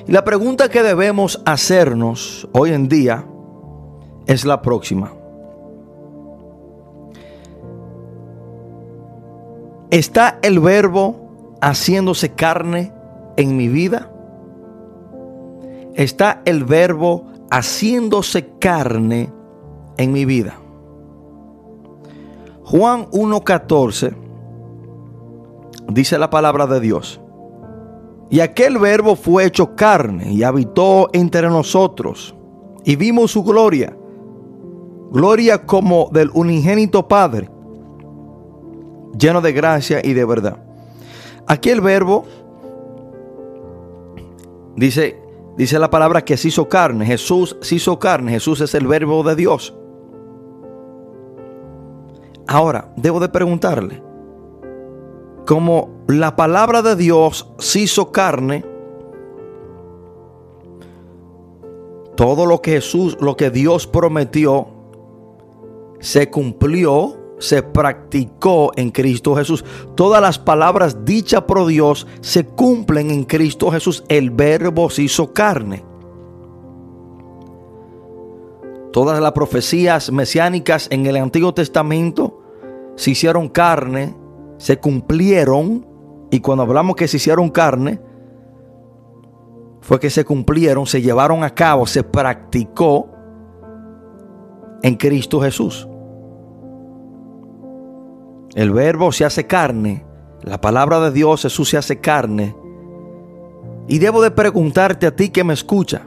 Y 0.06 0.12
la 0.12 0.24
pregunta 0.24 0.68
que 0.68 0.82
debemos 0.82 1.42
hacernos 1.44 2.48
hoy 2.52 2.72
en 2.72 2.88
día 2.88 3.26
es 4.26 4.44
la 4.44 4.62
próxima. 4.62 5.12
¿Está 9.90 10.38
el 10.42 10.60
verbo 10.60 11.56
haciéndose 11.60 12.30
carne 12.32 12.92
en 13.36 13.56
mi 13.56 13.68
vida? 13.68 14.10
¿Está 15.94 16.42
el 16.44 16.64
verbo 16.64 17.26
haciéndose 17.54 18.58
carne 18.58 19.32
en 19.96 20.12
mi 20.12 20.24
vida? 20.24 20.58
Juan 22.64 23.06
1.14 23.10 24.14
dice 25.88 26.18
la 26.18 26.30
palabra 26.30 26.66
de 26.66 26.80
Dios. 26.80 27.20
Y 28.30 28.40
aquel 28.40 28.78
verbo 28.78 29.14
fue 29.14 29.44
hecho 29.44 29.76
carne 29.76 30.32
y 30.32 30.42
habitó 30.42 31.10
entre 31.12 31.48
nosotros. 31.48 32.34
Y 32.84 32.96
vimos 32.96 33.30
su 33.30 33.44
gloria. 33.44 33.96
Gloria 35.12 35.64
como 35.64 36.08
del 36.12 36.30
unigénito 36.34 37.06
Padre, 37.06 37.48
lleno 39.16 39.40
de 39.40 39.52
gracia 39.52 40.00
y 40.02 40.12
de 40.12 40.24
verdad. 40.24 40.58
Aquí 41.46 41.70
el 41.70 41.80
verbo 41.80 42.24
dice, 44.74 45.23
dice 45.56 45.78
la 45.78 45.90
palabra 45.90 46.24
que 46.24 46.36
se 46.36 46.48
hizo 46.48 46.68
carne. 46.68 47.06
Jesús 47.06 47.56
se 47.60 47.76
hizo 47.76 47.98
carne. 47.98 48.32
Jesús 48.32 48.60
es 48.60 48.74
el 48.74 48.86
verbo 48.86 49.22
de 49.22 49.36
Dios. 49.36 49.74
Ahora, 52.46 52.92
debo 52.96 53.20
de 53.20 53.28
preguntarle, 53.28 54.02
como 55.46 56.04
la 56.08 56.36
palabra 56.36 56.82
de 56.82 56.96
Dios 56.96 57.50
se 57.58 57.80
hizo 57.80 58.12
carne, 58.12 58.64
todo 62.16 62.46
lo 62.46 62.60
que 62.60 62.72
Jesús, 62.72 63.16
lo 63.20 63.36
que 63.36 63.50
Dios 63.50 63.86
prometió, 63.86 64.68
se 66.00 66.30
cumplió, 66.30 67.16
se 67.38 67.62
practicó 67.62 68.72
en 68.76 68.90
Cristo 68.90 69.34
Jesús. 69.36 69.64
Todas 69.94 70.20
las 70.22 70.38
palabras 70.38 71.04
dichas 71.04 71.42
por 71.42 71.66
Dios 71.66 72.06
se 72.20 72.46
cumplen 72.46 73.10
en 73.10 73.24
Cristo 73.24 73.70
Jesús. 73.70 74.04
El 74.08 74.30
verbo 74.30 74.90
se 74.90 75.02
hizo 75.02 75.32
carne. 75.32 75.84
Todas 78.92 79.20
las 79.20 79.32
profecías 79.32 80.12
mesiánicas 80.12 80.86
en 80.90 81.06
el 81.06 81.16
Antiguo 81.16 81.52
Testamento 81.52 82.40
se 82.96 83.10
hicieron 83.10 83.48
carne, 83.48 84.14
se 84.56 84.78
cumplieron. 84.78 85.86
Y 86.30 86.40
cuando 86.40 86.62
hablamos 86.62 86.96
que 86.96 87.08
se 87.08 87.16
hicieron 87.16 87.50
carne, 87.50 88.00
fue 89.80 90.00
que 90.00 90.10
se 90.10 90.24
cumplieron, 90.24 90.86
se 90.86 91.02
llevaron 91.02 91.44
a 91.44 91.50
cabo, 91.54 91.86
se 91.86 92.02
practicó 92.02 93.10
en 94.82 94.94
Cristo 94.94 95.40
Jesús. 95.40 95.88
El 98.54 98.70
verbo 98.70 99.10
se 99.10 99.24
hace 99.24 99.46
carne. 99.46 100.04
La 100.42 100.60
palabra 100.60 101.00
de 101.00 101.10
Dios, 101.10 101.42
Jesús 101.42 101.70
se 101.70 101.76
hace 101.76 102.00
carne. 102.00 102.54
Y 103.88 103.98
debo 103.98 104.22
de 104.22 104.30
preguntarte 104.30 105.06
a 105.06 105.16
ti 105.16 105.30
que 105.30 105.44
me 105.44 105.54
escucha. 105.54 106.02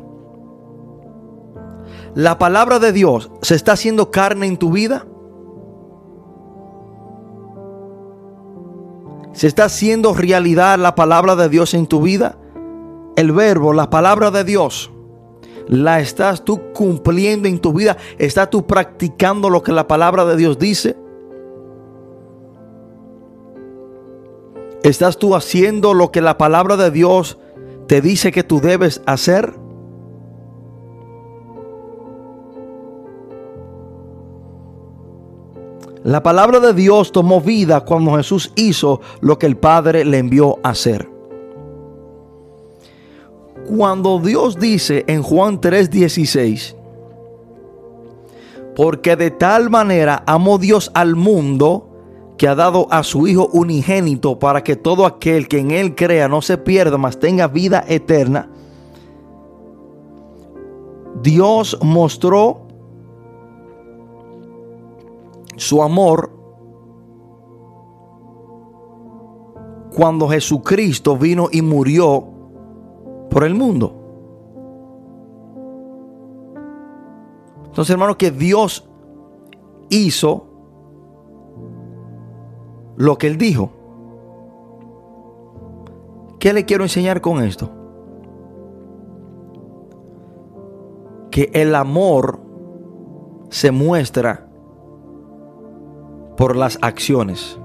¿La 2.15 2.39
palabra 2.39 2.79
de 2.79 2.91
Dios 2.93 3.31
se 3.41 3.55
está 3.55 3.73
haciendo 3.73 4.11
carne 4.11 4.47
en 4.47 4.57
tu 4.57 4.71
vida? 4.71 5.05
¿Se 9.33 9.45
está 9.45 9.65
haciendo 9.65 10.13
realidad 10.15 10.79
la 10.79 10.95
palabra 10.95 11.35
de 11.35 11.49
Dios 11.49 11.73
en 11.73 11.85
tu 11.85 12.01
vida? 12.01 12.39
El 13.15 13.33
verbo, 13.33 13.73
la 13.73 13.89
palabra 13.89 14.31
de 14.31 14.43
Dios, 14.43 14.91
¿la 15.67 15.99
estás 15.99 16.43
tú 16.43 16.73
cumpliendo 16.73 17.47
en 17.47 17.59
tu 17.59 17.73
vida? 17.73 17.97
¿Estás 18.17 18.49
tú 18.49 18.65
practicando 18.65 19.49
lo 19.49 19.61
que 19.61 19.71
la 19.71 19.87
palabra 19.87 20.25
de 20.25 20.37
Dios 20.37 20.57
dice? 20.57 20.97
¿Estás 24.87 25.17
tú 25.17 25.35
haciendo 25.35 25.93
lo 25.93 26.13
que 26.13 26.21
la 26.21 26.37
palabra 26.37 26.77
de 26.77 26.91
Dios 26.91 27.37
te 27.87 27.99
dice 27.99 28.31
que 28.31 28.43
tú 28.43 28.61
debes 28.61 29.01
hacer? 29.05 29.53
La 36.05 36.23
palabra 36.23 36.61
de 36.61 36.73
Dios 36.73 37.11
tomó 37.11 37.41
vida 37.41 37.81
cuando 37.81 38.15
Jesús 38.15 38.53
hizo 38.55 39.01
lo 39.19 39.37
que 39.37 39.47
el 39.47 39.57
Padre 39.57 40.05
le 40.05 40.19
envió 40.19 40.57
a 40.63 40.69
hacer. 40.69 41.09
Cuando 43.67 44.19
Dios 44.19 44.57
dice 44.57 45.03
en 45.07 45.21
Juan 45.21 45.59
3:16, 45.59 46.77
porque 48.73 49.17
de 49.17 49.31
tal 49.31 49.69
manera 49.69 50.23
amó 50.25 50.57
Dios 50.57 50.91
al 50.93 51.17
mundo 51.17 51.86
que 52.37 52.47
ha 52.47 52.55
dado 52.55 52.87
a 52.91 53.03
su 53.03 53.27
Hijo 53.27 53.49
unigénito 53.51 54.37
para 54.37 54.63
que 54.63 54.75
todo 54.75 55.05
aquel 55.05 55.47
que 55.47 55.59
en 55.59 55.71
Él 55.71 55.95
crea 55.95 56.27
no 56.27 56.41
se 56.41 56.57
pierda, 56.57 56.97
mas 56.97 57.19
tenga 57.19 57.47
vida 57.47 57.83
eterna. 57.87 58.49
Dios 61.21 61.77
mostró 61.81 62.67
su 65.55 65.81
amor 65.81 66.31
cuando 69.95 70.29
Jesucristo 70.29 71.17
vino 71.17 71.49
y 71.51 71.63
murió 71.63 72.23
por 73.31 73.43
el 73.43 73.55
mundo. 73.55 73.95
Entonces, 77.65 77.91
hermano, 77.91 78.15
que 78.17 78.29
Dios 78.29 78.87
hizo 79.89 80.46
lo 82.97 83.17
que 83.17 83.27
Él 83.27 83.37
dijo. 83.37 83.71
¿Qué 86.39 86.53
le 86.53 86.65
quiero 86.65 86.83
enseñar 86.83 87.21
con 87.21 87.43
esto? 87.43 87.71
Que 91.31 91.49
el 91.53 91.75
amor 91.75 92.39
se 93.49 93.71
muestra 93.71 94.47
por 96.35 96.55
las 96.55 96.77
acciones. 96.81 97.59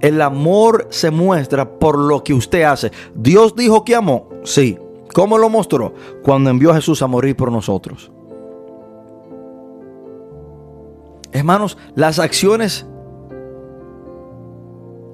El 0.00 0.20
amor 0.20 0.88
se 0.90 1.10
muestra 1.10 1.78
por 1.78 1.96
lo 1.96 2.24
que 2.24 2.34
usted 2.34 2.62
hace. 2.62 2.90
Dios 3.14 3.54
dijo 3.54 3.84
que 3.84 3.94
amó. 3.94 4.28
Sí. 4.44 4.78
¿Cómo 5.14 5.38
lo 5.38 5.48
mostró? 5.48 5.94
Cuando 6.22 6.50
envió 6.50 6.70
a 6.70 6.74
Jesús 6.76 7.02
a 7.02 7.06
morir 7.06 7.36
por 7.36 7.52
nosotros. 7.52 8.10
Hermanos, 11.32 11.78
las 11.94 12.18
acciones 12.18 12.86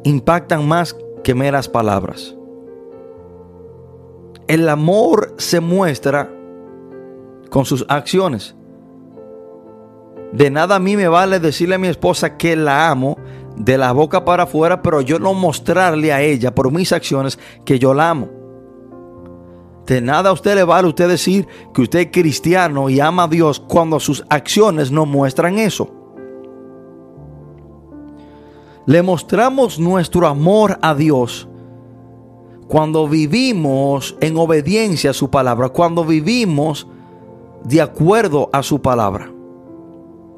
impactan 0.05 0.67
más 0.67 0.97
que 1.25 1.35
meras 1.35 1.69
palabras. 1.69 2.35
El 4.47 4.69
amor 4.69 5.35
se 5.39 5.61
muestra 5.61 6.31
con 7.51 7.65
sus 7.65 7.85
acciones. 7.89 8.55
De 10.33 10.51
nada 10.51 10.77
a 10.77 10.79
mí 10.79 10.97
me 10.97 11.09
vale 11.09 11.41
decirle 11.41 11.75
a 11.75 11.79
mi 11.79 11.89
esposa 11.89 12.37
que 12.37 12.57
la 12.57 12.91
amo 12.91 13.17
de 13.57 13.77
la 13.77 13.93
boca 13.93 14.25
para 14.25 14.45
afuera, 14.45 14.83
pero 14.83 15.01
yo 15.01 15.19
no 15.19 15.35
mostrarle 15.35 16.13
a 16.13 16.23
ella 16.23 16.55
por 16.55 16.71
mis 16.71 16.93
acciones 16.93 17.39
que 17.65 17.79
yo 17.79 17.95
la 17.95 18.11
amo. 18.11 18.29
De 19.87 20.03
nada 20.03 20.31
a 20.31 20.33
usted 20.33 20.55
le 20.55 20.65
vale 20.65 20.87
usted 20.87 21.09
decir 21.09 21.49
que 21.73 21.81
usted 21.81 22.01
es 22.01 22.09
cristiano 22.13 22.91
y 22.91 23.01
ama 23.01 23.25
a 23.25 23.29
Dios 23.29 23.59
cuando 23.59 23.99
sus 23.99 24.23
acciones 24.29 24.91
no 24.91 25.07
muestran 25.07 25.59
eso. 25.59 25.98
Le 28.89 29.03
mostramos 29.03 29.79
nuestro 29.79 30.27
amor 30.27 30.79
a 30.81 30.95
Dios 30.95 31.47
cuando 32.69 33.07
vivimos 33.07 34.17
en 34.23 34.39
obediencia 34.39 35.11
a 35.11 35.13
su 35.13 35.29
palabra, 35.29 35.69
cuando 35.69 36.07
vivimos 36.07 36.87
de 37.65 37.83
acuerdo 37.83 38.49
a 38.51 38.63
su 38.63 38.81
palabra. 38.81 39.31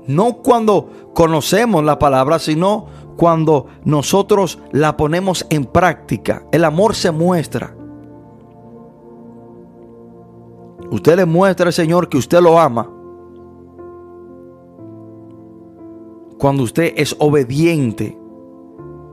No 0.08 0.38
cuando 0.38 0.90
conocemos 1.14 1.84
la 1.84 2.00
palabra, 2.00 2.40
sino 2.40 2.86
cuando 3.16 3.66
nosotros 3.84 4.58
la 4.72 4.96
ponemos 4.96 5.46
en 5.48 5.64
práctica. 5.64 6.44
El 6.50 6.64
amor 6.64 6.96
se 6.96 7.12
muestra. 7.12 7.76
Usted 10.90 11.18
le 11.18 11.24
muestra 11.24 11.66
al 11.68 11.72
Señor 11.72 12.08
que 12.08 12.18
usted 12.18 12.40
lo 12.40 12.58
ama. 12.58 12.90
Cuando 16.36 16.64
usted 16.64 16.94
es 16.96 17.14
obediente 17.20 18.19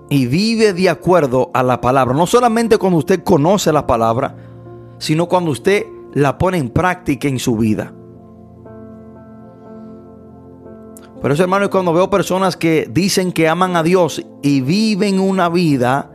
y 0.10 0.26
vive 0.26 0.74
de 0.74 0.90
acuerdo 0.90 1.52
a 1.54 1.64
la 1.64 1.82
palabra. 1.82 2.16
No 2.16 2.28
solamente 2.28 2.78
cuando 2.78 3.00
usted 3.00 3.24
conoce 3.24 3.72
la 3.72 3.86
palabra, 3.86 4.36
sino 5.00 5.28
cuando 5.28 5.52
usted 5.52 5.86
la 6.14 6.38
pone 6.38 6.58
en 6.58 6.70
práctica 6.70 7.28
en 7.28 7.40
su 7.40 7.58
vida. 7.58 7.94
Por 11.22 11.32
eso, 11.32 11.44
hermano, 11.44 11.70
cuando 11.70 11.94
veo 11.94 12.10
personas 12.10 12.56
que 12.56 12.88
dicen 12.90 13.32
que 13.32 13.50
aman 13.50 13.76
a 13.76 13.84
Dios 13.84 14.24
y 14.42 14.62
viven 14.62 15.20
una 15.20 15.50
vida 15.50 16.12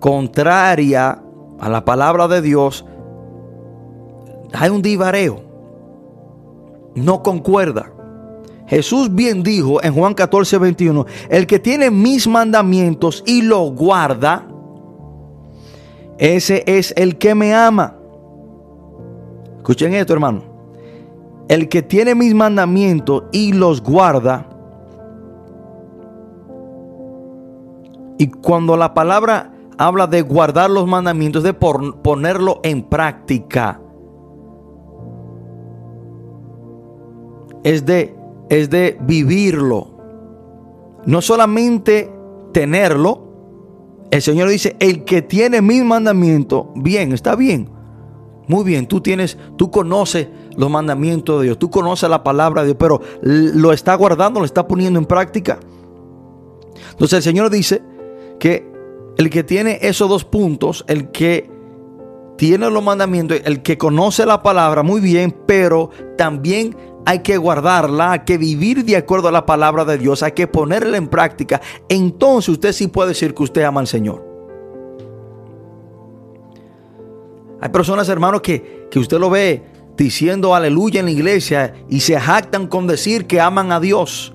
contraria 0.00 1.22
a 1.60 1.68
la 1.68 1.84
palabra 1.84 2.26
de 2.26 2.42
Dios, 2.42 2.84
hay 4.52 4.70
un 4.70 4.82
divareo. 4.82 5.42
No 6.94 7.22
concuerda. 7.22 7.92
Jesús 8.70 9.12
bien 9.12 9.42
dijo 9.42 9.82
en 9.82 9.92
Juan 9.92 10.14
14, 10.14 10.58
21, 10.58 11.04
el 11.28 11.48
que 11.48 11.58
tiene 11.58 11.90
mis 11.90 12.28
mandamientos 12.28 13.24
y 13.26 13.42
los 13.42 13.72
guarda, 13.74 14.46
ese 16.18 16.62
es 16.68 16.94
el 16.96 17.18
que 17.18 17.34
me 17.34 17.52
ama. 17.52 17.96
Escuchen 19.56 19.92
esto, 19.94 20.12
hermano. 20.12 20.44
El 21.48 21.68
que 21.68 21.82
tiene 21.82 22.14
mis 22.14 22.32
mandamientos 22.32 23.24
y 23.32 23.52
los 23.52 23.82
guarda. 23.82 24.46
Y 28.18 28.28
cuando 28.28 28.76
la 28.76 28.94
palabra 28.94 29.52
habla 29.78 30.06
de 30.06 30.22
guardar 30.22 30.70
los 30.70 30.86
mandamientos, 30.86 31.42
de 31.42 31.54
ponerlo 31.54 32.60
en 32.62 32.84
práctica. 32.84 33.80
Es 37.64 37.84
de, 37.84 38.19
es 38.50 38.68
de 38.68 38.98
vivirlo. 39.00 39.96
No 41.06 41.22
solamente 41.22 42.12
tenerlo. 42.52 43.28
El 44.10 44.20
Señor 44.20 44.48
dice, 44.48 44.76
el 44.80 45.04
que 45.04 45.22
tiene 45.22 45.62
mis 45.62 45.82
mandamientos, 45.84 46.66
bien, 46.74 47.12
está 47.12 47.36
bien. 47.36 47.70
Muy 48.48 48.64
bien, 48.64 48.86
tú 48.86 49.00
tienes, 49.00 49.38
tú 49.56 49.70
conoces 49.70 50.28
los 50.56 50.68
mandamientos 50.68 51.38
de 51.38 51.46
Dios, 51.46 51.58
tú 51.58 51.70
conoces 51.70 52.10
la 52.10 52.24
palabra 52.24 52.62
de 52.62 52.68
Dios, 52.68 52.76
pero 52.78 53.00
lo 53.22 53.72
está 53.72 53.94
guardando, 53.94 54.40
lo 54.40 54.46
está 54.46 54.66
poniendo 54.66 54.98
en 54.98 55.06
práctica. 55.06 55.60
Entonces 56.90 57.18
el 57.18 57.22
Señor 57.22 57.50
dice 57.50 57.80
que 58.40 58.68
el 59.16 59.30
que 59.30 59.44
tiene 59.44 59.78
esos 59.82 60.08
dos 60.08 60.24
puntos, 60.24 60.84
el 60.88 61.12
que 61.12 61.48
tiene 62.36 62.68
los 62.70 62.82
mandamientos, 62.82 63.40
el 63.44 63.62
que 63.62 63.78
conoce 63.78 64.26
la 64.26 64.42
palabra 64.42 64.82
muy 64.82 65.00
bien, 65.00 65.36
pero 65.46 65.90
también 66.16 66.74
hay 67.06 67.20
que 67.20 67.36
guardarla, 67.36 68.12
hay 68.12 68.20
que 68.20 68.38
vivir 68.38 68.84
de 68.84 68.96
acuerdo 68.96 69.28
a 69.28 69.32
la 69.32 69.46
palabra 69.46 69.84
de 69.84 69.98
Dios, 69.98 70.22
hay 70.22 70.32
que 70.32 70.46
ponerla 70.46 70.96
en 70.96 71.08
práctica. 71.08 71.60
Entonces 71.88 72.50
usted 72.50 72.72
sí 72.72 72.88
puede 72.88 73.10
decir 73.10 73.34
que 73.34 73.42
usted 73.42 73.62
ama 73.62 73.80
al 73.80 73.86
Señor. 73.86 74.28
Hay 77.60 77.68
personas, 77.68 78.08
hermanos, 78.08 78.40
que, 78.40 78.88
que 78.90 78.98
usted 78.98 79.18
lo 79.18 79.28
ve 79.30 79.62
diciendo 79.96 80.54
aleluya 80.54 81.00
en 81.00 81.06
la 81.06 81.12
iglesia 81.12 81.74
y 81.88 82.00
se 82.00 82.18
jactan 82.18 82.66
con 82.66 82.86
decir 82.86 83.26
que 83.26 83.40
aman 83.40 83.70
a 83.70 83.80
Dios. 83.80 84.34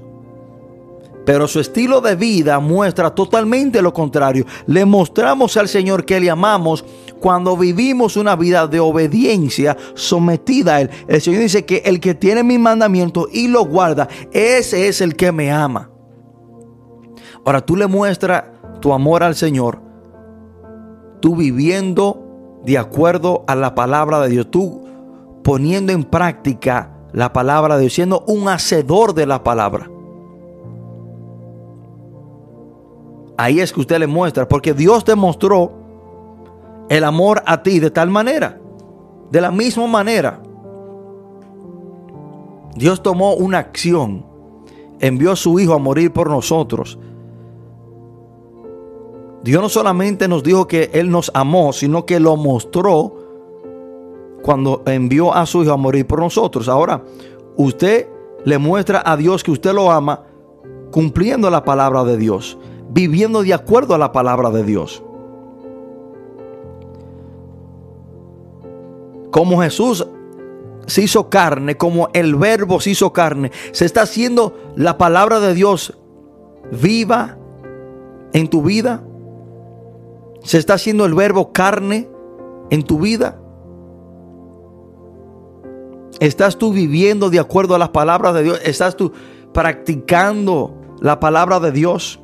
Pero 1.26 1.48
su 1.48 1.60
estilo 1.60 2.02
de 2.02 2.16
vida 2.16 2.60
muestra 2.60 3.14
totalmente 3.14 3.82
lo 3.82 3.94
contrario. 3.94 4.46
Le 4.68 4.86
mostramos 4.86 5.58
al 5.58 5.68
Señor 5.68 6.06
que 6.06 6.20
le 6.20 6.30
amamos 6.30 6.86
cuando 7.20 7.58
vivimos 7.58 8.16
una 8.16 8.36
vida 8.36 8.68
de 8.68 8.80
obediencia 8.80 9.76
sometida 9.96 10.76
a 10.76 10.82
Él. 10.82 10.90
El 11.08 11.22
Señor 11.22 11.42
dice 11.42 11.66
que 11.66 11.78
el 11.86 12.00
que 12.00 12.14
tiene 12.14 12.44
mis 12.44 12.60
mandamientos 12.60 13.28
y 13.32 13.48
lo 13.48 13.66
guarda, 13.66 14.08
ese 14.32 14.88
es 14.88 15.02
el 15.02 15.16
que 15.16 15.32
me 15.32 15.52
ama. 15.52 15.90
Ahora 17.44 17.62
tú 17.62 17.76
le 17.76 17.88
muestras 17.88 18.44
tu 18.80 18.94
amor 18.94 19.24
al 19.24 19.36
Señor, 19.36 19.82
tú 21.22 21.36
viviendo 21.36 22.62
de 22.64 22.78
acuerdo 22.78 23.44
a 23.48 23.56
la 23.56 23.74
palabra 23.74 24.22
de 24.22 24.30
Dios, 24.30 24.52
tú 24.52 24.84
poniendo 25.44 25.92
en 25.92 26.04
práctica 26.04 26.92
la 27.14 27.34
palabra 27.34 27.76
de 27.76 27.82
Dios, 27.82 27.94
siendo 27.94 28.24
un 28.28 28.50
hacedor 28.50 29.14
de 29.14 29.26
la 29.26 29.44
palabra. 29.44 29.90
Ahí 33.38 33.60
es 33.60 33.74
que 33.74 33.82
usted 33.82 34.00
le 34.00 34.08
muestra, 34.08 34.48
porque 34.48 34.74
Dios 34.74 35.04
te 35.04 35.16
mostró 35.16 35.72
el 36.90 37.04
amor 37.04 37.44
a 37.46 37.64
ti 37.64 37.80
de 37.80 37.92
tal 37.92 38.10
manera, 38.10 38.60
de 39.32 39.42
la 39.42 39.52
misma 39.52 39.88
manera. 39.88 40.42
Dios 42.76 43.02
tomó 43.02 43.34
una 43.34 43.60
acción, 43.60 44.26
envió 45.00 45.32
a 45.32 45.36
su 45.36 45.60
Hijo 45.60 45.74
a 45.74 45.80
morir 45.80 46.14
por 46.14 46.30
nosotros. 46.30 46.98
Dios 49.44 49.62
no 49.62 49.70
solamente 49.70 50.28
nos 50.28 50.42
dijo 50.42 50.68
que 50.68 50.90
Él 50.94 51.10
nos 51.10 51.30
amó, 51.34 51.74
sino 51.74 52.06
que 52.06 52.20
lo 52.20 52.36
mostró 52.36 53.14
cuando 54.42 54.82
envió 54.86 55.34
a 55.34 55.46
su 55.46 55.64
Hijo 55.64 55.74
a 55.74 55.78
morir 55.78 56.08
por 56.08 56.20
nosotros. 56.20 56.70
Ahora, 56.70 57.04
usted 57.58 58.08
le 58.46 58.58
muestra 58.58 59.04
a 59.06 59.18
Dios 59.18 59.44
que 59.44 59.52
usted 59.52 59.74
lo 59.74 59.92
ama 59.92 60.24
cumpliendo 60.92 61.50
la 61.50 61.66
palabra 61.66 62.04
de 62.06 62.16
Dios 62.16 62.58
viviendo 62.96 63.44
de 63.44 63.54
acuerdo 63.54 63.94
a 63.94 63.98
la 63.98 64.14
palabra 64.14 64.52
de 64.52 64.64
Dios. 64.64 65.04
Como 69.32 69.62
Jesús 69.62 70.08
se 70.88 71.02
hizo 71.02 71.30
carne, 71.30 71.76
como 71.76 72.08
el 72.14 72.36
verbo 72.36 72.80
se 72.80 72.92
hizo 72.92 73.12
carne, 73.12 73.52
se 73.74 73.84
está 73.84 74.04
haciendo 74.04 74.56
la 74.78 74.98
palabra 74.98 75.42
de 75.42 75.54
Dios 75.54 75.98
viva 76.72 77.38
en 78.32 78.48
tu 78.48 78.62
vida. 78.62 79.04
Se 80.42 80.58
está 80.58 80.76
haciendo 80.76 81.04
el 81.04 81.16
verbo 81.16 81.52
carne 81.52 82.08
en 82.70 82.84
tu 82.84 83.00
vida. 83.00 83.42
¿Estás 86.22 86.56
tú 86.56 86.72
viviendo 86.72 87.30
de 87.30 87.40
acuerdo 87.40 87.76
a 87.76 87.78
las 87.78 87.90
palabras 87.90 88.34
de 88.36 88.44
Dios? 88.44 88.62
¿Estás 88.64 88.96
tú 88.96 89.12
practicando 89.52 90.80
la 91.02 91.20
palabra 91.20 91.60
de 91.60 91.74
Dios? 91.74 92.22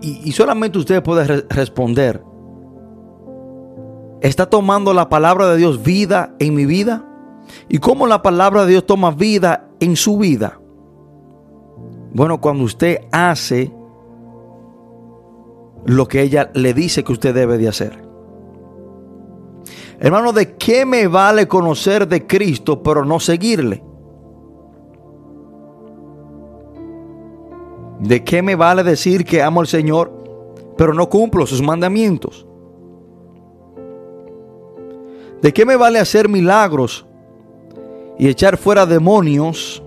Y, 0.00 0.32
solamente 0.32 0.78
usted 0.78 1.02
puede 1.02 1.42
responder. 1.48 2.22
¿Está 4.20 4.46
tomando 4.46 4.92
la 4.94 5.08
palabra 5.08 5.48
de 5.48 5.56
Dios 5.56 5.82
vida 5.82 6.34
en 6.38 6.54
mi 6.54 6.66
vida? 6.66 7.04
¿Y 7.68 7.78
cómo 7.78 8.06
la 8.06 8.22
palabra 8.22 8.64
de 8.64 8.72
Dios 8.72 8.86
toma 8.86 9.10
vida 9.10 9.68
en 9.80 9.96
su 9.96 10.18
vida? 10.18 10.60
Bueno, 12.12 12.40
cuando 12.40 12.64
usted 12.64 13.00
hace 13.12 13.72
lo 15.84 16.08
que 16.08 16.22
ella 16.22 16.50
le 16.54 16.74
dice 16.74 17.04
que 17.04 17.12
usted 17.12 17.34
debe 17.34 17.58
de 17.58 17.68
hacer. 17.68 18.08
Hermano, 20.00 20.32
¿de 20.32 20.56
qué 20.56 20.86
me 20.86 21.08
vale 21.08 21.48
conocer 21.48 22.06
de 22.06 22.26
Cristo 22.26 22.82
pero 22.82 23.04
no 23.04 23.18
seguirle? 23.20 23.82
¿De 28.00 28.22
qué 28.22 28.42
me 28.42 28.54
vale 28.54 28.84
decir 28.84 29.24
que 29.24 29.42
amo 29.42 29.60
al 29.60 29.66
Señor, 29.66 30.12
pero 30.76 30.94
no 30.94 31.08
cumplo 31.08 31.46
sus 31.46 31.62
mandamientos? 31.62 32.46
¿De 35.42 35.52
qué 35.52 35.64
me 35.64 35.76
vale 35.76 35.98
hacer 35.98 36.28
milagros 36.28 37.06
y 38.18 38.28
echar 38.28 38.56
fuera 38.56 38.86
demonios? 38.86 39.82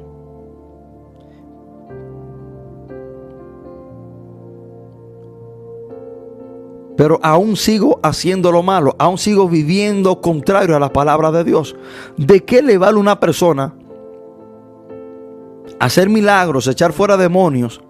Pero 6.97 7.19
aún 7.23 7.55
sigo 7.55 7.99
haciendo 8.03 8.51
lo 8.51 8.61
malo, 8.61 8.95
aún 8.99 9.17
sigo 9.17 9.47
viviendo 9.47 10.21
contrario 10.21 10.75
a 10.75 10.79
la 10.79 10.93
palabra 10.93 11.31
de 11.31 11.43
Dios. 11.43 11.75
¿De 12.17 12.43
qué 12.43 12.61
le 12.61 12.77
vale 12.77 12.97
una 12.97 13.19
persona 13.19 13.73
hacer 15.79 16.09
milagros, 16.09 16.67
echar 16.67 16.93
fuera 16.93 17.17
demonios, 17.17 17.81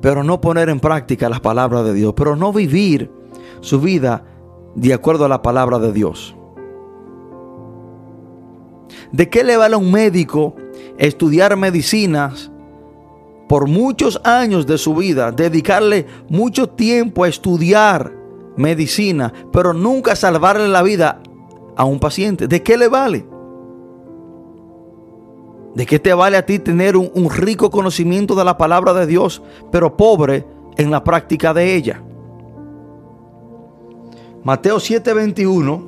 pero 0.00 0.22
no 0.22 0.40
poner 0.40 0.68
en 0.68 0.80
práctica 0.80 1.28
las 1.28 1.40
palabras 1.40 1.84
de 1.84 1.94
Dios, 1.94 2.14
pero 2.16 2.36
no 2.36 2.52
vivir 2.52 3.10
su 3.60 3.80
vida 3.80 4.24
de 4.74 4.94
acuerdo 4.94 5.24
a 5.24 5.28
la 5.28 5.42
palabra 5.42 5.78
de 5.78 5.92
Dios. 5.92 6.36
¿De 9.12 9.28
qué 9.28 9.42
le 9.42 9.56
vale 9.56 9.74
a 9.74 9.78
un 9.78 9.90
médico 9.90 10.54
estudiar 10.98 11.56
medicinas 11.56 12.50
por 13.48 13.66
muchos 13.66 14.20
años 14.24 14.66
de 14.66 14.76
su 14.76 14.94
vida, 14.94 15.32
dedicarle 15.32 16.06
mucho 16.28 16.68
tiempo 16.68 17.24
a 17.24 17.28
estudiar 17.28 18.12
medicina, 18.56 19.32
pero 19.52 19.72
nunca 19.72 20.14
salvarle 20.14 20.68
la 20.68 20.82
vida 20.82 21.22
a 21.76 21.84
un 21.84 21.98
paciente? 21.98 22.46
¿De 22.46 22.62
qué 22.62 22.76
le 22.76 22.88
vale? 22.88 23.26
¿De 25.74 25.86
qué 25.86 25.98
te 25.98 26.12
vale 26.12 26.36
a 26.36 26.46
ti 26.46 26.58
tener 26.58 26.96
un, 26.96 27.10
un, 27.14 27.30
rico 27.30 27.70
conocimiento 27.70 28.34
de 28.34 28.44
la 28.44 28.56
palabra 28.56 28.94
de 28.94 29.06
Dios, 29.06 29.42
pero 29.70 29.96
pobre 29.96 30.46
en 30.76 30.90
la 30.90 31.04
práctica 31.04 31.54
de 31.54 31.74
ella? 31.74 32.02
Mateo 34.44 34.78
7:21 34.78 35.82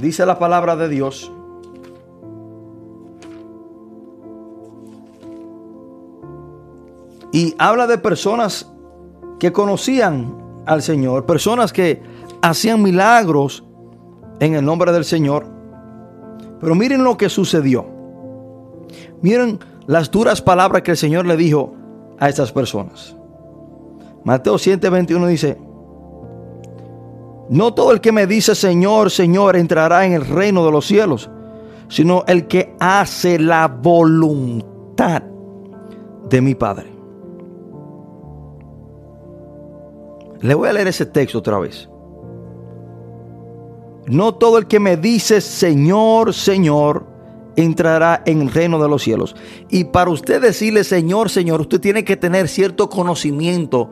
dice 0.00 0.26
la 0.26 0.38
palabra 0.38 0.74
de 0.76 0.88
Dios. 0.88 1.30
Y 7.32 7.54
habla 7.58 7.86
de 7.86 7.98
personas 7.98 8.70
que 9.38 9.52
conocían 9.52 10.62
al 10.66 10.82
Señor, 10.82 11.26
personas 11.26 11.72
que 11.72 12.02
hacían 12.42 12.82
milagros 12.82 13.64
en 14.40 14.54
el 14.54 14.64
nombre 14.64 14.92
del 14.92 15.04
Señor. 15.04 15.46
Pero 16.60 16.74
miren 16.74 17.04
lo 17.04 17.16
que 17.16 17.28
sucedió. 17.28 17.93
Miren 19.24 19.58
las 19.86 20.10
duras 20.10 20.42
palabras 20.42 20.82
que 20.82 20.90
el 20.90 20.98
Señor 20.98 21.24
le 21.24 21.38
dijo 21.38 21.72
a 22.18 22.28
estas 22.28 22.52
personas. 22.52 23.16
Mateo 24.22 24.56
7:21 24.56 25.26
dice, 25.26 25.56
no 27.48 27.72
todo 27.72 27.92
el 27.92 28.02
que 28.02 28.12
me 28.12 28.26
dice 28.26 28.54
Señor, 28.54 29.10
Señor 29.10 29.56
entrará 29.56 30.04
en 30.04 30.12
el 30.12 30.26
reino 30.26 30.62
de 30.66 30.70
los 30.70 30.84
cielos, 30.84 31.30
sino 31.88 32.24
el 32.26 32.46
que 32.48 32.76
hace 32.78 33.38
la 33.38 33.66
voluntad 33.66 35.22
de 36.28 36.40
mi 36.42 36.54
Padre. 36.54 36.92
Le 40.42 40.54
voy 40.54 40.68
a 40.68 40.74
leer 40.74 40.88
ese 40.88 41.06
texto 41.06 41.38
otra 41.38 41.58
vez. 41.58 41.88
No 44.06 44.34
todo 44.34 44.58
el 44.58 44.66
que 44.66 44.80
me 44.80 44.98
dice 44.98 45.40
Señor, 45.40 46.34
Señor, 46.34 47.13
entrará 47.56 48.22
en 48.26 48.42
el 48.42 48.50
reino 48.50 48.82
de 48.82 48.88
los 48.88 49.02
cielos. 49.02 49.36
Y 49.70 49.84
para 49.84 50.10
usted 50.10 50.40
decirle 50.40 50.84
Señor, 50.84 51.30
Señor, 51.30 51.60
usted 51.60 51.80
tiene 51.80 52.04
que 52.04 52.16
tener 52.16 52.48
cierto 52.48 52.88
conocimiento 52.88 53.90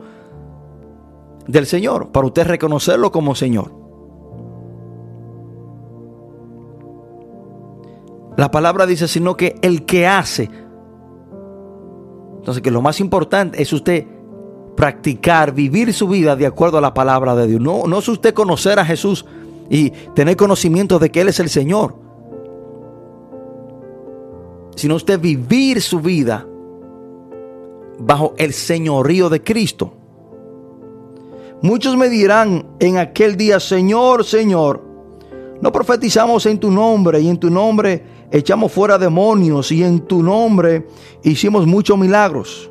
del 1.47 1.65
Señor, 1.65 2.11
para 2.11 2.27
usted 2.27 2.47
reconocerlo 2.47 3.11
como 3.11 3.35
Señor. 3.35 3.71
La 8.37 8.49
palabra 8.49 8.85
dice, 8.85 9.07
sino 9.07 9.37
que 9.37 9.55
el 9.61 9.85
que 9.85 10.07
hace. 10.07 10.49
Entonces, 12.37 12.63
que 12.63 12.71
lo 12.71 12.81
más 12.81 12.99
importante 12.99 13.61
es 13.61 13.71
usted 13.71 14.05
practicar, 14.75 15.53
vivir 15.53 15.93
su 15.93 16.07
vida 16.07 16.35
de 16.35 16.47
acuerdo 16.47 16.77
a 16.77 16.81
la 16.81 16.93
palabra 16.93 17.35
de 17.35 17.47
Dios. 17.47 17.61
No, 17.61 17.83
no 17.87 17.99
es 17.99 18.07
usted 18.07 18.33
conocer 18.33 18.79
a 18.79 18.85
Jesús 18.85 19.25
y 19.69 19.91
tener 20.15 20.35
conocimiento 20.35 20.99
de 20.99 21.11
que 21.11 21.21
Él 21.21 21.29
es 21.29 21.39
el 21.39 21.49
Señor, 21.49 21.95
sino 24.75 24.95
usted 24.95 25.19
vivir 25.19 25.81
su 25.81 25.99
vida 25.99 26.45
bajo 27.99 28.33
el 28.37 28.53
señorío 28.53 29.29
de 29.29 29.43
Cristo. 29.43 29.93
Muchos 31.61 31.95
me 31.95 32.09
dirán 32.09 32.65
en 32.79 32.97
aquel 32.97 33.37
día, 33.37 33.59
Señor, 33.59 34.25
Señor, 34.25 34.83
no 35.61 35.71
profetizamos 35.71 36.45
en 36.45 36.59
tu 36.59 36.69
nombre 36.69 37.21
y 37.21 37.29
en 37.29 37.37
tu 37.37 37.49
nombre 37.49 38.03
echamos 38.31 38.71
fuera 38.71 38.97
demonios 38.97 39.71
y 39.71 39.83
en 39.83 40.01
tu 40.01 40.21
nombre 40.21 40.87
hicimos 41.23 41.65
muchos 41.65 41.97
milagros. 41.97 42.69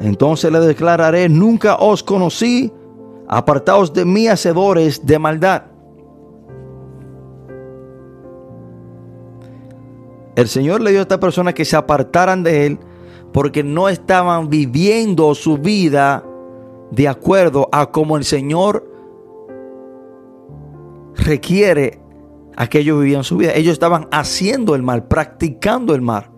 Entonces 0.00 0.52
le 0.52 0.60
declararé, 0.60 1.28
nunca 1.28 1.76
os 1.76 2.02
conocí, 2.02 2.70
apartaos 3.28 3.92
de 3.94 4.04
mí, 4.04 4.28
hacedores 4.28 5.06
de 5.06 5.18
maldad. 5.18 5.69
El 10.40 10.48
Señor 10.48 10.80
le 10.80 10.90
dio 10.90 11.00
a 11.00 11.02
esta 11.02 11.20
persona 11.20 11.52
que 11.52 11.66
se 11.66 11.76
apartaran 11.76 12.42
de 12.42 12.64
Él 12.64 12.78
porque 13.30 13.62
no 13.62 13.90
estaban 13.90 14.48
viviendo 14.48 15.34
su 15.34 15.58
vida 15.58 16.24
de 16.90 17.08
acuerdo 17.08 17.68
a 17.72 17.90
como 17.90 18.16
el 18.16 18.24
Señor 18.24 18.90
requiere 21.14 22.00
a 22.56 22.68
que 22.68 22.78
ellos 22.78 23.00
vivían 23.00 23.22
su 23.22 23.36
vida. 23.36 23.52
Ellos 23.54 23.74
estaban 23.74 24.08
haciendo 24.12 24.74
el 24.74 24.82
mal, 24.82 25.04
practicando 25.08 25.94
el 25.94 26.00
mal. 26.00 26.30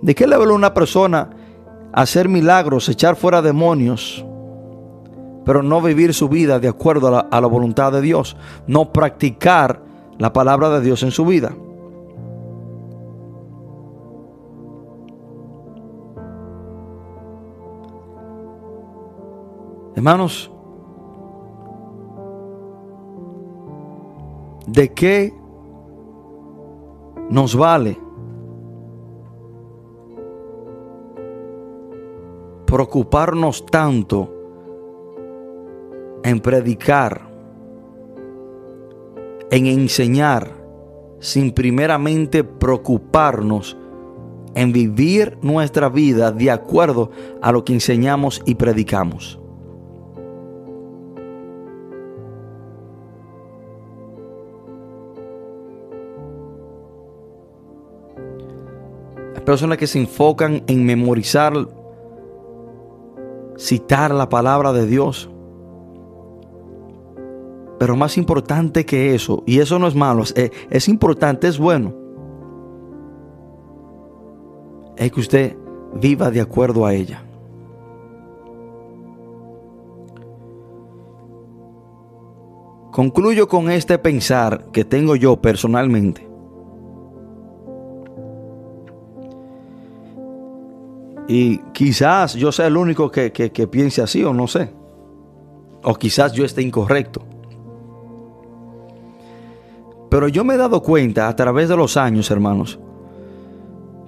¿De 0.00 0.14
qué 0.14 0.26
le 0.26 0.34
habla 0.34 0.54
una 0.54 0.72
persona 0.72 1.28
hacer 1.92 2.26
milagros, 2.26 2.88
echar 2.88 3.16
fuera 3.16 3.42
demonios, 3.42 4.24
pero 5.44 5.62
no 5.62 5.82
vivir 5.82 6.14
su 6.14 6.30
vida 6.30 6.58
de 6.58 6.68
acuerdo 6.68 7.26
a 7.30 7.40
la 7.42 7.46
voluntad 7.46 7.92
de 7.92 8.00
Dios? 8.00 8.34
No 8.66 8.94
practicar 8.94 9.82
la 10.16 10.32
palabra 10.32 10.70
de 10.70 10.80
Dios 10.80 11.02
en 11.02 11.10
su 11.10 11.26
vida. 11.26 11.54
Hermanos, 19.98 20.48
¿de 24.68 24.94
qué 24.94 25.34
nos 27.28 27.56
vale 27.56 27.98
preocuparnos 32.64 33.66
tanto 33.66 34.32
en 36.22 36.38
predicar, 36.38 37.28
en 39.50 39.66
enseñar, 39.66 40.54
sin 41.18 41.50
primeramente 41.50 42.44
preocuparnos 42.44 43.76
en 44.54 44.72
vivir 44.72 45.38
nuestra 45.42 45.88
vida 45.88 46.30
de 46.30 46.52
acuerdo 46.52 47.10
a 47.42 47.50
lo 47.50 47.64
que 47.64 47.72
enseñamos 47.72 48.40
y 48.46 48.54
predicamos? 48.54 49.40
Personas 59.48 59.78
que 59.78 59.86
se 59.86 59.98
enfocan 59.98 60.62
en 60.66 60.84
memorizar, 60.84 61.54
citar 63.56 64.10
la 64.10 64.28
palabra 64.28 64.74
de 64.74 64.86
Dios. 64.86 65.30
Pero 67.78 67.96
más 67.96 68.18
importante 68.18 68.84
que 68.84 69.14
eso, 69.14 69.42
y 69.46 69.60
eso 69.60 69.78
no 69.78 69.86
es 69.86 69.94
malo, 69.94 70.22
es, 70.24 70.34
es 70.68 70.86
importante, 70.86 71.48
es 71.48 71.58
bueno, 71.58 71.94
es 74.98 75.10
que 75.12 75.20
usted 75.20 75.56
viva 75.94 76.30
de 76.30 76.42
acuerdo 76.42 76.84
a 76.84 76.92
ella. 76.92 77.24
Concluyo 82.92 83.48
con 83.48 83.70
este 83.70 83.96
pensar 83.96 84.66
que 84.72 84.84
tengo 84.84 85.16
yo 85.16 85.40
personalmente. 85.40 86.27
Y 91.28 91.58
quizás 91.74 92.32
yo 92.34 92.50
sea 92.50 92.66
el 92.66 92.76
único 92.78 93.10
que, 93.10 93.30
que, 93.30 93.66
piense 93.68 94.00
así 94.00 94.24
o 94.24 94.32
no 94.32 94.48
sé. 94.48 94.72
O 95.84 95.94
quizás 95.94 96.32
yo 96.32 96.42
esté 96.42 96.62
incorrecto. 96.62 97.22
Pero 100.08 100.26
yo 100.28 100.42
me 100.42 100.54
he 100.54 100.56
dado 100.56 100.82
cuenta 100.82 101.28
a 101.28 101.36
través 101.36 101.68
de 101.68 101.76
los 101.76 101.98
años, 101.98 102.30
hermanos, 102.30 102.78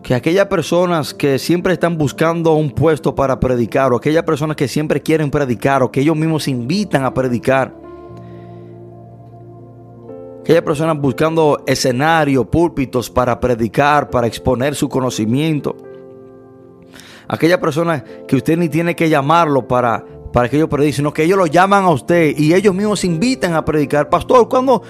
que 0.03 0.15
aquellas 0.15 0.47
personas 0.47 1.13
que 1.13 1.39
siempre 1.39 1.75
están 1.75 1.99
buscando 1.99 2.55
un 2.55 2.71
puesto 2.71 3.15
para 3.15 3.39
predicar, 3.39 3.93
o 3.93 3.97
aquellas 3.97 4.23
personas 4.23 4.57
que 4.57 4.67
siempre 4.67 5.03
quieren 5.03 5.31
predicar, 5.31 5.83
o 5.83 5.93
que 5.93 6.01
ellos 6.01 6.17
mismos 6.17 6.49
invitan 6.49 7.05
a 7.05 7.13
predicar, 7.13 7.75
aquellas 10.41 10.63
personas 10.63 10.99
buscando 10.99 11.63
escenarios, 11.67 12.47
púlpitos 12.47 13.11
para 13.11 13.39
predicar, 13.39 14.09
para 14.09 14.27
exponer 14.27 14.75
su 14.75 14.89
conocimiento, 14.89 15.77
aquella 17.31 17.61
persona 17.61 18.03
que 18.27 18.35
usted 18.35 18.59
ni 18.59 18.69
tiene 18.69 18.97
que 18.97 19.09
llamarlo 19.09 19.67
para, 19.69 20.05
para 20.33 20.49
que 20.49 20.57
ellos 20.57 20.69
prediquen, 20.69 20.95
sino 20.95 21.13
que 21.13 21.23
ellos 21.23 21.39
lo 21.39 21.47
llaman 21.47 21.85
a 21.85 21.91
usted 21.91 22.35
y 22.37 22.55
ellos 22.55 22.75
mismos 22.75 23.05
invitan 23.05 23.55
a 23.55 23.65
predicar. 23.65 24.11
Pastor, 24.11 24.49
cuando 24.49 24.83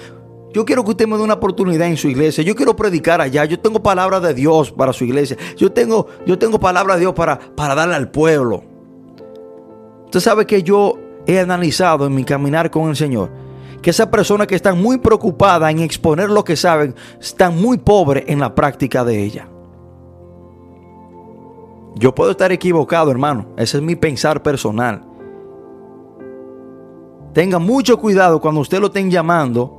yo 0.51 0.65
quiero 0.65 0.83
que 0.83 0.89
usted 0.89 1.07
me 1.07 1.17
dé 1.17 1.23
una 1.23 1.35
oportunidad 1.35 1.87
en 1.87 1.97
su 1.97 2.09
iglesia, 2.09 2.43
yo 2.43 2.55
quiero 2.55 2.75
predicar 2.75 3.21
allá, 3.21 3.45
yo 3.45 3.59
tengo 3.59 3.83
palabra 3.83 4.19
de 4.19 4.33
Dios 4.33 4.71
para 4.71 4.91
su 4.91 5.03
iglesia, 5.03 5.37
yo 5.55 5.71
tengo, 5.71 6.07
yo 6.25 6.39
tengo 6.39 6.59
palabra 6.59 6.95
de 6.95 7.01
Dios 7.01 7.13
para, 7.13 7.37
para 7.37 7.75
darle 7.75 7.93
al 7.93 8.09
pueblo. 8.09 8.63
Usted 10.05 10.19
sabe 10.19 10.47
que 10.47 10.63
yo 10.63 10.97
he 11.27 11.39
analizado 11.39 12.07
en 12.07 12.15
mi 12.15 12.23
caminar 12.23 12.71
con 12.71 12.89
el 12.89 12.95
Señor 12.95 13.29
que 13.83 13.91
esas 13.91 14.07
personas 14.07 14.47
que 14.47 14.55
están 14.55 14.81
muy 14.81 14.97
preocupadas 14.97 15.71
en 15.71 15.79
exponer 15.79 16.29
lo 16.29 16.43
que 16.43 16.55
saben, 16.55 16.95
están 17.19 17.59
muy 17.59 17.77
pobres 17.77 18.25
en 18.27 18.39
la 18.39 18.53
práctica 18.53 19.03
de 19.03 19.23
ella. 19.23 19.50
Yo 21.95 22.15
puedo 22.15 22.31
estar 22.31 22.51
equivocado, 22.51 23.11
hermano. 23.11 23.47
Ese 23.57 23.77
es 23.77 23.83
mi 23.83 23.95
pensar 23.95 24.41
personal. 24.41 25.03
Tenga 27.33 27.59
mucho 27.59 27.97
cuidado 27.97 28.39
cuando 28.39 28.61
usted 28.61 28.79
lo 28.79 28.87
estén 28.87 29.09
llamando. 29.09 29.77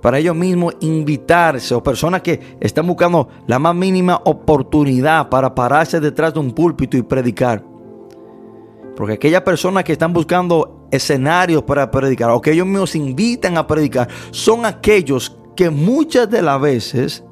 Para 0.00 0.18
ellos 0.18 0.36
mismos 0.36 0.76
invitarse 0.80 1.74
o 1.74 1.82
personas 1.82 2.20
que 2.20 2.58
están 2.60 2.86
buscando 2.86 3.28
la 3.46 3.58
más 3.58 3.74
mínima 3.74 4.20
oportunidad 4.24 5.30
para 5.30 5.54
pararse 5.54 5.98
detrás 5.98 6.34
de 6.34 6.40
un 6.40 6.52
púlpito 6.52 6.96
y 6.96 7.02
predicar. 7.02 7.64
Porque 8.96 9.14
aquellas 9.14 9.42
personas 9.42 9.82
que 9.82 9.92
están 9.92 10.12
buscando 10.12 10.86
escenarios 10.90 11.62
para 11.62 11.90
predicar 11.90 12.30
o 12.30 12.40
que 12.40 12.52
ellos 12.52 12.66
mismos 12.66 12.94
invitan 12.94 13.56
a 13.56 13.66
predicar 13.66 14.08
son 14.30 14.66
aquellos 14.66 15.36
que 15.56 15.70
muchas 15.70 16.28
de 16.28 16.42
las 16.42 16.60
veces 16.60 17.23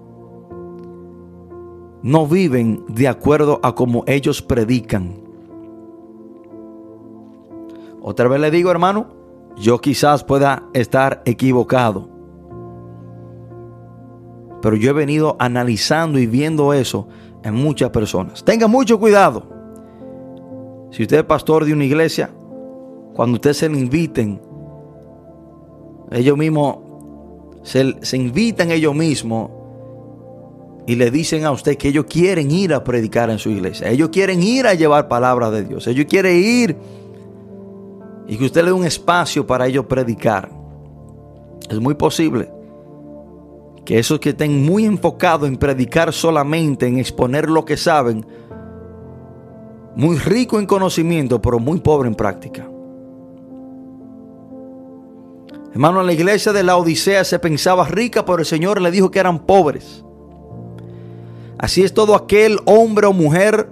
no 2.02 2.26
viven 2.26 2.84
de 2.88 3.08
acuerdo 3.08 3.60
a 3.62 3.74
como 3.74 4.04
ellos 4.06 4.42
predican. 4.42 5.14
Otra 8.00 8.28
vez 8.28 8.40
le 8.40 8.50
digo, 8.50 8.70
hermano, 8.70 9.06
yo 9.56 9.80
quizás 9.80 10.24
pueda 10.24 10.64
estar 10.72 11.22
equivocado. 11.24 12.08
Pero 14.60 14.76
yo 14.76 14.90
he 14.90 14.92
venido 14.92 15.36
analizando 15.38 16.18
y 16.18 16.26
viendo 16.26 16.72
eso 16.72 17.06
en 17.44 17.54
muchas 17.54 17.90
personas. 17.90 18.42
Tenga 18.44 18.66
mucho 18.66 18.98
cuidado. 18.98 19.44
Si 20.90 21.02
usted 21.02 21.18
es 21.18 21.24
pastor 21.24 21.64
de 21.64 21.72
una 21.72 21.84
iglesia, 21.84 22.30
cuando 23.14 23.36
usted 23.36 23.52
se 23.52 23.68
le 23.68 23.78
inviten, 23.78 24.40
ellos 26.10 26.36
mismos 26.36 26.78
se, 27.62 27.96
se 28.04 28.16
invitan 28.16 28.70
ellos 28.70 28.94
mismos 28.94 29.50
y 30.86 30.96
le 30.96 31.10
dicen 31.10 31.44
a 31.44 31.52
usted 31.52 31.76
que 31.76 31.88
ellos 31.88 32.06
quieren 32.08 32.50
ir 32.50 32.74
a 32.74 32.82
predicar 32.82 33.30
en 33.30 33.38
su 33.38 33.50
iglesia. 33.50 33.88
Ellos 33.88 34.08
quieren 34.08 34.42
ir 34.42 34.66
a 34.66 34.74
llevar 34.74 35.08
palabra 35.08 35.50
de 35.50 35.64
Dios. 35.64 35.86
Ellos 35.86 36.06
quieren 36.08 36.36
ir 36.36 36.76
y 38.26 38.36
que 38.36 38.44
usted 38.44 38.62
le 38.62 38.68
dé 38.68 38.72
un 38.72 38.84
espacio 38.84 39.46
para 39.46 39.66
ellos 39.66 39.86
predicar. 39.86 40.50
Es 41.68 41.80
muy 41.80 41.94
posible 41.94 42.50
que 43.84 43.98
esos 43.98 44.20
que 44.20 44.30
estén 44.30 44.64
muy 44.64 44.84
enfocados 44.84 45.48
en 45.48 45.56
predicar 45.56 46.12
solamente, 46.12 46.86
en 46.86 46.98
exponer 46.98 47.48
lo 47.48 47.64
que 47.64 47.76
saben, 47.76 48.24
muy 49.94 50.18
rico 50.18 50.58
en 50.58 50.66
conocimiento, 50.66 51.40
pero 51.42 51.58
muy 51.58 51.80
pobre 51.80 52.08
en 52.08 52.14
práctica. 52.14 52.68
Hermano, 55.72 56.00
en 56.00 56.06
la 56.06 56.12
iglesia 56.12 56.52
de 56.52 56.62
la 56.62 56.76
Odisea 56.76 57.24
se 57.24 57.38
pensaba 57.38 57.86
rica, 57.86 58.24
pero 58.24 58.38
el 58.38 58.46
Señor 58.46 58.80
le 58.80 58.90
dijo 58.90 59.10
que 59.10 59.18
eran 59.18 59.46
pobres. 59.46 60.04
Así 61.62 61.84
es 61.84 61.94
todo 61.94 62.16
aquel 62.16 62.58
hombre 62.66 63.06
o 63.06 63.12
mujer 63.12 63.70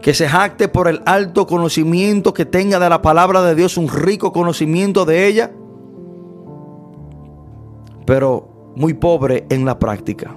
que 0.00 0.14
se 0.14 0.26
jacte 0.26 0.66
por 0.66 0.88
el 0.88 1.02
alto 1.04 1.46
conocimiento 1.46 2.32
que 2.32 2.46
tenga 2.46 2.78
de 2.78 2.88
la 2.88 3.02
palabra 3.02 3.42
de 3.42 3.54
Dios, 3.54 3.76
un 3.76 3.88
rico 3.88 4.32
conocimiento 4.32 5.04
de 5.04 5.26
ella, 5.26 5.52
pero 8.06 8.72
muy 8.74 8.94
pobre 8.94 9.44
en 9.50 9.66
la 9.66 9.78
práctica. 9.78 10.34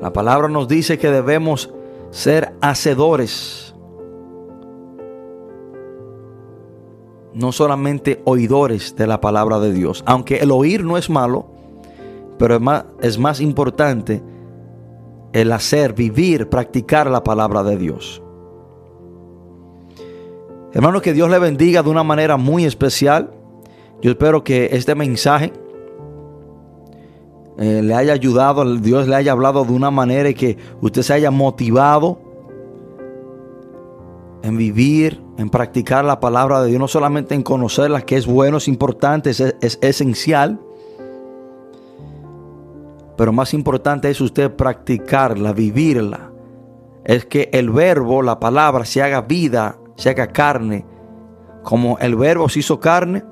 La 0.00 0.12
palabra 0.12 0.46
nos 0.46 0.68
dice 0.68 0.96
que 0.96 1.10
debemos 1.10 1.74
ser 2.10 2.54
hacedores, 2.60 3.74
no 7.34 7.50
solamente 7.50 8.22
oidores 8.24 8.94
de 8.94 9.08
la 9.08 9.20
palabra 9.20 9.58
de 9.58 9.72
Dios, 9.72 10.04
aunque 10.06 10.36
el 10.36 10.52
oír 10.52 10.84
no 10.84 10.96
es 10.96 11.10
malo, 11.10 11.58
pero 12.40 12.54
es 12.54 12.60
más, 12.62 12.84
es 13.02 13.18
más 13.18 13.38
importante 13.42 14.22
el 15.34 15.52
hacer, 15.52 15.92
vivir, 15.92 16.48
practicar 16.48 17.10
la 17.10 17.22
palabra 17.22 17.62
de 17.62 17.76
Dios. 17.76 18.22
Hermano, 20.72 21.02
que 21.02 21.12
Dios 21.12 21.28
le 21.28 21.38
bendiga 21.38 21.82
de 21.82 21.90
una 21.90 22.02
manera 22.02 22.38
muy 22.38 22.64
especial. 22.64 23.30
Yo 24.00 24.12
espero 24.12 24.42
que 24.42 24.70
este 24.72 24.94
mensaje 24.94 25.52
eh, 27.58 27.82
le 27.82 27.94
haya 27.94 28.14
ayudado, 28.14 28.64
Dios 28.78 29.06
le 29.06 29.16
haya 29.16 29.32
hablado 29.32 29.62
de 29.66 29.72
una 29.74 29.90
manera 29.90 30.30
y 30.30 30.34
que 30.34 30.56
usted 30.80 31.02
se 31.02 31.12
haya 31.12 31.30
motivado 31.30 32.20
en 34.42 34.56
vivir, 34.56 35.22
en 35.36 35.50
practicar 35.50 36.06
la 36.06 36.20
palabra 36.20 36.62
de 36.62 36.68
Dios, 36.68 36.80
no 36.80 36.88
solamente 36.88 37.34
en 37.34 37.42
conocerla, 37.42 38.00
que 38.00 38.16
es 38.16 38.26
bueno, 38.26 38.56
es 38.56 38.66
importante, 38.66 39.28
es, 39.28 39.40
es 39.40 39.78
esencial, 39.82 40.58
pero 43.20 43.34
más 43.34 43.52
importante 43.52 44.08
es 44.08 44.18
usted 44.22 44.50
practicarla, 44.50 45.52
vivirla. 45.52 46.32
Es 47.04 47.26
que 47.26 47.50
el 47.52 47.68
verbo, 47.68 48.22
la 48.22 48.40
palabra, 48.40 48.86
se 48.86 49.02
haga 49.02 49.20
vida, 49.20 49.78
se 49.94 50.08
haga 50.08 50.28
carne. 50.28 50.86
Como 51.62 51.98
el 51.98 52.16
verbo 52.16 52.48
se 52.48 52.60
hizo 52.60 52.80
carne, 52.80 53.22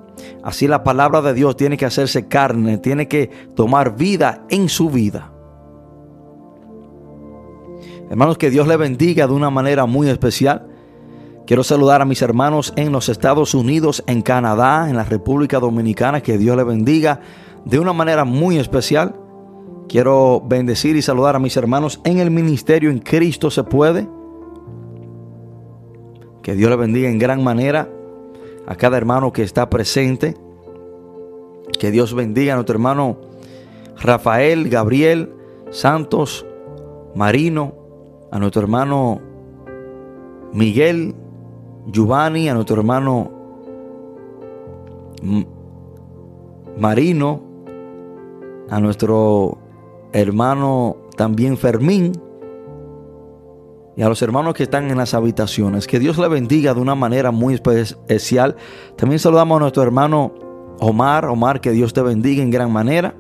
así 0.43 0.69
la 0.69 0.85
palabra 0.85 1.23
de 1.23 1.33
Dios 1.33 1.57
tiene 1.57 1.79
que 1.79 1.87
hacerse 1.87 2.29
carne, 2.29 2.77
tiene 2.77 3.09
que 3.09 3.31
tomar 3.57 3.97
vida 3.97 4.45
en 4.51 4.69
su 4.69 4.91
vida. 4.91 5.33
Hermanos, 8.11 8.37
que 8.37 8.51
Dios 8.51 8.69
le 8.69 8.77
bendiga 8.77 9.27
de 9.27 9.33
una 9.33 9.49
manera 9.49 9.87
muy 9.87 10.11
especial. 10.11 10.67
Quiero 11.47 11.65
saludar 11.65 12.03
a 12.03 12.05
mis 12.05 12.21
hermanos 12.21 12.75
en 12.77 12.93
los 12.93 13.09
Estados 13.09 13.55
Unidos, 13.55 14.05
en 14.07 14.21
Canadá, 14.21 14.91
en 14.91 14.97
la 14.97 15.05
República 15.05 15.59
Dominicana. 15.61 16.21
Que 16.21 16.37
Dios 16.37 16.59
le 16.59 16.65
bendiga 16.65 17.21
de 17.65 17.79
una 17.79 17.95
manera 17.95 18.27
muy 18.27 18.59
especial. 18.59 19.28
Quiero 19.89 20.43
bendecir 20.45 20.97
y 20.97 21.03
saludar 21.03 21.35
a 21.35 21.39
mis 21.39 21.57
hermanos 21.57 22.01
en 22.05 22.19
el 22.19 22.31
ministerio 22.31 22.91
en 22.91 22.99
Cristo 22.99 23.51
se 23.51 23.65
puede. 23.65 24.07
Que 26.43 26.55
Dios 26.55 26.69
le 26.71 26.77
bendiga 26.77 27.09
en 27.09 27.19
gran 27.19 27.43
manera 27.43 27.89
a 28.67 28.75
cada 28.77 28.99
hermano 28.99 29.33
que 29.33 29.43
está 29.43 29.71
presente. 29.71 30.37
Que 31.79 31.91
Dios 31.91 32.15
bendiga 32.15 32.53
a 32.53 32.57
nuestro 32.57 32.75
hermano 32.75 33.17
Rafael, 33.99 34.69
Gabriel, 34.69 35.33
Santos, 35.71 36.45
Marino, 37.15 37.75
a 38.31 38.39
nuestro 38.39 38.61
hermano 38.61 39.21
Miguel, 40.53 41.15
Giovanni, 41.87 42.51
a 42.51 42.55
nuestro 42.55 42.77
hermano 42.77 43.31
Marino, 46.77 47.41
a 48.69 48.81
nuestro 48.81 49.59
hermano 50.13 50.97
también 51.17 51.57
Fermín 51.57 52.13
y 53.99 54.03
a 54.03 54.09
los 54.09 54.23
hermanos 54.23 54.55
que 54.55 54.63
están 54.63 54.91
en 54.91 54.97
las 54.97 55.13
habitaciones. 55.13 55.89
Que 55.89 55.99
Dios 55.99 56.19
le 56.19 56.29
bendiga 56.29 56.73
de 56.73 56.81
una 56.81 56.95
manera 56.95 57.33
muy 57.33 57.55
especial. 57.55 58.55
También 58.97 59.19
saludamos 59.19 59.57
a 59.57 59.61
nuestro 59.61 59.83
hermano 59.83 60.33
Omar. 60.79 61.25
Omar, 61.25 61.61
que 61.61 61.73
Dios 61.73 61.93
te 61.93 62.01
bendiga 62.01 62.41
en 62.41 62.51
gran 62.51 62.71
manera. 62.71 63.17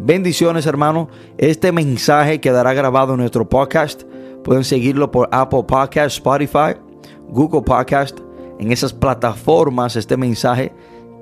Bendiciones, 0.00 0.66
hermano. 0.66 1.08
Este 1.38 1.70
mensaje 1.70 2.40
quedará 2.40 2.74
grabado 2.74 3.12
en 3.12 3.20
nuestro 3.20 3.48
podcast. 3.48 4.02
Pueden 4.42 4.64
seguirlo 4.64 5.12
por 5.12 5.28
Apple 5.30 5.62
Podcast, 5.62 6.16
Spotify, 6.16 6.74
Google 7.28 7.62
Podcast. 7.62 8.18
En 8.58 8.72
esas 8.72 8.92
plataformas 8.92 9.94
este 9.94 10.16
mensaje 10.16 10.72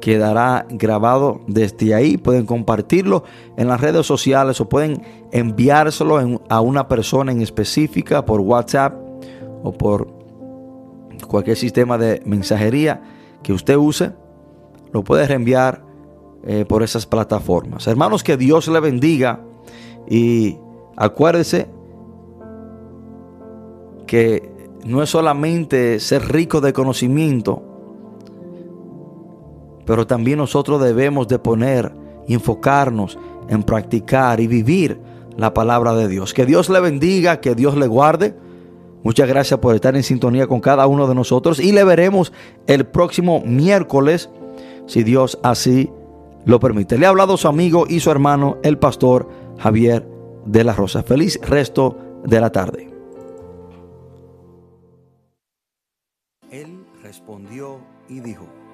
quedará 0.03 0.66
grabado 0.68 1.42
desde 1.46 1.94
ahí. 1.94 2.16
Pueden 2.16 2.44
compartirlo 2.44 3.22
en 3.57 3.68
las 3.68 3.80
redes 3.80 4.05
sociales 4.05 4.61
o 4.61 4.68
pueden 4.68 5.00
enviárselo 5.30 6.40
a 6.48 6.61
una 6.61 6.88
persona 6.88 7.30
en 7.30 7.40
específica 7.40 8.26
por 8.26 8.40
WhatsApp 8.40 8.94
o 9.62 9.72
por 9.72 10.12
cualquier 11.28 11.57
sistema 11.57 11.98
de 11.98 12.20
mensajería 12.26 13.00
que 13.44 13.53
usted 13.53 13.76
use. 13.76 14.11
Lo 14.92 15.05
puede 15.05 15.26
reenviar 15.26 15.84
eh, 16.42 16.64
por 16.68 16.82
esas 16.82 17.07
plataformas. 17.07 17.86
Hermanos, 17.86 18.24
que 18.24 18.36
Dios 18.36 18.66
le 18.66 18.80
bendiga 18.80 19.40
y 20.11 20.59
acuérdese 20.96 21.68
que 24.09 24.50
no 24.84 25.00
es 25.00 25.11
solamente 25.11 26.00
ser 26.00 26.32
rico 26.32 26.61
de 26.61 26.72
conocimiento, 26.72 27.72
pero 29.85 30.07
también 30.07 30.39
nosotros 30.39 30.80
debemos 30.83 31.28
de 31.28 31.39
poner 31.39 31.93
y 32.26 32.35
enfocarnos 32.35 33.18
en 33.49 33.62
practicar 33.62 34.41
y 34.41 34.47
vivir 34.47 35.01
la 35.37 35.55
palabra 35.55 35.95
de 35.95 36.09
Dios. 36.09 36.35
Que 36.35 36.47
Dios 36.47 36.68
le 36.68 36.80
bendiga, 36.80 37.41
que 37.41 37.55
Dios 37.55 37.76
le 37.76 37.87
guarde. 37.87 38.35
Muchas 39.03 39.28
gracias 39.28 39.59
por 39.59 39.74
estar 39.74 39.97
en 39.97 40.03
sintonía 40.03 40.47
con 40.47 40.61
cada 40.61 40.87
uno 40.87 41.09
de 41.09 41.14
nosotros 41.14 41.59
y 41.59 41.72
le 41.72 41.83
veremos 41.83 42.33
el 42.66 42.87
próximo 42.87 43.43
miércoles, 43.45 44.30
si 44.87 45.03
Dios 45.03 45.39
así 45.43 45.91
lo 46.45 46.61
permite. 46.61 46.99
Le 46.99 47.07
ha 47.07 47.09
hablado 47.09 47.37
su 47.37 47.49
amigo 47.49 47.87
y 47.89 48.01
su 48.01 48.11
hermano, 48.11 48.59
el 48.62 48.78
pastor 48.78 49.28
Javier 49.59 50.07
de 50.47 50.64
la 50.64 50.72
Rosa. 50.72 51.03
Feliz 51.03 51.41
resto 51.43 51.97
de 52.24 52.41
la 52.41 52.51
tarde. 52.51 52.89
Él 56.51 56.85
respondió 57.03 57.78
y 58.09 58.20
dijo, 58.20 58.47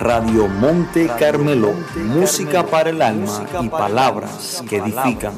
Radio 0.00 0.46
Monte 0.46 1.08
Carmelo, 1.18 1.72
música 1.96 2.64
para 2.64 2.90
el 2.90 3.02
alma 3.02 3.46
y 3.60 3.68
palabras 3.68 4.62
que 4.68 4.76
edifican. 4.76 5.34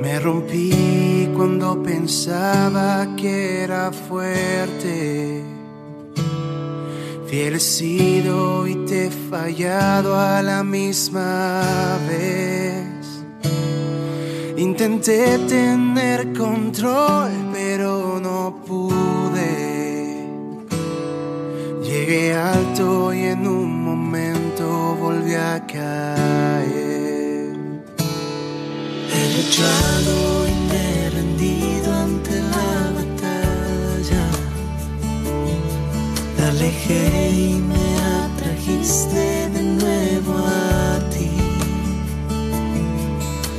Me 0.00 0.18
rompí 0.18 1.30
cuando 1.36 1.80
pensaba 1.82 2.41
fuerte. 3.90 5.42
Fiel 7.26 7.58
sido 7.60 8.66
y 8.66 8.74
te 8.84 9.06
he 9.06 9.10
fallado 9.10 10.18
a 10.18 10.42
la 10.42 10.62
misma 10.62 11.98
vez. 12.06 12.84
Intenté 14.56 15.38
tener 15.48 16.32
control, 16.34 17.30
pero 17.52 18.20
no 18.20 18.62
pude. 18.66 20.28
Llegué 21.82 22.34
alto 22.34 23.12
y 23.14 23.24
en 23.24 23.46
un 23.46 23.82
momento 23.82 24.94
volví 25.00 25.34
a 25.34 25.66
caer. 25.66 27.56
He 29.14 29.36
luchado 29.36 30.51
alejé 36.52 37.30
y 37.30 37.54
me 37.70 37.86
atrajiste 38.24 39.24
de 39.54 39.62
nuevo 39.62 40.34
a 40.36 40.98
ti. 41.10 41.30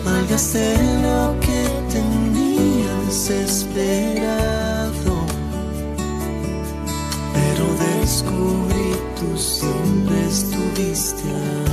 Malgasté 0.05 0.67
lo 1.07 1.21
que 1.39 1.61
tenía 1.95 2.91
desesperado, 3.07 5.13
pero 7.35 7.65
descubrí 7.87 8.89
tú 9.17 9.27
siempre 9.37 10.15
estuviste 10.27 11.27
ahí. 11.29 11.72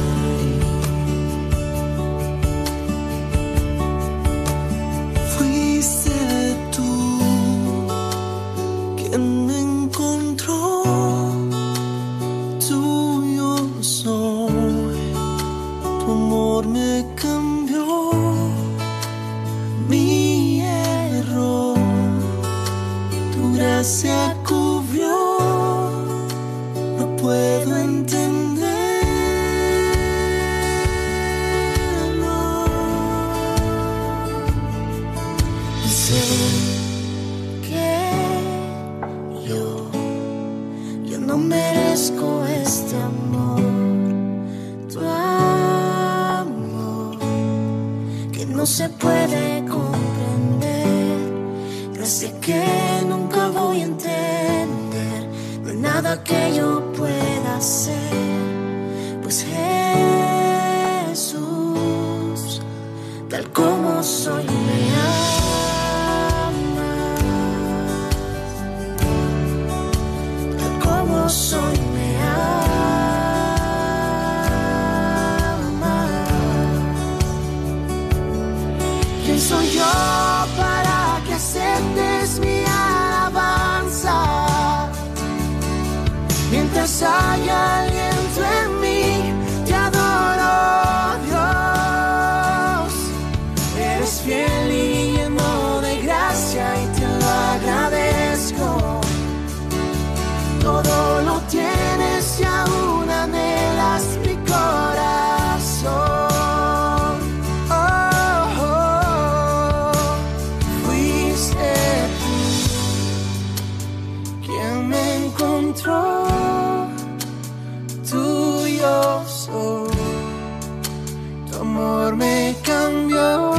amor 121.80 122.16
me 122.16 122.54
cambió 122.62 123.52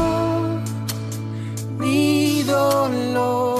mi 1.78 2.44
dolor. 2.44 3.60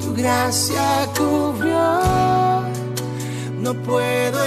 Tu 0.00 0.14
gracia 0.14 1.08
cubrió, 1.16 2.62
no 3.60 3.74
puedo 3.82 4.38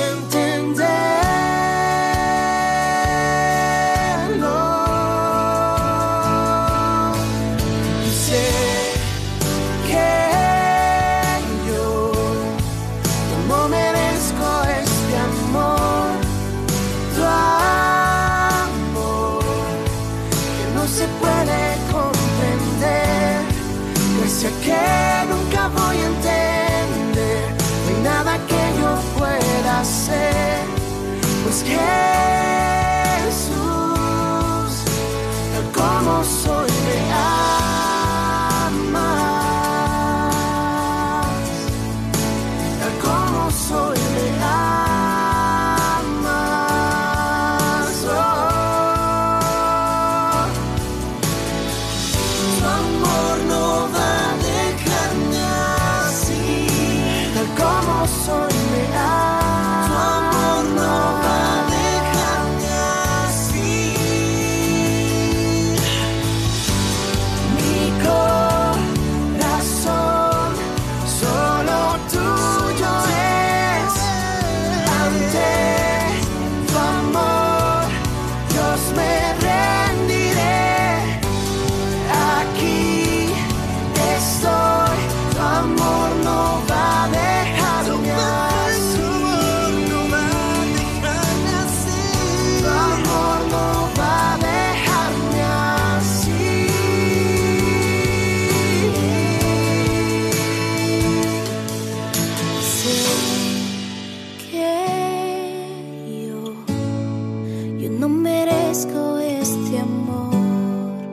Yo 107.86 107.92
no 107.92 108.10
merezco 108.10 109.20
este 109.20 109.78
amor, 109.78 111.04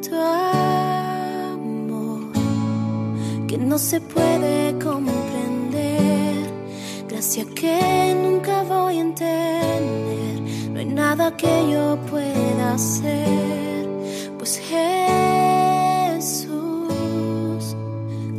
tu 0.00 0.16
amor, 0.16 1.52
que 3.46 3.58
no 3.58 3.76
se 3.76 4.00
puede 4.00 4.72
comprender. 4.82 6.46
Gracias 7.10 7.46
que 7.48 8.16
nunca 8.22 8.62
voy 8.62 8.96
a 8.96 9.00
entender. 9.02 10.40
No 10.70 10.78
hay 10.80 10.86
nada 10.86 11.36
que 11.36 11.70
yo 11.70 11.98
pueda 12.10 12.72
hacer, 12.72 13.86
pues 14.38 14.62
Jesús, 16.16 16.54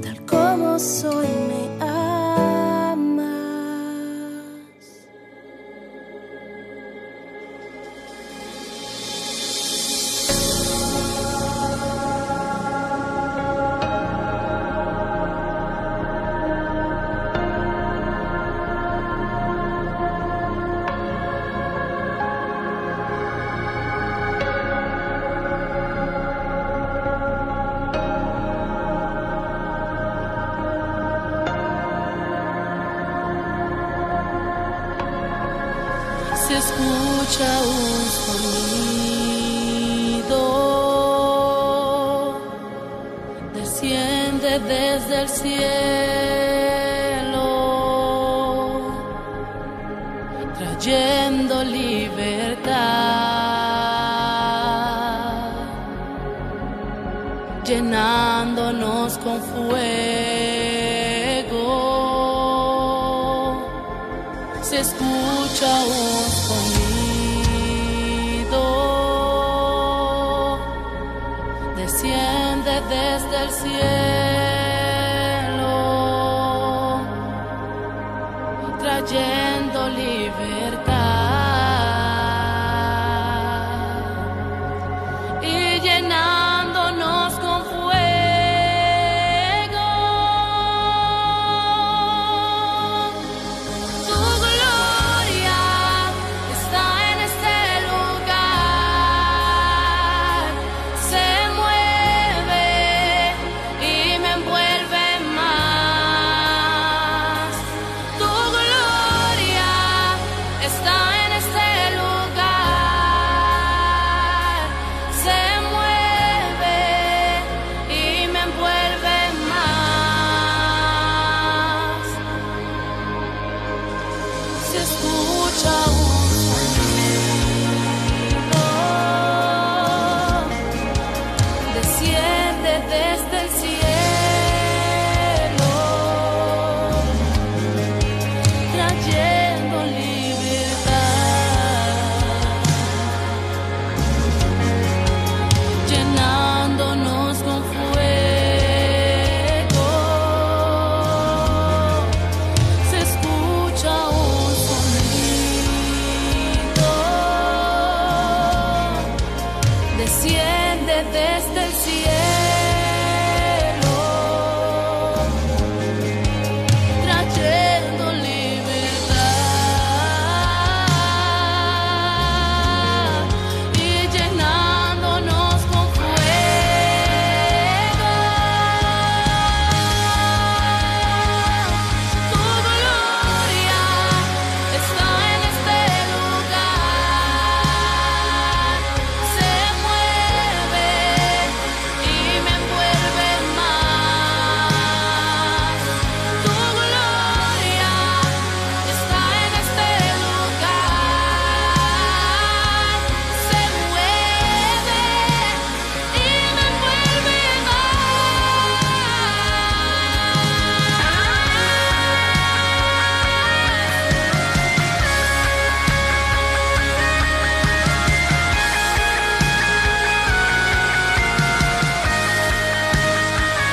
tal 0.01 0.25
como 0.25 0.79
soy. 0.79 1.34